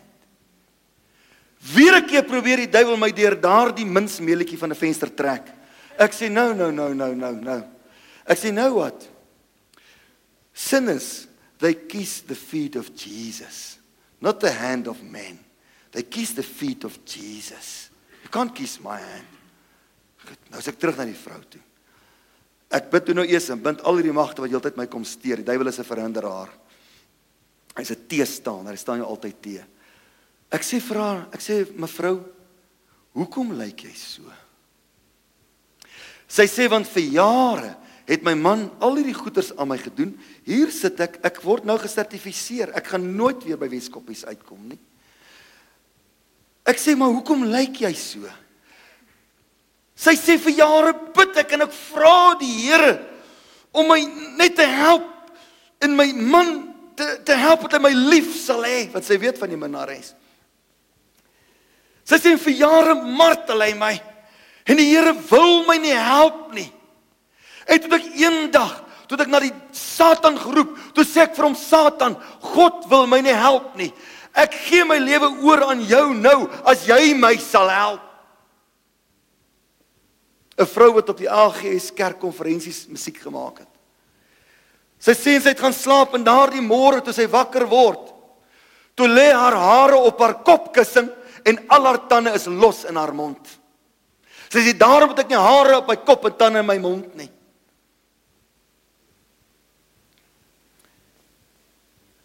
Weer 1.75 1.97
'n 1.97 2.07
keer 2.07 2.23
probeer 2.23 2.57
die 2.57 2.71
duiwel 2.71 2.97
my 2.97 3.11
deur 3.11 3.37
daardie 3.37 3.87
minsmeeletjie 3.87 4.59
van 4.59 4.71
'n 4.71 4.77
venster 4.77 5.15
trek. 5.15 5.56
Ek 5.99 6.13
sê, 6.13 6.31
"No, 6.31 6.53
no, 6.53 6.71
no, 6.71 6.93
no, 6.93 7.15
no, 7.15 7.31
no." 7.33 7.69
Ek 8.27 8.39
sê, 8.39 8.53
"Nou 8.53 8.75
wat?" 8.75 9.09
Sinners, 10.53 11.27
they 11.59 11.75
kiss 11.75 12.23
the 12.23 12.35
feet 12.35 12.77
of 12.77 12.95
Jesus, 12.95 13.79
not 14.21 14.41
the 14.41 14.51
hand 14.51 14.89
of 14.89 15.03
man. 15.03 15.39
They 15.93 16.03
kiss 16.03 16.33
the 16.33 16.43
feet 16.43 16.85
of 16.85 17.05
Jesus. 17.05 17.91
You 18.23 18.31
can't 18.31 18.55
kiss 18.55 18.81
my 18.81 18.99
hand. 18.99 19.27
Goed, 20.27 20.39
nou 20.51 20.59
as 20.59 20.69
ek 20.69 20.79
terug 20.79 20.97
na 20.97 21.05
die 21.05 21.17
vrou 21.17 21.41
toe. 21.49 21.61
Ek 22.75 22.91
bid 22.91 23.05
toe 23.07 23.15
nou 23.15 23.25
eers 23.25 23.51
en 23.55 23.61
bind 23.63 23.81
al 23.87 24.01
hierdie 24.01 24.13
magte 24.17 24.43
wat 24.43 24.51
heeltyd 24.51 24.77
my 24.81 24.89
kom 24.91 25.05
steur. 25.07 25.37
Die 25.37 25.47
duiwel 25.47 25.69
is 25.69 25.79
'n 25.79 25.85
verhinderaar. 25.85 26.51
Hy's 27.77 27.91
'n 27.91 28.09
teestander. 28.09 28.73
Hy 28.73 28.77
staan 28.77 28.99
jou 28.99 29.09
altyd 29.09 29.43
te. 29.43 29.65
Ek 30.51 30.63
sê 30.63 30.81
vir 30.81 30.97
haar, 30.97 31.29
ek 31.33 31.41
sê 31.41 31.65
mevrou, 31.77 32.25
hoekom 33.15 33.53
lyk 33.59 33.85
jy 33.85 33.95
so? 33.95 34.23
Sy 36.27 36.47
sê 36.51 36.67
want 36.71 36.89
vir 36.91 37.13
jare 37.15 37.75
het 38.07 38.23
my 38.27 38.35
man 38.39 38.67
al 38.83 38.99
hierdie 38.99 39.17
goeders 39.17 39.53
aan 39.59 39.71
my 39.73 39.79
gedoen. 39.83 40.13
Hier 40.47 40.71
sit 40.75 41.01
ek, 41.03 41.19
ek 41.27 41.41
word 41.43 41.67
nou 41.67 41.75
gesertifiseer. 41.83 42.71
Ek 42.79 42.93
gaan 42.93 43.07
nooit 43.19 43.43
weer 43.47 43.59
by 43.59 43.69
Weskoppies 43.71 44.25
uitkom 44.29 44.63
nie. 44.71 44.79
Ek 46.67 46.79
sê 46.83 46.97
maar 46.99 47.13
hoekom 47.15 47.47
lyk 47.51 47.83
jy 47.85 47.93
so? 47.99 48.31
Sy 49.97 50.15
sê 50.19 50.37
vir 50.43 50.59
jare 50.59 50.95
bid 51.17 51.39
ek 51.41 51.55
en 51.57 51.67
ek 51.67 51.75
vra 51.75 52.35
die 52.41 52.53
Here 52.67 52.97
om 53.77 53.89
my 53.91 54.01
net 54.39 54.57
te 54.59 54.67
help 54.67 55.07
in 55.85 55.95
my 55.97 56.07
man 56.17 56.53
te 56.97 57.07
te 57.29 57.37
help 57.37 57.67
hy 57.69 57.81
my 57.81 57.93
lief 57.93 58.33
sal 58.39 58.65
hê 58.65 58.87
wat 58.93 59.05
sy 59.05 59.19
weet 59.21 59.39
van 59.41 59.53
die 59.53 59.61
minares. 59.61 60.15
Sy 62.07 62.19
sê 62.23 62.35
vir 62.41 62.61
jare 62.61 62.95
martel 62.97 63.65
hy 63.65 63.73
my 63.79 63.95
en 64.67 64.81
die 64.81 64.89
Here 64.91 65.15
wil 65.31 65.63
my 65.69 65.77
nie 65.79 65.95
help 65.95 66.51
nie. 66.55 66.69
En 67.67 67.81
toe 67.83 67.99
ek 67.99 68.11
eendag, 68.19 68.75
toe 69.07 69.19
ek 69.23 69.31
na 69.31 69.41
die 69.43 69.55
Satan 69.75 70.39
geroep, 70.39 70.75
toe 70.95 71.05
sê 71.07 71.25
ek 71.27 71.37
vir 71.39 71.49
hom 71.49 71.57
Satan, 71.59 72.17
God 72.55 72.87
wil 72.91 73.07
my 73.11 73.21
nie 73.25 73.35
help 73.35 73.75
nie. 73.79 73.93
Ek 74.37 74.55
gee 74.67 74.85
my 74.85 74.99
lewe 75.01 75.31
oor 75.47 75.65
aan 75.71 75.81
jou 75.89 76.11
nou 76.15 76.45
as 76.69 76.85
jy 76.89 77.15
my 77.17 77.35
sal 77.41 77.71
help. 77.73 78.03
'n 80.57 80.67
Vrou 80.67 80.93
wat 80.97 81.09
op 81.13 81.19
die 81.21 81.29
AGS 81.29 81.91
kerkkonferensies 81.93 82.87
musiek 82.89 83.19
gemaak 83.21 83.61
het. 83.61 83.73
Sy 84.99 85.13
sê 85.13 85.37
sy 85.37 85.53
het 85.53 85.61
gaan 85.61 85.75
slaap 85.77 86.15
en 86.17 86.25
daardie 86.25 86.65
môre 86.65 87.03
toe 87.05 87.13
sy 87.13 87.27
wakker 87.29 87.67
word, 87.69 88.13
toe 88.97 89.09
lê 89.09 89.29
haar 89.33 89.53
hare 89.53 89.99
op 90.01 90.21
haar 90.21 90.39
kopkussing 90.41 91.11
en 91.45 91.61
al 91.69 91.85
haar 91.85 92.01
tande 92.09 92.33
is 92.33 92.47
los 92.47 92.85
in 92.89 92.97
haar 92.97 93.13
mond. 93.13 93.45
Sy 94.51 94.63
sê 94.63 94.73
daarom 94.79 95.11
het 95.11 95.25
ek 95.25 95.33
nie 95.33 95.41
hare 95.41 95.81
op 95.81 95.89
my 95.89 95.97
kop 95.97 96.25
en 96.29 96.37
tande 96.39 96.63
in 96.63 96.67
my 96.67 96.79
mond 96.79 97.17
nie. 97.19 97.31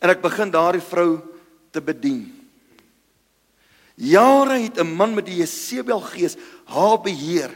En 0.01 0.09
ek 0.09 0.21
begin 0.21 0.51
daardie 0.53 0.81
vrou 0.81 1.21
te 1.71 1.81
bedien. 1.81 2.25
Jare 3.95 4.57
het 4.57 4.79
'n 4.79 4.95
man 4.95 5.13
met 5.13 5.25
die 5.25 5.37
Jesebel 5.37 6.01
gees 6.01 6.35
haar 6.65 6.97
beheer. 7.01 7.51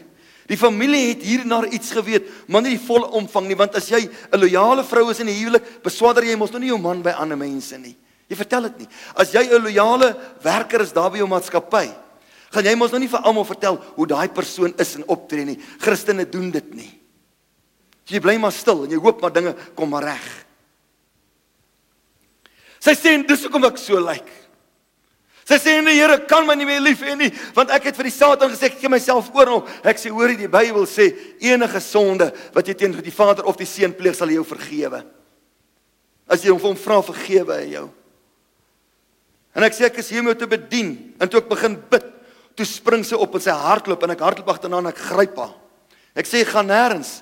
Die 0.45 0.57
familie 0.57 1.07
het 1.09 1.23
hierna 1.23 1.65
iets 1.65 1.91
geweet, 1.91 2.29
maar 2.47 2.61
nie 2.61 2.77
die 2.77 2.85
volle 2.85 3.09
omvang 3.09 3.47
nie, 3.47 3.57
want 3.57 3.75
as 3.75 3.89
jy 3.89 4.09
'n 4.31 4.39
loyale 4.39 4.83
vrou 4.83 5.09
is 5.09 5.19
in 5.19 5.27
'n 5.27 5.33
huwelik, 5.33 5.83
beswader 5.83 6.23
jy 6.23 6.35
mos 6.35 6.51
nou 6.51 6.59
nie 6.59 6.69
jou 6.69 6.77
man 6.77 7.01
by 7.01 7.11
ander 7.11 7.37
mense 7.37 7.77
nie. 7.77 7.95
Jy 8.29 8.35
vertel 8.35 8.61
dit 8.61 8.79
nie. 8.79 8.87
As 9.15 9.31
jy 9.31 9.41
'n 9.41 9.63
loyale 9.63 10.15
werker 10.41 10.81
is 10.81 10.93
daar 10.93 11.09
by 11.09 11.17
jou 11.17 11.27
maatskappy, 11.27 11.89
gaan 12.55 12.69
jy 12.69 12.75
mos 12.79 12.93
nou 12.93 13.01
nie 13.03 13.11
vir 13.11 13.25
almal 13.27 13.47
vertel 13.47 13.81
hoe 13.97 14.07
daai 14.07 14.29
persoon 14.31 14.73
is 14.79 14.95
en 14.95 15.03
optree 15.11 15.43
nie. 15.47 15.57
Christene 15.83 16.23
doen 16.29 16.47
dit 16.55 16.71
nie. 16.77 16.91
Jy 18.07 18.21
bly 18.23 18.37
maar 18.39 18.53
stil 18.55 18.85
en 18.85 18.93
jy 18.93 19.01
hoop 19.01 19.19
maar 19.23 19.33
dinge 19.35 19.55
kom 19.75 19.91
maar 19.91 20.05
reg. 20.13 20.25
Sy 22.85 22.93
sê 22.95 23.15
dis 23.25 23.43
hoekom 23.43 23.65
ek 23.67 23.79
so 23.81 23.99
lyk. 23.99 24.27
Sy 25.45 25.57
sê 25.61 25.73
die 25.85 25.97
Here 25.97 26.17
kan 26.29 26.45
my 26.47 26.55
nie 26.57 26.65
meer 26.65 26.81
lief 26.81 27.03
hê 27.05 27.13
nie, 27.17 27.29
want 27.53 27.69
ek 27.73 27.89
het 27.89 27.97
vir 27.97 28.07
die 28.07 28.13
Satan 28.13 28.49
gesê 28.49 28.69
ek 28.71 28.79
gee 28.79 28.89
myself 28.89 29.27
oor 29.33 29.51
hom. 29.51 29.67
Ek 29.85 29.99
sê 30.01 30.09
hoor 30.13 30.33
die 30.33 30.49
Bybel 30.49 30.87
sê 30.89 31.11
enige 31.43 31.81
sonde 31.83 32.31
wat 32.55 32.65
jy 32.65 32.77
teen 32.77 32.95
die 32.97 33.13
Vader 33.13 33.45
of 33.45 33.59
die 33.59 33.67
Seun 33.69 33.93
pleeg 33.93 34.17
sal 34.17 34.31
hy 34.31 34.39
jou 34.39 34.47
vergewe. 34.47 35.03
As 36.25 36.41
jy 36.41 36.53
hom 36.53 36.61
vir 36.61 36.71
hom 36.71 36.81
vra 36.81 36.97
vergewe 37.05 37.59
hy 37.59 37.69
jou. 37.75 37.85
En 39.55 39.65
ek 39.65 39.77
sê 39.77 39.85
ek 39.87 40.01
is 40.01 40.09
hier 40.11 40.23
om 40.23 40.31
jou 40.33 40.37
te 40.41 40.49
bedien 40.49 40.95
en 41.21 41.29
toe 41.29 41.43
ek 41.43 41.51
begin 41.51 41.77
bid, 41.93 42.09
toe 42.55 42.65
spring 42.65 43.03
sy 43.05 43.19
op 43.19 43.35
en 43.35 43.43
sy 43.43 43.51
hardloop 43.51 44.03
en 44.03 44.15
ek 44.15 44.23
hardloop 44.25 44.49
agterna 44.55 44.81
en 44.81 44.91
ek 44.91 45.01
gryp 45.11 45.37
haar. 45.37 45.53
Ek 46.15 46.29
sê 46.29 46.45
gaan 46.47 46.69
nêrens. 46.71 47.19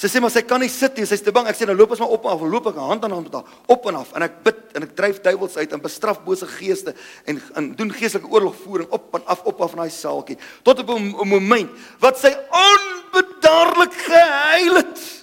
Sy 0.00 0.08
sê 0.08 0.20
maar 0.22 0.32
sy 0.32 0.40
kan 0.48 0.62
nie 0.62 0.70
sit 0.72 0.96
nie, 0.96 1.04
sy's 1.04 1.20
te 1.20 1.32
bang. 1.34 1.48
Ek 1.50 1.58
sê 1.58 1.66
nou 1.68 1.74
loop 1.76 1.90
ons 1.92 2.00
maar 2.00 2.12
op 2.14 2.24
en 2.24 2.32
af, 2.32 2.44
loop 2.48 2.68
ek 2.70 2.78
hand 2.80 3.04
aan 3.04 3.12
hand 3.12 3.26
met 3.28 3.36
haar, 3.36 3.56
op 3.74 3.88
en 3.90 3.98
af 4.00 4.14
en 4.16 4.24
ek 4.24 4.38
bid 4.46 4.60
en 4.78 4.86
ek 4.86 4.94
dryf 4.96 5.18
duiwels 5.24 5.58
uit 5.58 5.74
en 5.76 5.82
bestraf 5.82 6.22
bose 6.24 6.48
geeste 6.48 6.94
en, 7.28 7.40
en 7.58 7.72
doen 7.76 7.92
geestelike 7.92 8.30
oorlogvoering 8.32 8.88
op 8.96 9.18
en 9.18 9.26
af 9.28 9.42
op 9.50 9.60
af 9.66 9.74
in 9.76 9.82
daai 9.82 9.92
saaltjie 9.92 10.38
tot 10.64 10.80
op 10.80 10.94
'n 10.96 11.28
moment 11.28 11.70
wat 12.00 12.16
sy 12.16 12.32
onbedaarlik 12.48 13.92
gehuil 13.92 14.80
het. 14.80 15.19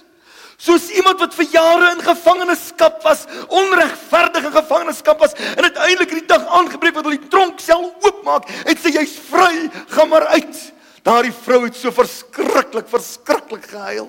Soos 0.58 0.88
iemand 0.90 1.20
wat 1.22 1.36
vir 1.38 1.46
jare 1.52 1.92
in 1.94 2.00
gevangenskap 2.02 2.98
was, 3.06 3.28
onregverdig 3.46 4.48
in 4.48 4.54
gevangenskap 4.56 5.20
was 5.22 5.36
en 5.38 5.62
uiteindelik 5.62 6.16
die 6.16 6.26
dag 6.26 6.48
aangebreek 6.58 6.96
wat 6.96 7.06
hulle 7.06 7.20
die 7.20 7.30
tronksel 7.30 7.84
oopmaak 8.02 8.48
en 8.66 8.80
sê 8.80 8.90
jy's 8.96 9.14
vry, 9.28 9.68
gaan 9.94 10.10
maar 10.10 10.26
uit. 10.34 10.62
Daardie 11.06 11.34
vrou 11.44 11.60
het 11.62 11.78
so 11.78 11.94
verskriklik, 11.94 12.88
verskriklik 12.90 13.68
gehuil. 13.70 14.08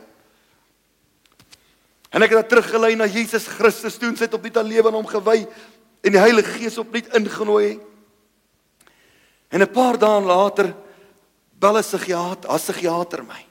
En 2.09 2.25
ek 2.25 2.33
het 2.33 2.39
haar 2.41 2.49
teruggelei 2.49 2.95
na 2.97 3.05
Jesus 3.05 3.45
Christus 3.45 3.99
toe 4.01 4.09
en 4.09 4.17
sy 4.17 4.25
het 4.25 4.33
opnuut 4.33 4.57
haar 4.57 4.65
lewe 4.65 4.89
aan 4.89 4.97
hom 4.97 5.11
gewy 5.11 5.43
en 6.01 6.15
die 6.15 6.23
Heilige 6.23 6.55
Gees 6.57 6.79
opnuut 6.81 7.13
ingenooi. 7.13 7.77
En 9.53 9.61
'n 9.61 9.69
paar 9.69 10.01
dae 10.01 10.21
later 10.21 10.73
bel 11.53 11.77
'n 11.77 11.85
psigiater, 11.85 12.49
'n 12.49 12.57
psigiater 12.57 13.23
my. 13.23 13.48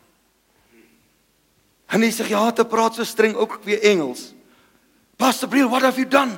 En 1.88 2.04
die 2.04 2.12
psigiater 2.12 2.66
praat 2.68 2.98
so 2.98 3.04
streng 3.04 3.36
ook 3.36 3.58
weer 3.64 3.80
Engels. 3.82 4.32
Pastor 5.16 5.48
Briel, 5.48 5.68
what 5.68 5.82
have 5.82 5.98
you 5.98 6.08
done? 6.08 6.36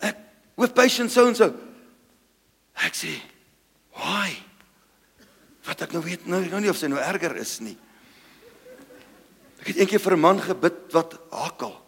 Ek 0.00 0.16
with 0.56 0.74
patient 0.74 1.12
so 1.12 1.26
and 1.26 1.36
so. 1.36 1.52
Ek 2.74 2.94
sê, 2.94 3.20
"Why?" 3.92 4.38
Wat 5.64 5.80
ek 5.80 5.92
nou 5.92 6.02
weet, 6.02 6.26
nou, 6.26 6.40
nou 6.48 6.60
nie 6.60 6.70
of 6.70 6.76
sy 6.76 6.86
nou 6.86 7.00
erger 7.00 7.36
is 7.36 7.60
nie. 7.60 7.76
Ek 9.60 9.66
het 9.72 9.76
eendag 9.76 10.02
vir 10.02 10.12
'n 10.12 10.20
man 10.20 10.40
gebid 10.40 10.92
wat 10.92 11.18
hakel. 11.30 11.80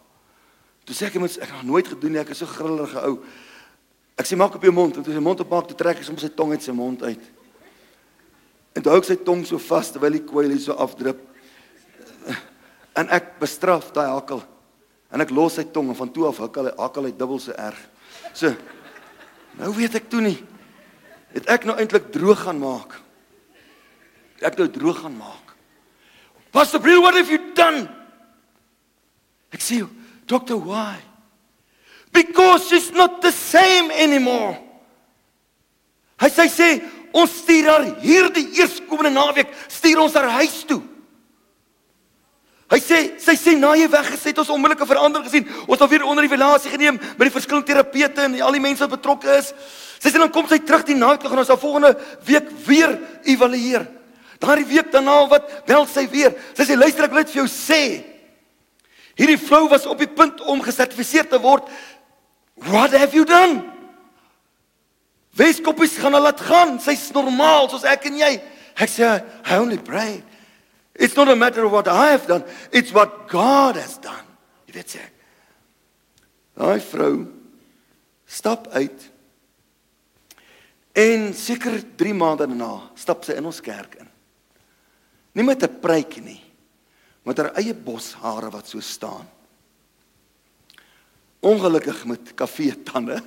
Toe 0.84 0.94
sê 0.94 1.06
ek 1.06 1.12
hy 1.12 1.18
moet 1.18 1.38
ek 1.38 1.50
het 1.50 1.62
nooit 1.62 1.86
gedoen 1.86 2.12
nie, 2.12 2.20
ek 2.20 2.30
is 2.30 2.38
so 2.38 2.46
grillige 2.46 3.02
ou. 3.04 3.24
Ek 4.16 4.24
sê 4.24 4.36
maak 4.36 4.54
op 4.54 4.62
jou 4.62 4.72
mond, 4.72 4.96
en 4.96 5.02
toe 5.02 5.12
sy 5.12 5.20
mond 5.20 5.40
opmaak, 5.40 5.68
toe 5.68 5.76
trek 5.76 5.98
ek 5.98 6.04
soms 6.04 6.20
sy 6.20 6.28
tong 6.28 6.52
uit 6.52 6.62
sy 6.62 6.72
mond 6.72 7.02
uit. 7.02 7.20
En 8.72 8.82
toe 8.82 8.92
hou 8.92 9.00
ek 9.00 9.04
sy 9.04 9.16
tong 9.16 9.44
so 9.44 9.58
vas 9.58 9.90
terwyl 9.90 10.12
die 10.12 10.24
kwyl 10.24 10.48
hier 10.48 10.60
so 10.60 10.72
afdrup. 10.72 11.25
En 12.96 13.10
ek 13.12 13.36
bestraf 13.40 13.90
daai 13.94 14.08
hakel. 14.08 14.42
En 15.12 15.22
ek 15.22 15.32
los 15.34 15.58
sy 15.58 15.66
tong 15.72 15.90
en 15.92 15.98
van 15.98 16.12
toe 16.12 16.28
af 16.30 16.40
hakel 16.42 16.70
hy 16.70 16.74
hakel 16.80 17.08
hy 17.08 17.14
dubbel 17.16 17.40
so 17.42 17.54
erg. 17.56 17.78
So 18.34 18.52
nou 19.60 19.72
weet 19.76 19.98
ek 20.00 20.08
toe 20.12 20.22
nie. 20.24 20.38
Het 21.36 21.48
ek 21.52 21.66
nou 21.68 21.76
eintlik 21.76 22.08
droog 22.14 22.46
gaan 22.46 22.60
maak. 22.60 22.96
Ek 24.44 24.56
nou 24.58 24.68
droog 24.72 25.04
gaan 25.04 25.16
maak. 25.16 25.54
Pastor 26.52 26.80
Brill, 26.80 27.02
what 27.04 27.16
have 27.16 27.28
you 27.28 27.52
done? 27.54 27.84
Ek 29.52 29.60
sê, 29.60 29.82
Doctor, 30.26 30.56
why? 30.56 30.96
Because 32.12 32.72
it's 32.72 32.90
not 32.90 33.20
the 33.20 33.32
same 33.32 33.92
anymore. 33.92 34.56
Hy 36.16 36.28
sê 36.32 36.46
sê 36.48 36.68
ons 37.16 37.32
stuur 37.42 37.68
haar 37.68 37.84
hierdie 38.00 38.48
eerskomende 38.56 39.12
naweek 39.12 39.52
stuur 39.68 40.00
ons 40.00 40.16
haar 40.16 40.30
huis 40.40 40.62
toe. 40.68 40.80
Hy 42.66 42.78
sê 42.82 42.98
sy 43.22 43.36
sê 43.38 43.52
na 43.54 43.76
jy 43.78 43.86
weggesit 43.90 44.32
het 44.32 44.40
ons 44.42 44.50
onmiddellike 44.50 44.88
verandering 44.90 45.26
gesien. 45.28 45.46
Ons 45.68 45.78
het 45.78 45.90
weer 45.90 46.06
onder 46.06 46.26
evaluasie 46.26 46.72
geneem 46.72 46.98
by 46.98 47.28
die 47.28 47.34
verskillende 47.34 47.68
terapeute 47.68 48.24
en 48.26 48.34
al 48.42 48.56
die 48.56 48.62
mense 48.62 48.82
wat 48.82 48.96
betrokke 48.96 49.36
is. 49.38 49.52
Sy 50.02 50.10
sê 50.10 50.18
dan 50.18 50.32
kom 50.34 50.48
sy 50.50 50.58
terug 50.58 50.82
die 50.88 50.98
naweek 50.98 51.28
en 51.28 51.38
ons 51.38 51.46
sal 51.46 51.60
volgende 51.62 51.94
week 52.26 52.50
weer 52.66 52.96
evalueer. 53.22 53.86
Daardie 54.42 54.66
week 54.68 54.90
daarna 54.92 55.20
wat 55.30 55.46
bel 55.68 55.86
sy 55.88 56.08
weer. 56.10 56.34
Sy 56.58 56.66
sê 56.66 56.76
luister 56.76 57.06
ek 57.06 57.14
wil 57.14 57.22
net 57.22 57.30
vir 57.30 57.44
jou 57.44 57.48
sê. 57.50 57.80
Hierdie 59.16 59.40
vrou 59.40 59.64
was 59.70 59.86
op 59.88 60.02
die 60.02 60.10
punt 60.10 60.42
om 60.44 60.60
gesertifiseer 60.64 61.30
te 61.30 61.38
word. 61.40 61.70
What 62.66 62.92
have 62.98 63.14
you 63.16 63.24
done? 63.24 63.62
Weskoppies 65.38 65.96
gaan 66.00 66.18
haar 66.18 66.32
laat 66.32 66.42
gaan. 66.42 66.80
Sy's 66.82 67.12
normaal 67.14 67.70
soos 67.70 67.86
ek 67.88 68.10
en 68.10 68.18
jy. 68.20 68.32
Ek 68.76 68.90
sê 68.90 69.06
I 69.06 69.60
only 69.60 69.78
pray. 69.78 70.18
It's 70.98 71.16
not 71.16 71.28
a 71.28 71.36
matter 71.36 71.64
of 71.64 71.72
what 71.72 71.88
I 71.88 72.12
have 72.12 72.26
done. 72.26 72.44
It's 72.72 72.92
what 72.92 73.28
God 73.28 73.76
has 73.76 73.98
done. 73.98 74.24
Jy 74.66 74.72
weet 74.78 74.94
sê. 74.96 75.04
Daai 76.56 76.80
vrou 76.80 77.26
stap 78.26 78.70
uit. 78.72 79.04
En 80.96 81.28
seker 81.36 81.82
3 82.00 82.16
maande 82.16 82.46
daarna 82.46 82.70
stap 82.96 83.26
sy 83.28 83.36
in 83.36 83.48
ons 83.48 83.60
kerk 83.60 83.98
in. 84.00 84.08
Nie 85.36 85.44
met 85.44 85.62
'n 85.62 85.80
pruik 85.80 86.16
nie, 86.24 86.40
met 87.22 87.36
haar 87.36 87.52
eie 87.60 87.74
boshare 87.74 88.50
wat 88.50 88.66
so 88.66 88.80
staan. 88.80 89.28
Ongelukkig 91.40 92.04
met 92.06 92.34
kafee 92.34 92.82
tande. 92.82 93.20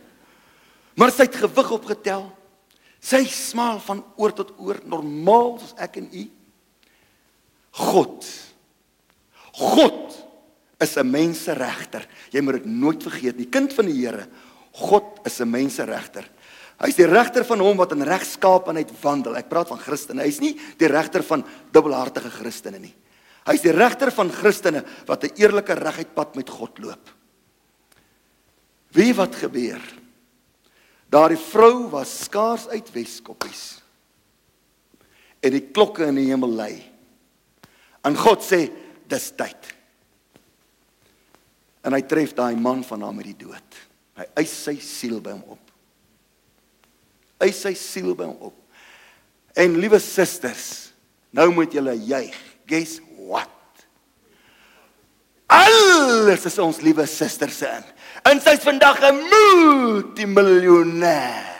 maar 0.98 1.10
sy 1.10 1.24
het 1.24 1.36
gewig 1.36 1.70
opgetel. 1.70 2.28
Sy 3.00 3.24
smaal 3.24 3.80
van 3.80 4.04
oor 4.16 4.32
tot 4.32 4.52
oor 4.58 4.80
normaal 4.84 5.58
soos 5.58 5.72
ek 5.80 5.96
en 5.96 6.08
u. 6.12 6.30
God. 7.74 8.24
God 9.54 10.00
is 10.78 10.96
'n 10.96 11.10
menseregter. 11.10 12.06
Jy 12.30 12.40
moet 12.40 12.62
dit 12.62 12.66
nooit 12.66 13.02
vergeet 13.02 13.36
nie. 13.36 13.46
Kind 13.46 13.72
van 13.72 13.86
die 13.86 14.06
Here. 14.06 14.28
God 14.72 15.20
is 15.24 15.40
'n 15.40 15.50
menseregter. 15.50 16.28
Hy 16.80 16.88
is 16.88 16.96
die 16.98 17.06
regter 17.06 17.44
van 17.44 17.60
hom 17.60 17.76
wat 17.76 17.92
in 17.92 18.02
regskaapenheid 18.02 18.90
wandel. 19.00 19.36
Ek 19.36 19.48
praat 19.48 19.68
van 19.68 19.78
Christene. 19.78 20.22
Hy's 20.22 20.40
nie 20.40 20.58
die 20.76 20.88
regter 20.88 21.22
van 21.22 21.44
dubbelhartige 21.72 22.30
Christene 22.30 22.78
nie. 22.78 22.94
Hy's 23.46 23.62
die 23.62 23.72
regter 23.72 24.10
van 24.10 24.30
Christene 24.30 24.84
wat 25.06 25.24
'n 25.24 25.36
eerlike 25.36 25.74
reguit 25.74 26.14
pad 26.14 26.34
met 26.36 26.50
God 26.50 26.78
loop. 26.78 27.10
Wie 28.92 29.14
wat 29.14 29.34
gebeur? 29.34 29.80
Daardie 31.10 31.38
vrou 31.38 31.90
was 31.90 32.24
skaars 32.24 32.68
uit 32.68 32.92
Weskoppies. 32.92 33.82
En 35.40 35.50
die 35.50 35.70
klokke 35.70 36.06
in 36.06 36.14
die 36.14 36.30
hemel 36.30 36.48
lui. 36.48 36.93
En 38.04 38.16
God 38.16 38.44
sê, 38.44 38.66
dis 39.08 39.30
tyd. 39.36 39.72
En 41.84 41.96
hy 41.96 42.00
tref 42.08 42.32
daai 42.36 42.56
man 42.56 42.84
van 42.84 43.04
haar 43.04 43.16
met 43.16 43.28
die 43.32 43.46
dood. 43.46 43.84
Hy 44.16 44.28
eis 44.40 44.52
sy 44.66 44.76
siel 44.80 45.20
by 45.24 45.36
hom 45.36 45.56
op 45.56 45.64
eis 47.44 47.60
sy 47.64 47.74
siel 47.78 48.14
by 48.16 48.24
hom 48.28 48.50
op. 48.50 48.56
En 49.58 49.78
liewe 49.78 49.98
susters, 50.02 50.90
nou 51.34 51.48
moet 51.54 51.74
julle 51.74 51.94
juig. 52.08 52.36
Guess 52.68 53.00
what? 53.28 53.50
Alles 55.52 56.46
is 56.48 56.58
ons 56.62 56.80
liewe 56.82 57.06
susters 57.10 57.58
se 57.60 57.68
in. 57.68 57.84
En 58.30 58.36
sy's 58.40 58.62
vandag 58.64 58.98
'n 59.04 59.16
multimiljonair. 59.30 61.52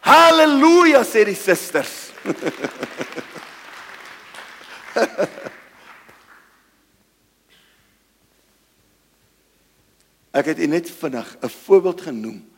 Halleluja 0.00 1.04
sê 1.04 1.24
die 1.28 1.36
susters. 1.36 2.08
Ek 10.30 10.46
het 10.46 10.58
net 10.58 10.90
vinnig 10.90 11.36
'n 11.40 11.48
voorbeeld 11.48 12.00
genoem 12.00 12.50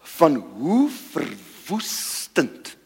van 0.00 0.34
hoe 0.34 0.90
ver 1.12 1.28
verwoestend. 1.70 2.76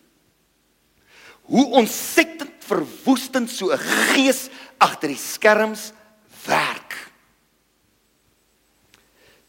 Hoe 1.43 1.67
ontsettend 1.67 2.53
verwoestend 2.65 3.51
so 3.51 3.73
'n 3.73 3.79
gees 3.79 4.49
agter 4.79 5.09
die 5.09 5.21
skerms 5.21 5.93
werk. 6.45 7.13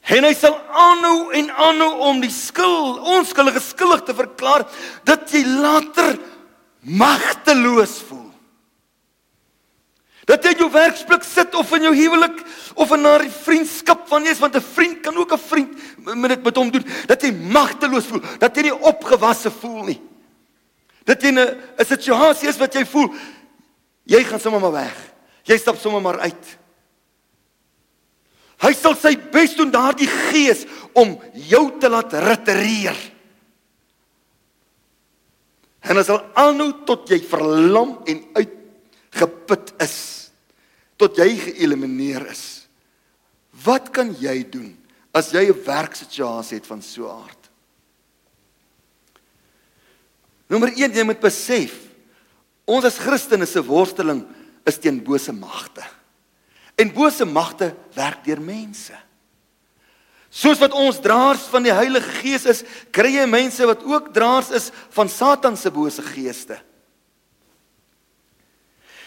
En 0.01 0.23
hy 0.23 0.33
sal 0.33 0.55
aanhou 0.69 1.33
en 1.33 1.49
aanhou 1.49 1.99
om 1.99 2.19
die 2.21 2.31
skuld, 2.31 2.99
onskuldige 2.99 3.59
skuldig 3.59 4.03
te 4.03 4.13
verklaar 4.13 4.67
dat 5.03 5.31
jy 5.31 5.43
later 5.45 6.19
magteloos 6.79 7.99
voel. 8.07 8.24
Dat 10.25 10.43
jy 10.43 10.55
jou 10.57 10.71
werksplek 10.73 11.23
sit 11.23 11.55
of 11.55 11.71
in 11.77 11.85
jou 11.85 11.93
huwelik 11.95 12.41
of 12.73 12.91
in 12.91 13.05
'n 13.05 13.29
vriendskap 13.29 14.07
van 14.07 14.23
jy's 14.23 14.39
want 14.39 14.55
'n 14.55 14.61
vriend 14.61 15.01
kan 15.01 15.17
ook 15.17 15.33
'n 15.33 15.37
vriend 15.37 15.71
met 16.15 16.29
dit 16.29 16.43
met 16.43 16.55
hom 16.55 16.71
doen 16.71 16.85
dat 17.05 17.21
jy 17.21 17.31
magteloos 17.31 18.05
voel, 18.05 18.21
dat 18.39 18.55
jy 18.55 18.61
nie 18.61 18.81
opgewasse 18.81 19.51
voel 19.51 19.83
nie. 19.83 20.01
Dat 21.03 21.21
jy 21.21 21.29
'n 21.29 21.39
'n 21.77 21.85
situasie 21.85 22.49
is 22.49 22.57
wat 22.57 22.73
jy 22.73 22.85
voel 22.85 23.13
jy 24.05 24.23
gaan 24.23 24.39
sommer 24.39 24.61
maar 24.61 24.71
weg. 24.71 24.95
Jy 25.43 25.57
stap 25.57 25.77
sommer 25.77 26.01
maar 26.01 26.19
uit. 26.19 26.57
Hy 28.63 28.71
sal 28.73 28.95
sy 28.95 29.15
bes 29.33 29.55
doen 29.57 29.71
daardie 29.73 30.07
gees 30.07 30.63
om 30.93 31.17
jou 31.33 31.67
te 31.79 31.89
laat 31.91 32.13
retireer. 32.13 32.97
En 35.85 35.97
as 36.01 36.09
al 36.09 36.23
aanhou 36.33 36.71
tot 36.87 37.09
jy 37.11 37.19
verlam 37.29 37.99
en 38.09 38.21
uitgeput 39.15 39.73
is 39.83 40.31
tot 40.99 41.17
jy 41.19 41.35
geëlimineer 41.39 42.27
is. 42.31 42.67
Wat 43.65 43.89
kan 43.95 44.13
jy 44.19 44.43
doen 44.51 44.75
as 45.15 45.31
jy 45.31 45.47
'n 45.47 45.63
werksituasie 45.65 46.59
het 46.59 46.67
van 46.67 46.81
so 46.81 47.07
'n 47.07 47.23
aard? 47.23 47.49
Nommer 50.49 50.69
1 50.69 50.93
jy 50.93 51.03
moet 51.03 51.19
besef 51.19 51.73
ons 52.65 52.85
as 52.85 52.97
Christene 52.97 53.45
se 53.45 53.61
worsteling 53.63 54.25
is 54.65 54.77
teen 54.77 55.03
bose 55.03 55.31
magte. 55.31 55.83
En 56.77 56.93
bose 56.93 57.25
magte 57.25 57.75
werk 57.95 58.23
deur 58.25 58.41
mense. 58.41 58.93
Soos 60.29 60.59
wat 60.59 60.73
ons 60.73 60.99
draers 60.99 61.47
van 61.47 61.63
die 61.63 61.71
Heilige 61.71 62.09
Gees 62.09 62.45
is, 62.45 62.63
kry 62.91 63.15
jy 63.15 63.25
mense 63.25 63.65
wat 63.65 63.83
ook 63.83 64.13
draers 64.13 64.49
is 64.51 64.71
van 64.89 65.09
Satan 65.09 65.57
se 65.57 65.71
bose 65.71 66.01
geeste. 66.01 66.59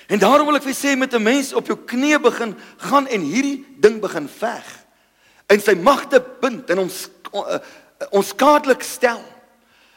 En 0.08 0.18
daarom 0.18 0.48
wil 0.48 0.56
ek 0.56 0.64
vir 0.64 0.76
sê 0.76 0.96
met 0.96 1.12
'n 1.12 1.22
mens 1.22 1.52
op 1.52 1.66
jou 1.66 1.76
knie 1.76 2.18
begin 2.18 2.56
gaan 2.76 3.06
en 3.06 3.20
hierdie 3.20 3.66
ding 3.76 4.00
begin 4.00 4.28
veg. 4.28 4.64
En 5.46 5.60
sy 5.60 5.74
magte 5.74 6.20
bind 6.40 6.70
en 6.70 6.78
ons 6.78 7.08
uh, 7.34 7.58
ons 8.10 8.28
skadelik 8.28 8.82
stel. 8.82 9.20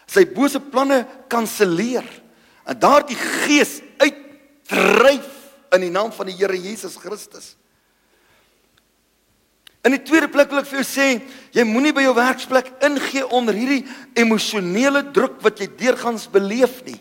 Sy 0.05 0.25
bose 0.25 0.59
planne 0.59 1.07
kanselleer. 1.27 2.07
En 2.67 2.79
daardie 2.79 3.15
gees 3.15 3.81
uitdryf 3.97 5.29
in 5.71 5.81
die 5.81 5.91
naam 5.91 6.11
van 6.11 6.27
die 6.27 6.35
Here 6.35 6.57
Jesus 6.57 6.97
Christus. 6.99 7.55
In 9.81 9.95
die 9.95 10.03
tweede 10.03 10.27
plek 10.27 10.51
wil 10.51 10.59
ek 10.61 10.67
vir 10.69 10.81
jou 10.83 10.85
sê, 10.85 11.07
jy 11.55 11.63
moenie 11.65 11.93
by 11.95 12.03
jou 12.05 12.13
werksplek 12.13 12.67
ingee 12.85 13.23
onder 13.33 13.55
hierdie 13.57 13.85
emosionele 14.13 15.07
druk 15.15 15.39
wat 15.41 15.57
jy 15.57 15.71
deurgangs 15.79 16.27
beleef 16.29 16.83
nie. 16.85 16.99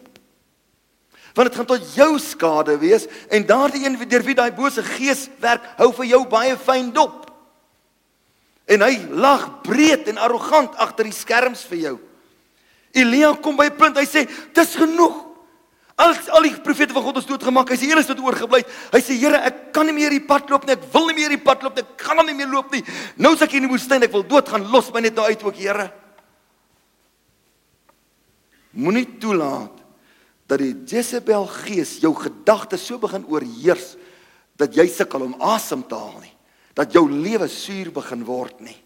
Want 1.40 1.48
dit 1.48 1.56
gaan 1.56 1.68
tot 1.70 1.92
jou 1.96 2.18
skade 2.20 2.74
wees 2.76 3.06
en 3.32 3.46
daardie 3.48 3.86
een 3.86 3.94
deur 4.04 4.24
wie 4.26 4.34
daai 4.36 4.50
bose 4.52 4.82
gees 4.84 5.22
werk, 5.40 5.64
hou 5.78 5.86
vir 5.96 6.10
jou 6.10 6.18
baie 6.28 6.52
fyn 6.60 6.90
dop. 6.92 7.30
En 8.68 8.84
hy 8.84 8.98
lag 9.08 9.46
breed 9.64 10.10
en 10.12 10.20
arrogant 10.20 10.76
agter 10.76 11.08
die 11.08 11.16
skerms 11.16 11.62
vir 11.70 11.80
jou. 11.86 11.94
Elia 12.92 13.32
kom 13.40 13.56
by 13.56 13.70
'n 13.70 13.76
punt, 13.78 13.96
hy 13.96 14.04
sê, 14.04 14.28
"Dis 14.52 14.76
genoeg. 14.76 15.16
Al 15.96 16.14
al 16.28 16.42
die 16.42 16.60
profete 16.60 16.92
van 16.92 17.02
God 17.02 17.16
is 17.16 17.24
doodgemaak. 17.24 17.70
Hy 17.70 17.76
sê 17.76 17.90
een 17.90 17.98
is 17.98 18.06
tot 18.06 18.20
oorgebly. 18.20 18.62
Hy 18.92 19.00
sê 19.00 19.18
Here, 19.18 19.36
ek 19.36 19.72
kan 19.72 19.86
nie 19.86 19.92
meer 19.92 20.10
hierdie 20.10 20.26
pad 20.26 20.50
loop 20.50 20.66
nie. 20.66 20.74
Ek 20.74 20.92
wil 20.92 21.06
nie 21.06 21.14
meer 21.14 21.30
hierdie 21.30 21.44
pad 21.44 21.62
loop 21.62 21.74
nie. 21.74 21.82
Ek 21.82 22.02
gaan 22.02 22.18
hom 22.18 22.26
nie 22.26 22.34
meer 22.34 22.48
loop 22.48 22.70
nie. 22.72 22.84
Nou 23.16 23.32
is 23.32 23.42
ek 23.42 23.54
in 23.54 23.62
die 23.62 23.68
woestyn. 23.68 24.02
Ek 24.02 24.12
wil 24.12 24.22
doodgaan. 24.22 24.70
Los 24.70 24.92
my 24.92 25.00
net 25.00 25.14
nou 25.14 25.24
uit 25.24 25.42
ook, 25.42 25.56
Here. 25.56 25.92
Moenie 28.72 29.18
toelaat 29.18 29.79
dat 30.50 30.58
die 30.58 30.74
Jezebel 30.90 31.46
gees 31.62 32.00
jou 32.02 32.10
gedagtes 32.18 32.82
so 32.88 32.98
begin 32.98 33.26
oorheers 33.30 33.94
dat 34.58 34.74
jy 34.76 34.88
sukkel 34.90 35.28
om 35.28 35.36
asem 35.46 35.84
te 35.86 35.94
haal 35.96 36.18
nie. 36.24 36.34
Dat 36.74 36.92
jou 36.94 37.04
lewe 37.10 37.46
suur 37.50 37.92
begin 37.94 38.24
word 38.26 38.58
nie. 38.64 38.76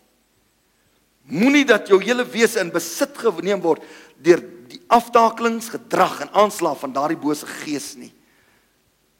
Moenie 1.32 1.64
dat 1.64 1.88
jou 1.88 1.98
hele 2.02 2.26
wese 2.28 2.60
in 2.60 2.72
besit 2.72 3.16
geneem 3.16 3.62
word 3.64 3.84
deur 4.20 4.42
die 4.68 4.80
aftakelingsgedrag 4.92 6.26
en 6.26 6.34
aanslag 6.44 6.76
van 6.82 6.92
daardie 6.92 7.20
bose 7.20 7.48
gees 7.64 7.94
nie. 7.96 8.12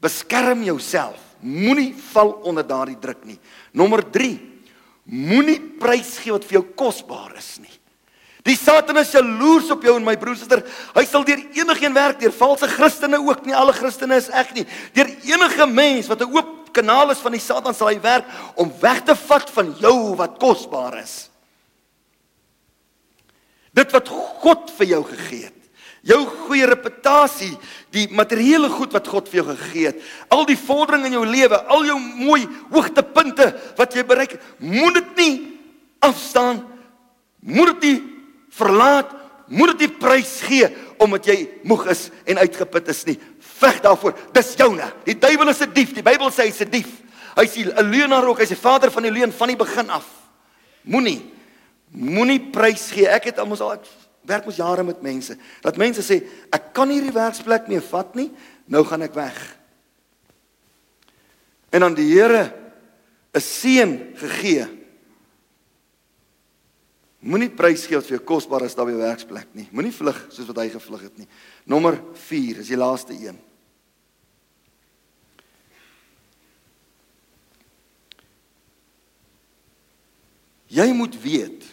Beskerm 0.03 0.61
jouself. 0.67 1.21
Moenie 1.41 1.95
val 2.11 2.35
onder 2.45 2.65
daardie 2.67 2.99
druk 3.01 3.25
nie. 3.25 3.39
Nommer 3.73 4.03
3. 4.05 4.35
Moenie 5.05 5.59
prys 5.81 6.15
gee 6.21 6.33
wat 6.33 6.45
vir 6.45 6.59
jou 6.59 6.65
kosbaar 6.77 7.33
is 7.41 7.55
nie. 7.61 7.74
Die 8.45 8.53
Satan 8.53 8.99
is 9.01 9.13
jaloers 9.15 9.71
op 9.73 9.81
jou 9.85 9.95
en 9.97 10.05
my 10.05 10.13
broer 10.21 10.37
suster. 10.37 10.61
Hy 10.93 11.03
sal 11.09 11.23
deur 11.25 11.39
enigiemand 11.57 11.97
werk, 11.97 12.19
deur 12.21 12.35
valse 12.35 12.69
Christene 12.69 13.17
ook 13.17 13.41
nie. 13.47 13.55
Alle 13.57 13.73
Christene 13.73 14.19
is 14.21 14.29
ek 14.29 14.53
nie. 14.53 14.67
Deur 14.93 15.09
enige 15.25 15.65
mens 15.65 16.09
wat 16.11 16.21
'n 16.21 16.29
oop 16.29 16.69
kanaal 16.71 17.11
is 17.11 17.23
van 17.23 17.31
die 17.31 17.41
Satan 17.41 17.73
sal 17.73 17.87
hy 17.87 17.99
werk 18.01 18.25
om 18.55 18.71
weg 18.81 19.01
te 19.03 19.15
vat 19.15 19.49
van 19.49 19.73
jou 19.79 20.15
wat 20.15 20.37
kosbaar 20.37 21.01
is. 21.01 21.29
Dit 23.73 23.91
wat 23.91 24.07
God 24.07 24.71
vir 24.77 24.87
jou 24.87 25.03
gegee 25.03 25.43
het. 25.45 25.61
Jou 26.05 26.21
goeie 26.25 26.67
reputasie, 26.69 27.57
die 27.89 28.07
materiële 28.13 28.69
goed 28.69 28.93
wat 28.93 29.07
God 29.07 29.27
vir 29.27 29.41
jou 29.41 29.55
gegee 29.55 29.87
het, 29.87 30.01
al 30.29 30.45
die 30.45 30.57
vordering 30.57 31.05
in 31.05 31.17
jou 31.17 31.25
lewe, 31.25 31.57
al 31.65 31.85
jou 31.85 31.97
mooi 31.99 32.45
hoogtepunte 32.69 33.47
wat 33.75 33.95
jy 33.95 34.03
bereik, 34.03 34.37
moet 34.59 34.93
dit 34.93 35.15
nie 35.17 35.59
afstaan. 35.99 36.61
Moet 37.41 37.73
dit 37.73 37.81
nie 37.81 38.14
verlaat, 38.55 39.13
moet 39.47 39.75
dit 39.75 39.85
nie 39.85 39.97
prys 39.99 40.39
gee 40.41 40.69
omdat 41.03 41.27
jy 41.27 41.37
moeg 41.67 41.85
is 41.91 42.09
en 42.25 42.39
uitgeput 42.41 42.87
is 42.89 43.03
nie. 43.05 43.17
Veg 43.59 43.81
daarvoor. 43.83 44.15
Dis 44.33 44.53
joune. 44.57 44.87
Die 45.05 45.17
duiwel 45.19 45.49
is 45.49 45.61
'n 45.61 45.73
dief. 45.73 45.93
Die 45.93 46.03
Bybel 46.03 46.31
sê 46.31 46.47
hy's 46.47 46.61
'n 46.61 46.69
dief. 46.69 46.89
Hy's 47.35 47.55
'n 47.57 47.89
leienaar 47.89 48.25
ook. 48.27 48.39
Hy's 48.39 48.49
die 48.49 48.57
vader 48.57 48.91
van 48.91 49.03
die 49.03 49.11
leuen 49.11 49.31
van 49.31 49.47
die 49.47 49.57
begin 49.57 49.89
af. 49.89 50.05
Moenie 50.83 51.35
Moenie 51.95 52.39
prys 52.51 52.89
gee. 52.91 53.07
Ek 53.07 53.29
het 53.29 53.39
almos 53.39 53.61
al 53.63 53.77
ek 53.77 53.87
werk 54.27 54.47
mos 54.47 54.57
jare 54.59 54.83
met 54.83 55.03
mense. 55.05 55.37
Dat 55.63 55.77
mense 55.79 56.03
sê 56.03 56.19
ek 56.51 56.73
kan 56.75 56.89
hierdie 56.91 57.13
werksplek 57.15 57.69
meer 57.71 57.83
vat 57.85 58.15
nie. 58.15 58.31
Nou 58.67 58.83
gaan 58.87 59.05
ek 59.05 59.15
weg. 59.15 59.37
En 61.71 61.85
dan 61.85 61.95
die 61.95 62.09
Here 62.11 62.51
'n 63.33 63.41
seën 63.41 64.15
gegee. 64.15 64.67
Moenie 67.25 67.49
prys 67.49 67.87
gee 67.89 67.97
wat 67.97 68.05
vir 68.05 68.19
jou 68.19 68.25
kosbaar 68.27 68.67
is 68.67 68.75
daar 68.77 68.85
by 68.85 68.93
jou 68.93 69.01
werksplek 69.01 69.49
nie. 69.57 69.65
Moenie 69.73 69.93
vlug 69.95 70.19
soos 70.29 70.45
wat 70.45 70.59
hy 70.61 70.67
gevlug 70.69 71.07
het 71.07 71.15
nie. 71.17 71.25
Nommer 71.65 71.97
4 72.27 72.61
is 72.61 72.69
die 72.69 72.77
laaste 72.77 73.15
een. 73.17 73.39
Jy 80.69 80.85
moet 80.93 81.17
weet 81.23 81.65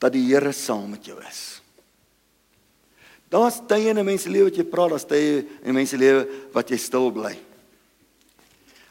dat 0.00 0.12
die 0.12 0.26
Here 0.26 0.52
saam 0.56 0.92
met 0.92 1.08
jou 1.08 1.16
is. 1.24 1.60
Daar's 3.30 3.60
tye 3.68 3.90
in 3.90 3.98
'n 3.98 4.04
mens 4.04 4.22
se 4.22 4.28
lewe 4.28 4.50
wat 4.50 4.56
jy 4.56 4.64
praat, 4.64 4.90
daar's 4.90 5.06
tye 5.06 5.46
in 5.62 5.70
'n 5.70 5.74
mens 5.74 5.90
se 5.90 5.96
lewe 5.96 6.28
wat 6.52 6.68
jy 6.68 6.76
stil 6.76 7.12
bly. 7.12 7.38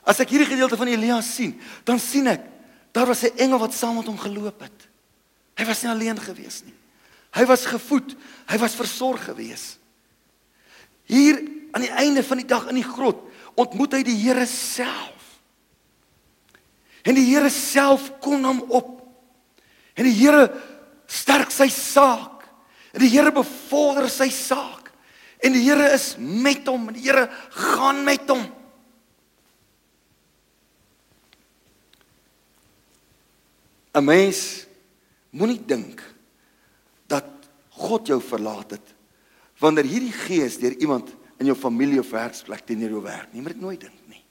As 0.03 0.19
ek 0.19 0.29
hierdie 0.29 0.49
gedeelte 0.49 0.77
van 0.77 0.87
Elia 0.87 1.21
sien, 1.21 1.59
dan 1.83 1.99
sien 1.99 2.27
ek 2.27 2.41
daar 2.91 3.05
was 3.05 3.23
'n 3.23 3.37
engel 3.37 3.59
wat 3.59 3.73
saam 3.73 3.95
met 3.95 4.05
hom 4.05 4.17
geloop 4.17 4.61
het. 4.61 4.88
Hy 5.59 5.67
was 5.67 5.83
nie 5.83 5.91
alleen 5.91 6.19
gewees 6.23 6.61
nie. 6.63 6.75
Hy 7.35 7.43
was 7.49 7.67
gevoed, 7.69 8.15
hy 8.49 8.57
was 8.61 8.77
versorg 8.79 9.27
gewees. 9.27 9.75
Hier 11.09 11.41
aan 11.75 11.83
die 11.83 11.93
einde 11.99 12.23
van 12.25 12.39
die 12.39 12.47
dag 12.47 12.69
in 12.71 12.79
die 12.79 12.87
grot 12.87 13.25
ontmoet 13.59 13.97
hy 13.97 14.03
die 14.07 14.17
Here 14.21 14.45
self. 14.47 15.25
En 17.03 17.17
die 17.17 17.27
Here 17.27 17.51
self 17.51 18.07
kon 18.23 18.45
hom 18.47 18.63
op. 18.71 18.95
En 19.99 20.07
die 20.07 20.15
Here 20.15 20.47
sterk 21.09 21.51
sy 21.51 21.67
saak. 21.73 22.45
En 22.95 23.03
die 23.03 23.11
Here 23.11 23.33
bevorder 23.35 24.07
sy 24.11 24.29
saak. 24.33 24.87
En 25.43 25.53
die 25.55 25.65
Here 25.65 25.91
is 25.91 26.13
met 26.17 26.67
hom 26.71 26.87
en 26.87 26.95
die 26.95 27.03
Here 27.09 27.27
gaan 27.57 28.01
met 28.07 28.31
hom. 28.31 28.47
A 33.97 34.01
mens 34.05 34.68
moenie 35.35 35.59
dink 35.65 36.01
dat 37.09 37.27
God 37.79 38.09
jou 38.09 38.19
verlaat 38.21 38.77
het 38.77 38.95
wanneer 39.59 39.87
hierdie 39.87 40.15
gees 40.15 40.57
deur 40.59 40.75
iemand 40.79 41.11
in 41.39 41.49
jou 41.51 41.55
familie 41.57 41.99
of 42.01 42.11
werksplek 42.11 42.65
teenoor 42.67 42.97
jou 42.97 43.03
werk. 43.03 43.31
Nie 43.33 43.43
moet 43.43 43.55
dit 43.55 43.63
nooit 43.63 43.81
dink 43.81 43.99
nie. 44.11 44.21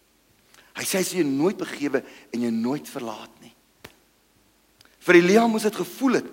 Hy 0.78 0.86
sê 0.86 1.03
jy 1.03 1.24
nooit 1.26 1.59
begewe 1.59 2.03
en 2.32 2.44
jy 2.44 2.51
nooit 2.55 2.88
verlaat 2.88 3.32
nie. 3.42 3.53
Vir 5.05 5.20
Elia 5.20 5.46
moes 5.49 5.66
dit 5.66 5.78
gevoel 5.80 6.20
het 6.20 6.28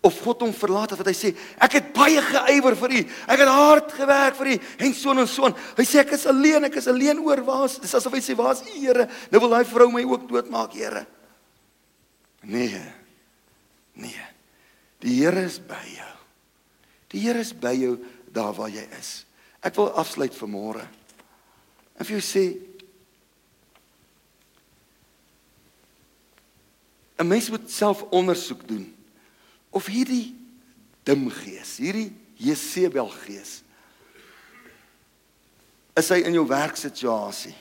of 0.00 0.16
God 0.24 0.46
hom 0.46 0.52
verlaat 0.56 0.94
het 0.94 1.00
wat 1.02 1.10
hy 1.10 1.16
sê 1.16 1.30
ek 1.60 1.74
het 1.76 1.88
baie 1.92 2.20
geywer 2.24 2.76
vir 2.82 2.94
u 2.96 3.00
ek 3.04 3.42
het 3.42 3.50
hard 3.52 3.90
gewerk 3.92 4.38
vir 4.38 4.54
u 4.54 4.54
en 4.86 4.94
so 4.96 5.12
en 5.12 5.28
so 5.28 5.50
hy 5.76 5.84
sê 5.84 6.00
ek 6.00 6.14
is 6.16 6.24
alleen 6.30 6.70
ek 6.70 6.78
is 6.80 6.88
alleen 6.88 7.20
oor 7.20 7.42
waar 7.44 7.66
is 7.66 7.76
dis 7.82 7.92
asof 7.98 8.16
hy 8.16 8.22
sê 8.24 8.36
waar 8.38 8.54
is 8.56 8.64
u 8.64 8.78
Here 8.80 9.04
nou 9.28 9.42
wil 9.44 9.52
daai 9.52 9.68
vrou 9.68 9.90
my 9.92 10.06
ook 10.08 10.24
doodmaak 10.30 10.72
Here 10.78 11.04
nee 12.48 12.80
nee 13.94 14.26
die 15.00 15.16
Here 15.22 15.44
is 15.44 15.58
by 15.58 15.82
jou 15.96 16.14
die 17.12 17.24
Here 17.24 17.40
is 17.40 17.52
by 17.52 17.74
jou 17.74 17.96
daar 18.30 18.54
waar 18.54 18.70
jy 18.72 18.86
is 18.98 19.24
ek 19.64 19.76
wil 19.76 19.92
afsluit 20.00 20.34
vir 20.34 20.50
môre 20.50 20.86
en 21.98 22.06
vir 22.06 22.18
jou 22.18 22.24
sê 22.24 22.44
'n 27.20 27.28
mens 27.28 27.50
moet 27.50 27.70
self 27.70 28.02
ondersoek 28.02 28.68
doen 28.68 28.86
of 29.70 29.86
hierdie 29.86 30.34
dim 31.04 31.28
gees, 31.30 31.76
hierdie 31.76 32.10
Jesebel 32.40 33.10
gees 33.26 33.60
is 35.98 36.08
hy 36.08 36.22
in 36.24 36.32
jou 36.32 36.46
werksituasie. 36.48 37.52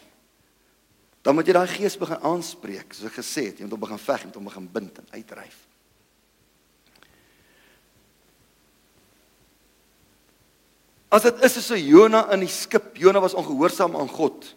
Dan 1.25 1.35
moet 1.35 1.49
jy 1.49 1.55
daai 1.57 1.67
gees 1.67 1.97
begin 1.99 2.21
aanspreek, 2.23 2.93
soos 2.95 3.09
ek 3.09 3.17
gesê 3.19 3.49
het, 3.49 3.57
jy 3.59 3.65
moet 3.65 3.75
hom 3.75 3.81
begin 3.83 3.99
veg, 3.99 4.21
jy 4.21 4.29
moet 4.29 4.37
hom 4.39 4.47
begin 4.47 4.69
bind 4.77 5.01
en 5.01 5.09
uitdryf. 5.17 5.57
As 11.09 11.25
dit 11.25 11.43
is 11.43 11.57
so 11.65 11.75
Jona 11.75 12.27
in 12.33 12.45
die 12.45 12.51
skip, 12.53 12.93
Jona 12.97 13.21
was 13.21 13.33
ongehoorsaam 13.33 13.95
aan 13.97 14.09
God. 14.09 14.55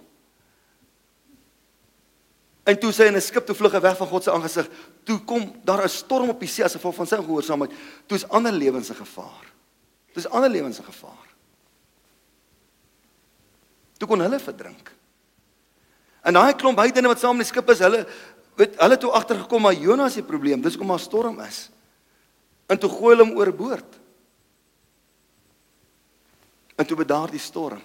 En 2.68 2.78
toe 2.78 2.92
sy 2.92 3.08
in 3.08 3.16
'n 3.16 3.20
skip 3.20 3.46
toe 3.46 3.54
vlug 3.54 3.80
weg 3.80 3.96
van 3.96 4.06
God 4.06 4.22
se 4.22 4.30
aangesig, 4.30 4.68
toe 5.04 5.18
kom 5.24 5.60
daar 5.64 5.82
'n 5.82 5.88
storm 5.88 6.28
op 6.28 6.40
die 6.40 6.48
see 6.48 6.64
as 6.64 6.72
gevolg 6.72 6.94
van 6.94 7.06
sy 7.06 7.16
ongehoorsaamheid. 7.16 7.72
Toe 8.06 8.16
is 8.16 8.28
ander 8.28 8.52
lewens 8.52 8.88
in 8.88 8.94
gevaar. 8.94 9.52
Dis 10.14 10.28
ander 10.28 10.50
lewens 10.50 10.78
in 10.78 10.84
gevaar. 10.84 11.28
Toe 13.98 14.08
kon 14.08 14.20
hulle 14.20 14.38
verdrink. 14.38 14.92
En 16.22 16.34
daai 16.34 16.54
klomp 16.54 16.78
heidene 16.78 17.08
wat 17.08 17.18
saam 17.18 17.32
in 17.32 17.38
die 17.38 17.46
skip 17.46 17.68
is, 17.70 17.78
hulle 17.78 18.06
weet 18.56 18.76
hulle 18.80 18.98
toe 18.98 19.10
agtergekom 19.10 19.62
maar 19.62 19.74
Jonas 19.74 20.12
se 20.12 20.22
probleem, 20.22 20.60
dis 20.60 20.74
hoekom 20.74 20.88
daar 20.88 21.00
storm 21.00 21.40
is. 21.40 21.70
En 22.66 22.78
toe 22.78 22.90
gooi 22.90 23.16
hulle 23.16 23.28
hom 23.28 23.38
oorboord. 23.38 24.01
En 26.82 26.88
toe 26.88 26.98
bedaar 26.98 27.30
die 27.30 27.38
storm. 27.38 27.78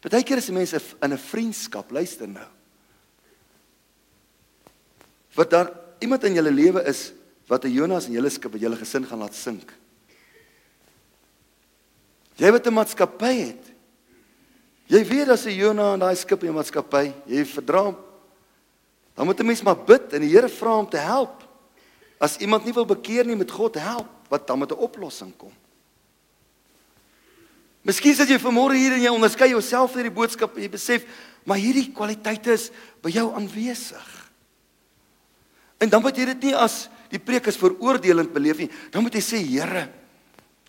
Partykeer 0.00 0.40
is 0.40 0.48
mense 0.48 0.80
in 1.04 1.12
'n 1.12 1.18
vriendskap, 1.18 1.90
luister 1.90 2.28
nou. 2.28 2.48
Wat 5.34 5.50
daar 5.50 5.72
iemand 5.98 6.24
in 6.24 6.34
julle 6.34 6.50
lewe 6.50 6.82
is 6.84 7.12
wat 7.46 7.64
'n 7.64 7.72
Jonas 7.72 8.06
in 8.06 8.12
julle 8.12 8.30
skip, 8.30 8.54
julle 8.54 8.76
gesin 8.76 9.04
gaan 9.04 9.18
laat 9.18 9.34
sink. 9.34 9.74
Jy 12.36 12.50
wat 12.50 12.66
'n 12.66 12.72
maatskappy 12.72 13.34
het. 13.34 13.64
Jy 14.86 15.04
weet 15.04 15.28
as 15.28 15.44
'n 15.44 15.54
Jonas 15.54 15.94
in 15.94 16.00
daai 16.00 16.16
skip 16.16 16.42
in 16.42 16.48
'n 16.48 16.54
maatskappy, 16.54 17.12
jy 17.26 17.44
verdra. 17.44 17.94
Dan 19.14 19.26
moet 19.26 19.40
'n 19.40 19.46
mens 19.46 19.62
maar 19.62 19.84
bid 19.84 20.12
en 20.12 20.20
die 20.20 20.30
Here 20.30 20.48
vra 20.48 20.78
om 20.78 20.88
te 20.88 20.96
help. 20.96 21.44
As 22.18 22.38
iemand 22.38 22.64
nie 22.64 22.72
wil 22.72 22.86
bekeer 22.86 23.26
nie 23.26 23.36
met 23.36 23.50
God 23.50 23.74
help, 23.74 24.08
wat 24.28 24.46
dan 24.46 24.58
met 24.58 24.70
'n 24.70 24.78
oplossing 24.78 25.36
kom. 25.36 25.52
Miskien 27.86 28.14
sit 28.16 28.28
jy 28.28 28.36
vanmôre 28.40 28.76
hier 28.76 28.92
en 28.92 29.02
jy 29.02 29.12
onderskei 29.12 29.50
jouself 29.54 29.94
uit 29.96 30.04
die 30.04 30.14
boodskap 30.14 30.56
en 30.56 30.66
jy 30.66 30.72
besef, 30.72 31.06
maar 31.48 31.60
hierdie 31.60 31.88
kwaliteite 31.96 32.52
is 32.52 32.68
by 33.00 33.12
jou 33.14 33.30
aanwesig. 33.32 34.08
En 35.80 35.88
dan 35.88 36.02
moet 36.04 36.18
jy 36.18 36.26
dit 36.34 36.50
nie 36.50 36.56
as 36.56 36.90
die 37.10 37.22
preek 37.22 37.48
is 37.48 37.58
veroordelend 37.58 38.34
beleef 38.34 38.60
nie. 38.60 38.68
Dan 38.92 39.06
moet 39.06 39.16
jy 39.16 39.22
sê, 39.24 39.40
Here, 39.40 39.86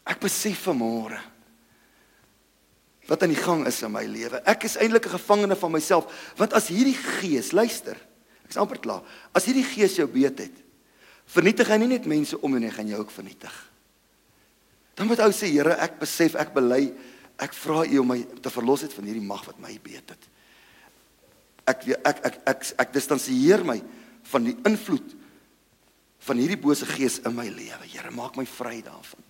ek 0.08 0.24
besef 0.24 0.68
vanmôre 0.70 1.20
wat 3.10 3.26
aan 3.26 3.34
die 3.34 3.42
gang 3.44 3.66
is 3.68 3.82
in 3.84 3.92
my 3.92 4.06
lewe. 4.08 4.40
Ek 4.48 4.64
is 4.64 4.78
eintlik 4.80 5.06
'n 5.06 5.18
gevangene 5.18 5.56
van 5.56 5.72
myself, 5.72 6.32
want 6.38 6.54
as 6.54 6.70
hierdie 6.70 6.96
gees, 6.96 7.52
luister, 7.52 7.98
ek's 8.46 8.56
amper 8.56 8.80
klaar. 8.80 9.04
As 9.36 9.44
hierdie 9.44 9.66
gees 9.68 9.98
jou 9.98 10.08
beet 10.08 10.40
het, 10.40 10.56
vernietig 11.26 11.68
hy 11.68 11.78
nie 11.78 11.88
net 11.88 12.06
mense 12.06 12.40
om 12.40 12.52
jou 12.52 12.60
nie, 12.60 12.72
gaan 12.72 12.88
jou 12.88 13.00
ook 13.00 13.12
vernietig. 13.12 13.71
Dan 14.96 15.08
moet 15.08 15.22
ou 15.24 15.32
sê 15.36 15.50
Here, 15.52 15.78
ek 15.80 16.00
besef, 16.02 16.36
ek 16.40 16.54
bely, 16.56 16.92
ek 17.42 17.56
vra 17.58 17.86
U 17.88 18.02
om 18.04 18.12
my 18.14 18.20
te 18.44 18.52
verlos 18.54 18.84
uit 18.86 18.94
van 18.94 19.10
hierdie 19.10 19.26
mag 19.26 19.46
wat 19.48 19.60
my 19.64 19.74
beet 19.84 20.14
het. 20.14 20.30
Ek 21.70 21.88
ek 21.88 22.06
ek 22.06 22.22
ek, 22.28 22.38
ek, 22.52 22.70
ek 22.86 22.94
distansieer 22.94 23.64
my 23.66 23.80
van 24.32 24.46
die 24.46 24.56
invloed 24.68 25.18
van 26.22 26.38
hierdie 26.38 26.60
bose 26.62 26.86
gees 26.86 27.18
in 27.26 27.34
my 27.34 27.48
lewe. 27.50 27.88
Here, 27.90 28.12
maak 28.14 28.38
my 28.38 28.46
vry 28.46 28.82
daarvan. 28.86 29.26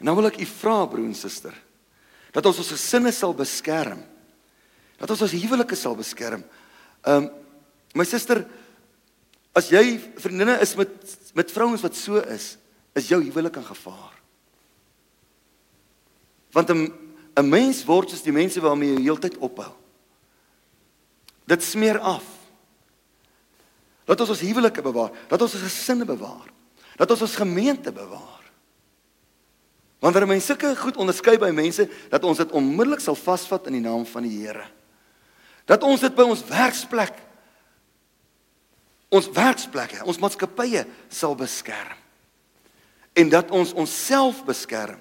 En 0.00 0.08
nou 0.08 0.16
wil 0.18 0.30
ek 0.32 0.40
u 0.42 0.48
vra 0.48 0.80
broer 0.90 1.10
en 1.10 1.14
suster 1.16 1.54
dat 2.32 2.46
ons 2.48 2.62
ons 2.62 2.72
gesinne 2.72 3.12
sal 3.12 3.34
beskerm. 3.36 4.00
Dat 4.96 5.12
ons 5.12 5.24
ons 5.26 5.34
huwelike 5.36 5.76
sal 5.78 5.96
beskerm. 5.98 6.44
Ehm 7.04 7.28
um, 7.28 7.30
my 7.92 8.06
suster 8.08 8.40
as 9.52 9.66
jy 9.68 9.98
vriendinne 10.16 10.54
is 10.64 10.72
met 10.78 10.92
met 11.36 11.50
vrouens 11.52 11.82
wat 11.84 11.96
so 11.96 12.22
is, 12.32 12.54
is 12.92 13.08
jou 13.08 13.22
huwelik 13.22 13.56
in 13.56 13.64
gevaar. 13.64 14.14
Want 16.52 16.70
'n 16.70 16.92
'n 17.36 17.48
mens 17.48 17.84
word 17.84 18.10
soos 18.10 18.22
die 18.22 18.32
mense 18.32 18.60
waarmee 18.60 18.94
jy 18.94 19.02
heeltyd 19.02 19.38
ophou. 19.38 19.72
Dit 21.44 21.62
smeer 21.62 21.98
af. 21.98 22.24
Dat 24.04 24.20
ons 24.20 24.28
ons 24.28 24.40
huwelike 24.40 24.82
bewaar, 24.82 25.10
dat 25.28 25.42
ons 25.42 25.54
ons 25.54 25.62
gesinne 25.62 26.04
bewaar, 26.04 26.52
dat 26.96 27.10
ons 27.10 27.22
ons 27.22 27.36
gemeente 27.36 27.92
bewaar. 27.92 28.42
Wanneer 29.98 30.26
mense 30.26 30.46
sulke 30.46 30.76
goed 30.76 30.96
onderskei 30.96 31.38
by 31.38 31.50
mense, 31.50 31.88
dat 32.10 32.24
ons 32.24 32.38
dit 32.38 32.52
onmiddellik 32.52 33.00
sal 33.00 33.14
vasvat 33.14 33.66
in 33.66 33.72
die 33.72 33.80
naam 33.80 34.06
van 34.06 34.22
die 34.22 34.38
Here. 34.42 34.66
Dat 35.64 35.82
ons 35.82 36.00
dit 36.00 36.14
by 36.14 36.22
ons 36.22 36.44
werksplek 36.44 37.14
ons 39.12 39.28
werksplekke, 39.28 40.04
ons 40.08 40.18
maatskappye 40.18 40.86
sal 41.12 41.34
beskerm 41.36 42.01
en 43.12 43.28
dat 43.28 43.50
ons 43.50 43.72
onsself 43.72 44.44
beskerm 44.44 45.00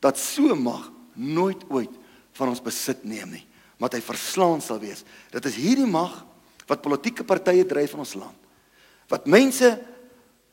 dat 0.00 0.18
so 0.18 0.54
mag 0.54 0.90
nooit 1.14 1.62
ooit 1.68 1.92
van 2.32 2.48
ons 2.48 2.62
besit 2.62 3.04
neem 3.04 3.30
nie 3.30 3.46
maar 3.76 3.92
hy 3.92 4.00
verslaan 4.00 4.62
sal 4.64 4.80
wees. 4.80 5.04
Dit 5.32 5.44
is 5.50 5.58
hierdie 5.60 5.88
mag 5.88 6.22
wat 6.66 6.82
politieke 6.84 7.24
partye 7.28 7.64
dryf 7.68 7.94
in 7.94 8.02
ons 8.04 8.16
land 8.18 8.42
wat 9.06 9.28
mense 9.30 9.68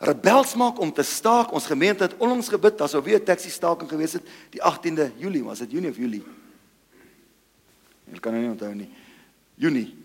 rebels 0.04 0.52
maak 0.60 0.78
om 0.78 0.91
te 0.94 1.02
staak. 1.02 1.50
Ons 1.58 1.66
gemeente 1.66 2.06
het 2.06 2.14
onlangs 2.22 2.52
gebid 2.54 2.76
daar 2.78 2.89
sou 2.91 3.02
weer 3.02 3.18
'n 3.18 3.26
taxi 3.26 3.50
staking 3.50 3.89
gewees 3.89 4.14
het 4.14 4.28
die 4.52 4.62
18de 4.62 5.12
Julie 5.18 5.44
was 5.44 5.60
dit 5.60 5.72
Junie 5.72 5.89
of 5.89 5.98
Julie 5.98 6.24
ek 8.14 8.22
kan 8.22 8.32
nou 8.34 8.44
nie 8.44 8.52
onthou 8.52 8.76
nie. 8.76 8.89
Junie 9.56 9.96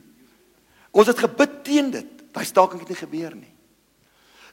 ons 0.91 1.07
het 1.07 1.19
gebid 1.19 1.65
teen 1.65 1.91
dit. 1.91 2.33
Daai 2.33 2.45
staking 2.45 2.81
het 2.81 2.89
nie 2.89 2.97
gebeur 2.97 3.35
nie 3.35 3.53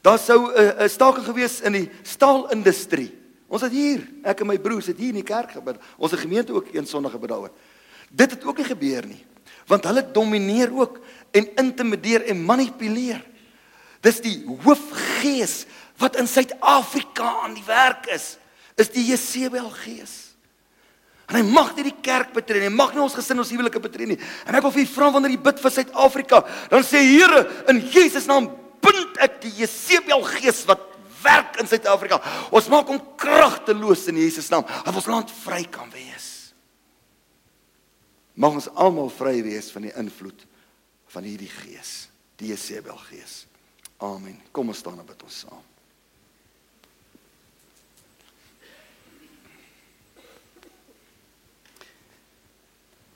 Daar 0.05 0.19
sou 0.21 0.53
'n 0.53 0.61
uh, 0.61 0.85
'n 0.85 0.89
staking 0.89 1.25
gewees 1.25 1.61
in 1.61 1.71
die 1.71 1.89
staalindustrie. 2.03 3.09
Ons 3.47 3.61
het 3.61 3.71
hier, 3.71 4.05
ek 4.23 4.39
en 4.41 4.47
my 4.47 4.59
broers 4.59 4.85
het 4.85 4.97
hier 4.97 5.09
in 5.09 5.21
die 5.21 5.23
kerk 5.23 5.51
gebid. 5.51 5.77
Ons 5.97 6.11
het 6.11 6.19
gemeente 6.19 6.53
ook 6.53 6.73
een 6.73 6.85
Sondag 6.85 7.11
gebid 7.11 7.29
daaroor. 7.29 7.51
Dit 8.09 8.31
het 8.31 8.43
ook 8.45 8.57
nie 8.57 8.65
gebeur 8.65 9.05
nie. 9.05 9.25
Want 9.67 9.83
hulle 9.83 10.11
domineer 10.11 10.73
ook 10.73 10.99
en 11.31 11.55
intimideer 11.55 12.25
en 12.25 12.45
manipuleer. 12.45 13.23
Dis 14.01 14.21
die 14.21 14.45
hoofgees 14.45 15.65
wat 15.97 16.15
in 16.15 16.27
Suid-Afrika 16.27 17.41
aan 17.43 17.53
die 17.53 17.65
werk 17.65 18.05
is, 18.05 18.37
is 18.75 18.89
die 18.89 19.05
Jesebel 19.05 19.69
gees. 19.69 20.35
En 21.25 21.35
hy 21.35 21.41
mag 21.41 21.75
nie 21.75 21.83
die 21.83 22.01
kerk 22.01 22.33
betree 22.33 22.61
nie, 22.61 22.69
mag 22.69 22.93
nie 22.93 23.01
ons 23.01 23.15
gesin 23.17 23.39
ons 23.39 23.49
huwelike 23.49 23.79
betree 23.79 24.05
nie. 24.05 24.19
En 24.45 24.55
ek 24.55 24.61
wil 24.61 24.71
vir 24.71 24.81
u 24.81 24.85
vra 24.85 25.09
wanneer 25.11 25.31
jy 25.31 25.41
bid 25.41 25.59
vir 25.59 25.71
Suid-Afrika, 25.71 26.43
dan 26.69 26.83
sê 26.83 27.01
Here 27.01 27.47
in 27.67 27.81
Jesus 27.89 28.27
naam 28.29 28.64
bind 28.83 29.19
ek 29.23 29.39
die 29.43 29.53
Jesebel 29.61 30.23
gees 30.35 30.63
wat 30.69 30.83
werk 31.25 31.59
in 31.61 31.69
Suid-Afrika. 31.69 32.19
Ons 32.55 32.69
maak 32.71 32.89
hom 32.91 33.01
kragteloos 33.19 34.05
in 34.11 34.19
Jesus 34.21 34.49
naam. 34.53 34.65
Dat 34.85 34.95
ons 34.95 35.09
land 35.09 35.31
vry 35.43 35.63
kan 35.71 35.89
wees. 35.93 36.31
Mag 38.35 38.57
ons 38.59 38.67
almal 38.75 39.09
vry 39.15 39.39
wees 39.45 39.71
van 39.71 39.87
die 39.87 39.95
invloed 39.95 40.43
van 41.15 41.23
hierdie 41.23 41.51
gees, 41.51 42.09
die 42.41 42.51
Jesebel 42.51 42.97
gees. 43.07 43.45
Amen. 44.03 44.35
Kom 44.51 44.73
ons 44.73 44.81
staan 44.83 44.99
en 44.99 45.07
bid 45.07 45.23
ons 45.23 45.39
saam. 45.45 45.63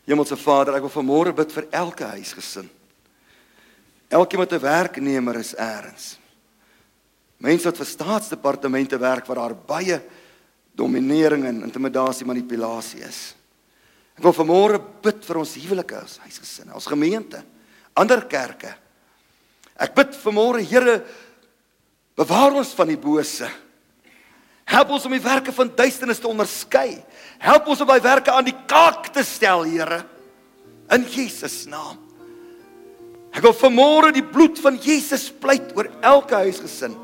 Hemelse 0.10 0.39
Vader, 0.41 0.80
ek 0.80 0.88
wil 0.88 0.95
vanmôre 0.95 1.36
bid 1.38 1.51
vir 1.53 1.68
elke 1.84 2.07
huisgesin. 2.16 2.72
Elkeen 4.10 4.41
wat 4.41 4.53
'n 4.53 4.60
werknemer 4.60 5.36
is 5.36 5.53
eers. 5.55 6.18
Mense 7.38 7.70
wat 7.70 7.78
vir 7.78 7.86
staatsdepartemente 7.86 8.97
werk 8.97 9.26
waar 9.26 9.36
daar 9.36 9.55
baie 9.55 10.01
dominering 10.76 11.45
en 11.45 11.64
intimidasie 11.64 12.26
manipulasie 12.26 12.99
is. 13.05 13.36
Ek 14.18 14.24
wil 14.24 14.36
vanmôre 14.36 14.82
bid 15.01 15.24
vir 15.26 15.38
ons 15.38 15.53
huwelike, 15.55 16.01
ons 16.01 16.18
huisgesinne, 16.26 16.74
ons 16.76 16.89
gemeente, 16.91 17.39
ander 17.93 18.26
kerke. 18.28 18.74
Ek 19.80 19.95
bid 19.95 20.18
vanmôre, 20.26 20.60
Here, 20.60 21.05
bewaar 22.16 22.57
ons 22.60 22.74
van 22.76 22.88
die 22.88 22.99
bose. 22.99 23.47
Help 24.66 24.89
ons 24.89 25.05
om 25.05 25.16
die 25.16 25.24
werke 25.24 25.53
van 25.55 25.72
duisternis 25.76 26.20
te 26.20 26.28
onderskei. 26.28 26.99
Help 27.39 27.68
ons 27.68 27.80
om 27.82 27.88
by 27.88 28.01
werke 28.03 28.32
aan 28.32 28.45
die 28.45 28.57
kaak 28.68 29.14
te 29.14 29.24
stel, 29.24 29.64
Here. 29.64 30.03
In 30.91 31.07
Jesus 31.07 31.66
naam. 31.66 32.09
Ek 33.34 33.43
wil 33.45 33.53
vanmôre 33.55 34.13
die 34.15 34.25
bloed 34.25 34.57
van 34.61 34.80
Jesus 34.82 35.27
pleit 35.41 35.69
oor 35.77 35.89
elke 36.01 36.39
huisgesin, 36.45 36.95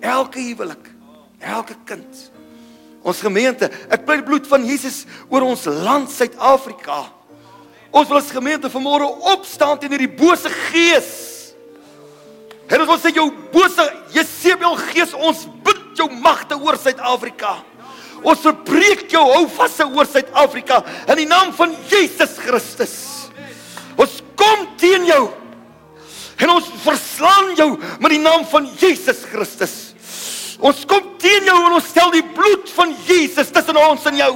elke 0.00 0.40
huwelik, 0.40 0.86
elke 1.42 1.74
kind. 1.88 2.28
Ons 3.02 3.22
gemeente, 3.24 3.66
ek 3.90 4.04
pleit 4.06 4.22
die 4.22 4.28
bloed 4.28 4.46
van 4.46 4.62
Jesus 4.66 5.02
oor 5.26 5.48
ons 5.48 5.66
land 5.66 6.10
Suid-Afrika. 6.12 7.02
Ons 7.92 8.08
wil 8.08 8.20
as 8.20 8.30
gemeente 8.32 8.70
vanmôre 8.72 9.08
opstaan 9.34 9.80
teen 9.80 9.92
hierdie 9.92 10.12
bose 10.16 10.48
gees. 10.70 11.10
Here, 12.70 12.86
ons 12.86 13.02
sê 13.02 13.10
jou 13.12 13.26
bose 13.52 13.84
Jesebel 14.14 14.78
gees, 14.94 15.12
ons 15.12 15.44
bind 15.66 15.98
jou 15.98 16.08
magte 16.22 16.56
oor 16.56 16.78
Suid-Afrika. 16.80 17.58
Ons 18.22 18.44
verbreek 18.46 19.08
jou 19.10 19.22
houvasse 19.26 19.84
oor 19.90 20.06
Suid-Afrika 20.06 20.80
in 21.10 21.24
die 21.24 21.28
naam 21.28 21.50
van 21.58 21.74
Jesus 21.90 22.38
Christus. 22.40 22.96
Ons 23.98 24.20
kom 24.38 24.68
teen 24.80 25.10
jou 25.10 25.24
En 26.40 26.54
ons 26.56 26.68
verslaan 26.84 27.52
jou 27.58 27.70
met 28.00 28.14
die 28.14 28.22
naam 28.22 28.44
van 28.48 28.68
Jesus 28.78 29.24
Christus. 29.30 29.74
Ons 30.62 30.84
kom 30.86 31.14
teen 31.22 31.46
jou 31.48 31.58
en 31.58 31.76
ons 31.76 31.90
stel 31.90 32.12
die 32.14 32.24
bloed 32.34 32.70
van 32.76 32.92
Jesus 33.06 33.50
tussen 33.54 33.78
ons 33.82 34.04
en 34.06 34.18
jou. 34.20 34.34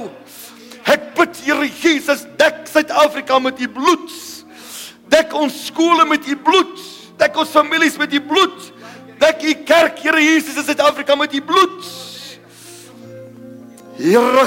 Ek 0.87 1.11
bid 1.17 1.39
Here 1.45 1.67
Jesus, 1.67 2.25
dek 2.39 2.65
Suid-Afrika 2.71 3.39
met 3.43 3.59
u 3.63 3.67
bloed. 3.71 4.11
Dek 5.11 5.33
ons 5.35 5.55
skole 5.69 6.05
met 6.07 6.27
u 6.27 6.35
bloed. 6.35 6.83
Dek 7.19 7.37
ons 7.39 7.51
families 7.51 7.97
met 7.99 8.13
u 8.13 8.21
bloed. 8.23 8.71
Dek 9.19 9.43
u 9.43 9.53
kerk, 9.67 9.99
Here 10.03 10.21
Jesus, 10.21 10.59
in 10.59 10.67
Suid-Afrika 10.67 11.15
met 11.15 11.33
u 11.33 11.41
bloed. 11.41 11.87
Here, 13.97 14.43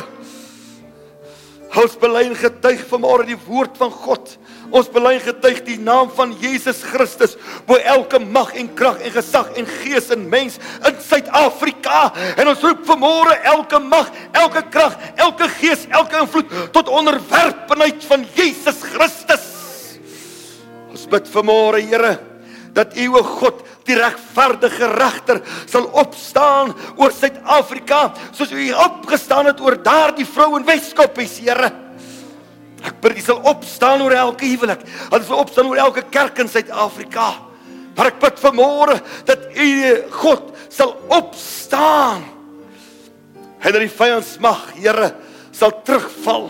ons 1.81 1.97
bely 1.99 2.29
en 2.29 2.37
getuig 2.39 2.85
vanmôre 2.87 3.27
die 3.27 3.39
woord 3.49 3.75
van 3.81 3.91
God 3.91 4.37
Ons 4.71 4.91
bely 4.93 5.17
getuig 5.19 5.63
die 5.67 5.79
naam 5.83 6.11
van 6.15 6.31
Jesus 6.39 6.83
Christus 6.87 7.35
bo 7.67 7.79
elke 7.81 8.21
mag 8.23 8.53
en 8.59 8.69
krag 8.79 9.01
en 9.03 9.15
gesag 9.15 9.51
en 9.59 9.67
gees 9.81 10.11
en 10.15 10.29
mens 10.31 10.61
in 10.87 11.01
Suid-Afrika. 11.03 12.13
En 12.37 12.53
ons 12.53 12.63
roep 12.63 12.85
vanmôre 12.87 13.35
elke 13.51 13.81
mag, 13.83 14.13
elke 14.37 14.63
krag, 14.71 14.95
elke 15.17 15.49
gees, 15.59 15.89
elke 15.91 16.21
invloed 16.23 16.55
tot 16.77 16.93
onderwerping 16.93 17.99
van 18.07 18.27
Jesus 18.37 18.85
Christus. 18.93 19.47
Ons 20.91 21.07
bid 21.11 21.29
vanmôre, 21.33 21.81
Here, 21.81 22.19
dat 22.75 22.95
U 22.99 23.07
o 23.19 23.23
God 23.27 23.63
die 23.89 23.97
regverdige 23.99 24.87
regter 24.95 25.41
sal 25.67 25.89
opstaan 25.99 26.75
oor 27.01 27.15
Suid-Afrika 27.15 28.11
soos 28.31 28.53
U 28.55 28.67
opgestaan 28.87 29.51
het 29.51 29.63
oor 29.65 29.81
daardie 29.83 30.29
vrou 30.29 30.53
in 30.61 30.67
Weskop, 30.69 31.19
Here. 31.19 31.90
Bid 33.01 33.17
jy 33.19 33.25
sal 33.25 33.41
opstaan 33.49 34.03
oor 34.05 34.15
elke 34.17 34.49
huwelik. 34.49 34.83
Dat 35.13 35.25
sal 35.27 35.43
opstaan 35.43 35.69
oor 35.71 35.81
elke 35.81 36.05
kerk 36.13 36.39
in 36.43 36.49
Suid-Afrika. 36.49 37.31
Maar 37.97 38.13
ek 38.13 38.21
bid 38.23 38.39
vanmôre 38.41 38.97
dat 39.29 39.51
U 39.53 39.71
God 40.23 40.53
sal 40.73 40.95
opstaan. 41.13 42.25
En 43.61 43.75
dat 43.75 43.83
die 43.83 43.93
vyandsmag, 43.93 44.71
Here, 44.79 45.11
sal 45.53 45.75
terugval. 45.85 46.49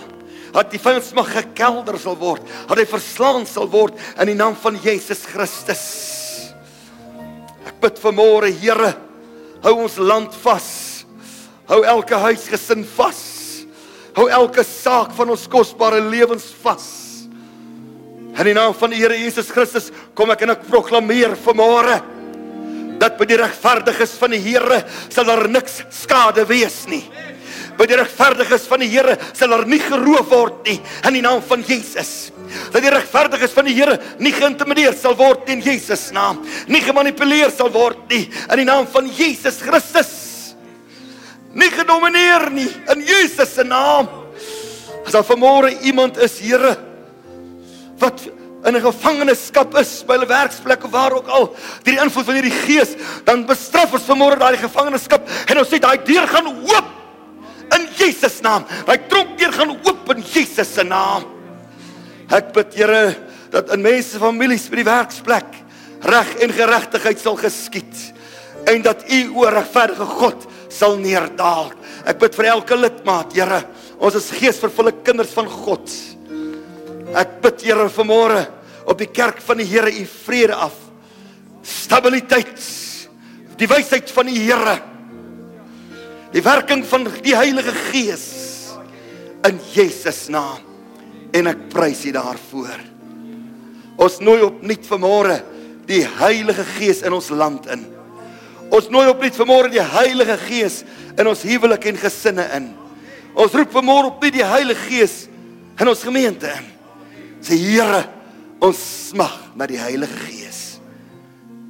Dat 0.55 0.71
die 0.71 0.83
vyandsmag 0.83 1.33
gekelder 1.35 1.99
sal 1.99 2.19
word. 2.21 2.47
Dat 2.71 2.79
hy 2.79 2.87
verslaan 2.87 3.49
sal 3.51 3.67
word 3.71 3.99
in 4.19 4.31
die 4.31 4.39
naam 4.39 4.55
van 4.63 4.79
Jesus 4.83 5.25
Christus. 5.31 5.83
Ek 7.67 7.83
bid 7.83 7.99
vanmôre, 8.03 8.53
Here, 8.63 8.95
hou 9.67 9.75
ons 9.83 9.99
land 9.99 10.35
vas. 10.45 10.71
Hou 11.71 11.83
elke 11.87 12.19
huisgesin 12.19 12.87
vas. 12.97 13.40
Hou 14.17 14.27
elke 14.31 14.65
saak 14.67 15.13
van 15.15 15.31
ons 15.31 15.47
kosbare 15.51 16.01
lewens 16.03 16.49
vas. 16.65 16.89
In 18.41 18.47
die 18.49 18.57
naam 18.57 18.75
van 18.77 18.93
die 18.93 19.01
Here 19.03 19.19
Jesus 19.19 19.51
Christus 19.53 19.91
kom 20.19 20.33
ek 20.35 20.47
en 20.47 20.55
ek 20.55 20.67
proklameer 20.71 21.37
vanmôre 21.45 21.99
dat 23.01 23.17
by 23.17 23.25
die 23.29 23.39
regverdiges 23.41 24.15
van 24.21 24.35
die 24.35 24.43
Here 24.45 24.83
sal 25.09 25.29
daar 25.29 25.47
niks 25.49 25.81
skade 26.03 26.45
wees 26.49 26.83
nie. 26.91 27.03
By 27.79 27.87
die 27.89 27.97
regverdiges 27.97 28.67
van 28.69 28.83
die 28.83 28.91
Here 28.93 29.17
sal 29.33 29.55
daar 29.55 29.67
nie 29.69 29.81
geroof 29.83 30.33
word 30.33 30.67
nie 30.69 30.79
in 31.09 31.17
die 31.17 31.25
naam 31.25 31.41
van 31.47 31.63
Jesus. 31.67 32.31
Dat 32.75 32.83
die 32.83 32.93
regverdiges 32.93 33.55
van 33.57 33.69
die 33.71 33.77
Here 33.79 33.99
nie 34.21 34.35
geïntimideer 34.37 34.97
sal 34.99 35.15
word 35.19 35.49
in 35.53 35.63
Jesus 35.65 36.09
naam, 36.15 36.43
nie 36.69 36.83
gemanipuleer 36.85 37.55
sal 37.55 37.71
word 37.75 38.03
nie 38.11 38.27
in 38.27 38.59
die 38.63 38.69
naam 38.69 38.89
van 38.91 39.09
Jesus 39.17 39.63
Christus 39.65 40.30
nie 41.53 41.71
gedomineer 41.71 42.51
nie 42.55 42.69
in 42.95 43.05
Jesus 43.07 43.55
se 43.55 43.65
naam. 43.65 44.09
As 45.07 45.15
daar 45.17 45.27
vanmôre 45.27 45.73
iemand 45.83 46.19
is, 46.23 46.39
Here, 46.39 46.77
wat 47.99 48.29
in 48.65 48.77
'n 48.77 48.81
gevangenskap 48.81 49.75
is 49.79 50.05
by 50.07 50.17
'n 50.17 50.27
werksplek 50.27 50.85
of 50.85 50.91
waar 50.91 51.13
ook 51.13 51.27
al, 51.27 51.57
deur 51.83 51.95
die 51.95 52.03
invloed 52.03 52.25
van 52.25 52.35
hierdie 52.35 52.61
gees, 52.67 52.95
dan 53.25 53.47
bestraf 53.47 53.93
ons 53.93 54.03
vanmôre 54.03 54.39
daai 54.39 54.57
gevangenskap 54.57 55.29
en 55.47 55.59
ons 55.59 55.69
sê 55.69 55.79
daai 55.79 55.99
deur 56.05 56.27
gaan 56.29 56.47
oop 56.47 56.89
in 57.75 57.89
Jesus 57.97 58.41
naam. 58.41 58.65
Daai 58.87 58.99
tronk 59.09 59.39
deur 59.39 59.53
gaan 59.53 59.71
oop 59.71 60.15
in 60.15 60.23
Jesus 60.23 60.75
se 60.75 60.83
naam. 60.83 61.25
Ek 62.31 62.53
bid, 62.53 62.75
Here, 62.75 63.17
dat 63.51 63.73
in 63.75 63.83
mense 63.83 64.19
families 64.19 64.69
by 64.69 64.77
die 64.77 64.85
werksplek 64.85 65.57
reg 66.01 66.37
en 66.41 66.53
geregtigheid 66.53 67.21
sal 67.21 67.37
geskied 67.37 68.15
en 68.71 68.83
dat 68.83 69.05
U 69.11 69.21
o 69.35 69.49
regverdige 69.49 70.07
God 70.07 70.47
sal 70.71 70.97
neerdaal. 71.01 71.73
Ek 72.09 72.21
bid 72.23 72.37
vir 72.39 72.51
elke 72.55 72.79
lidmaat, 72.79 73.35
Here. 73.37 73.63
Ons 74.01 74.17
is 74.21 74.31
geesvervulle 74.39 74.95
kinders 75.05 75.35
van 75.37 75.51
God. 75.51 75.93
Ek 77.19 77.41
bid, 77.43 77.67
Here, 77.67 77.89
vanmôre 77.93 78.45
op 78.91 78.99
die 78.99 79.11
kerk 79.11 79.43
van 79.45 79.61
die 79.61 79.69
Here 79.69 79.93
u 79.93 80.07
vrede 80.07 80.57
af. 80.57 80.77
Stabiliteit. 81.67 82.57
Die 83.61 83.69
wysheid 83.69 84.11
van 84.15 84.31
die 84.31 84.41
Here. 84.41 84.79
Die 86.33 86.43
werking 86.43 86.85
van 86.87 87.09
die 87.25 87.35
Heilige 87.35 87.75
Gees 87.91 88.27
in 89.47 89.59
Jesus 89.75 90.29
naam. 90.31 90.63
En 91.35 91.47
ek 91.51 91.69
prys 91.71 92.05
U 92.09 92.13
daarvoor. 92.15 92.81
Ons 94.01 94.19
nooi 94.25 94.41
opnuut 94.43 94.87
vanmôre 94.89 95.37
die 95.87 96.03
Heilige 96.19 96.65
Gees 96.77 97.03
in 97.07 97.15
ons 97.15 97.31
land 97.35 97.67
in. 97.71 97.85
Ons 98.71 98.91
nooi 98.93 99.09
op 99.11 99.23
net 99.23 99.35
vanmôre 99.39 99.71
die 99.73 99.83
Heilige 99.83 100.37
Gees 100.45 100.81
in 101.19 101.27
ons 101.27 101.43
huwelik 101.47 101.89
en 101.91 101.99
gesinne 101.99 102.47
in. 102.57 102.69
Ons 103.35 103.55
roep 103.57 103.73
vanmôre 103.75 104.13
op 104.13 104.23
net 104.23 104.37
die 104.39 104.47
Heilige 104.47 104.87
Gees 104.87 105.17
in 105.81 105.91
ons 105.91 106.05
gemeente 106.07 106.51
in. 106.55 106.69
Sê 107.43 107.59
Here, 107.59 108.05
ons 108.63 108.79
smag 109.11 109.57
na 109.59 109.67
die 109.71 109.81
Heilige 109.81 110.17
Gees. 110.27 110.61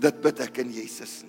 Dit 0.01 0.21
bid 0.25 0.41
ek 0.45 0.61
in 0.65 0.73
Jesus. 0.75 1.20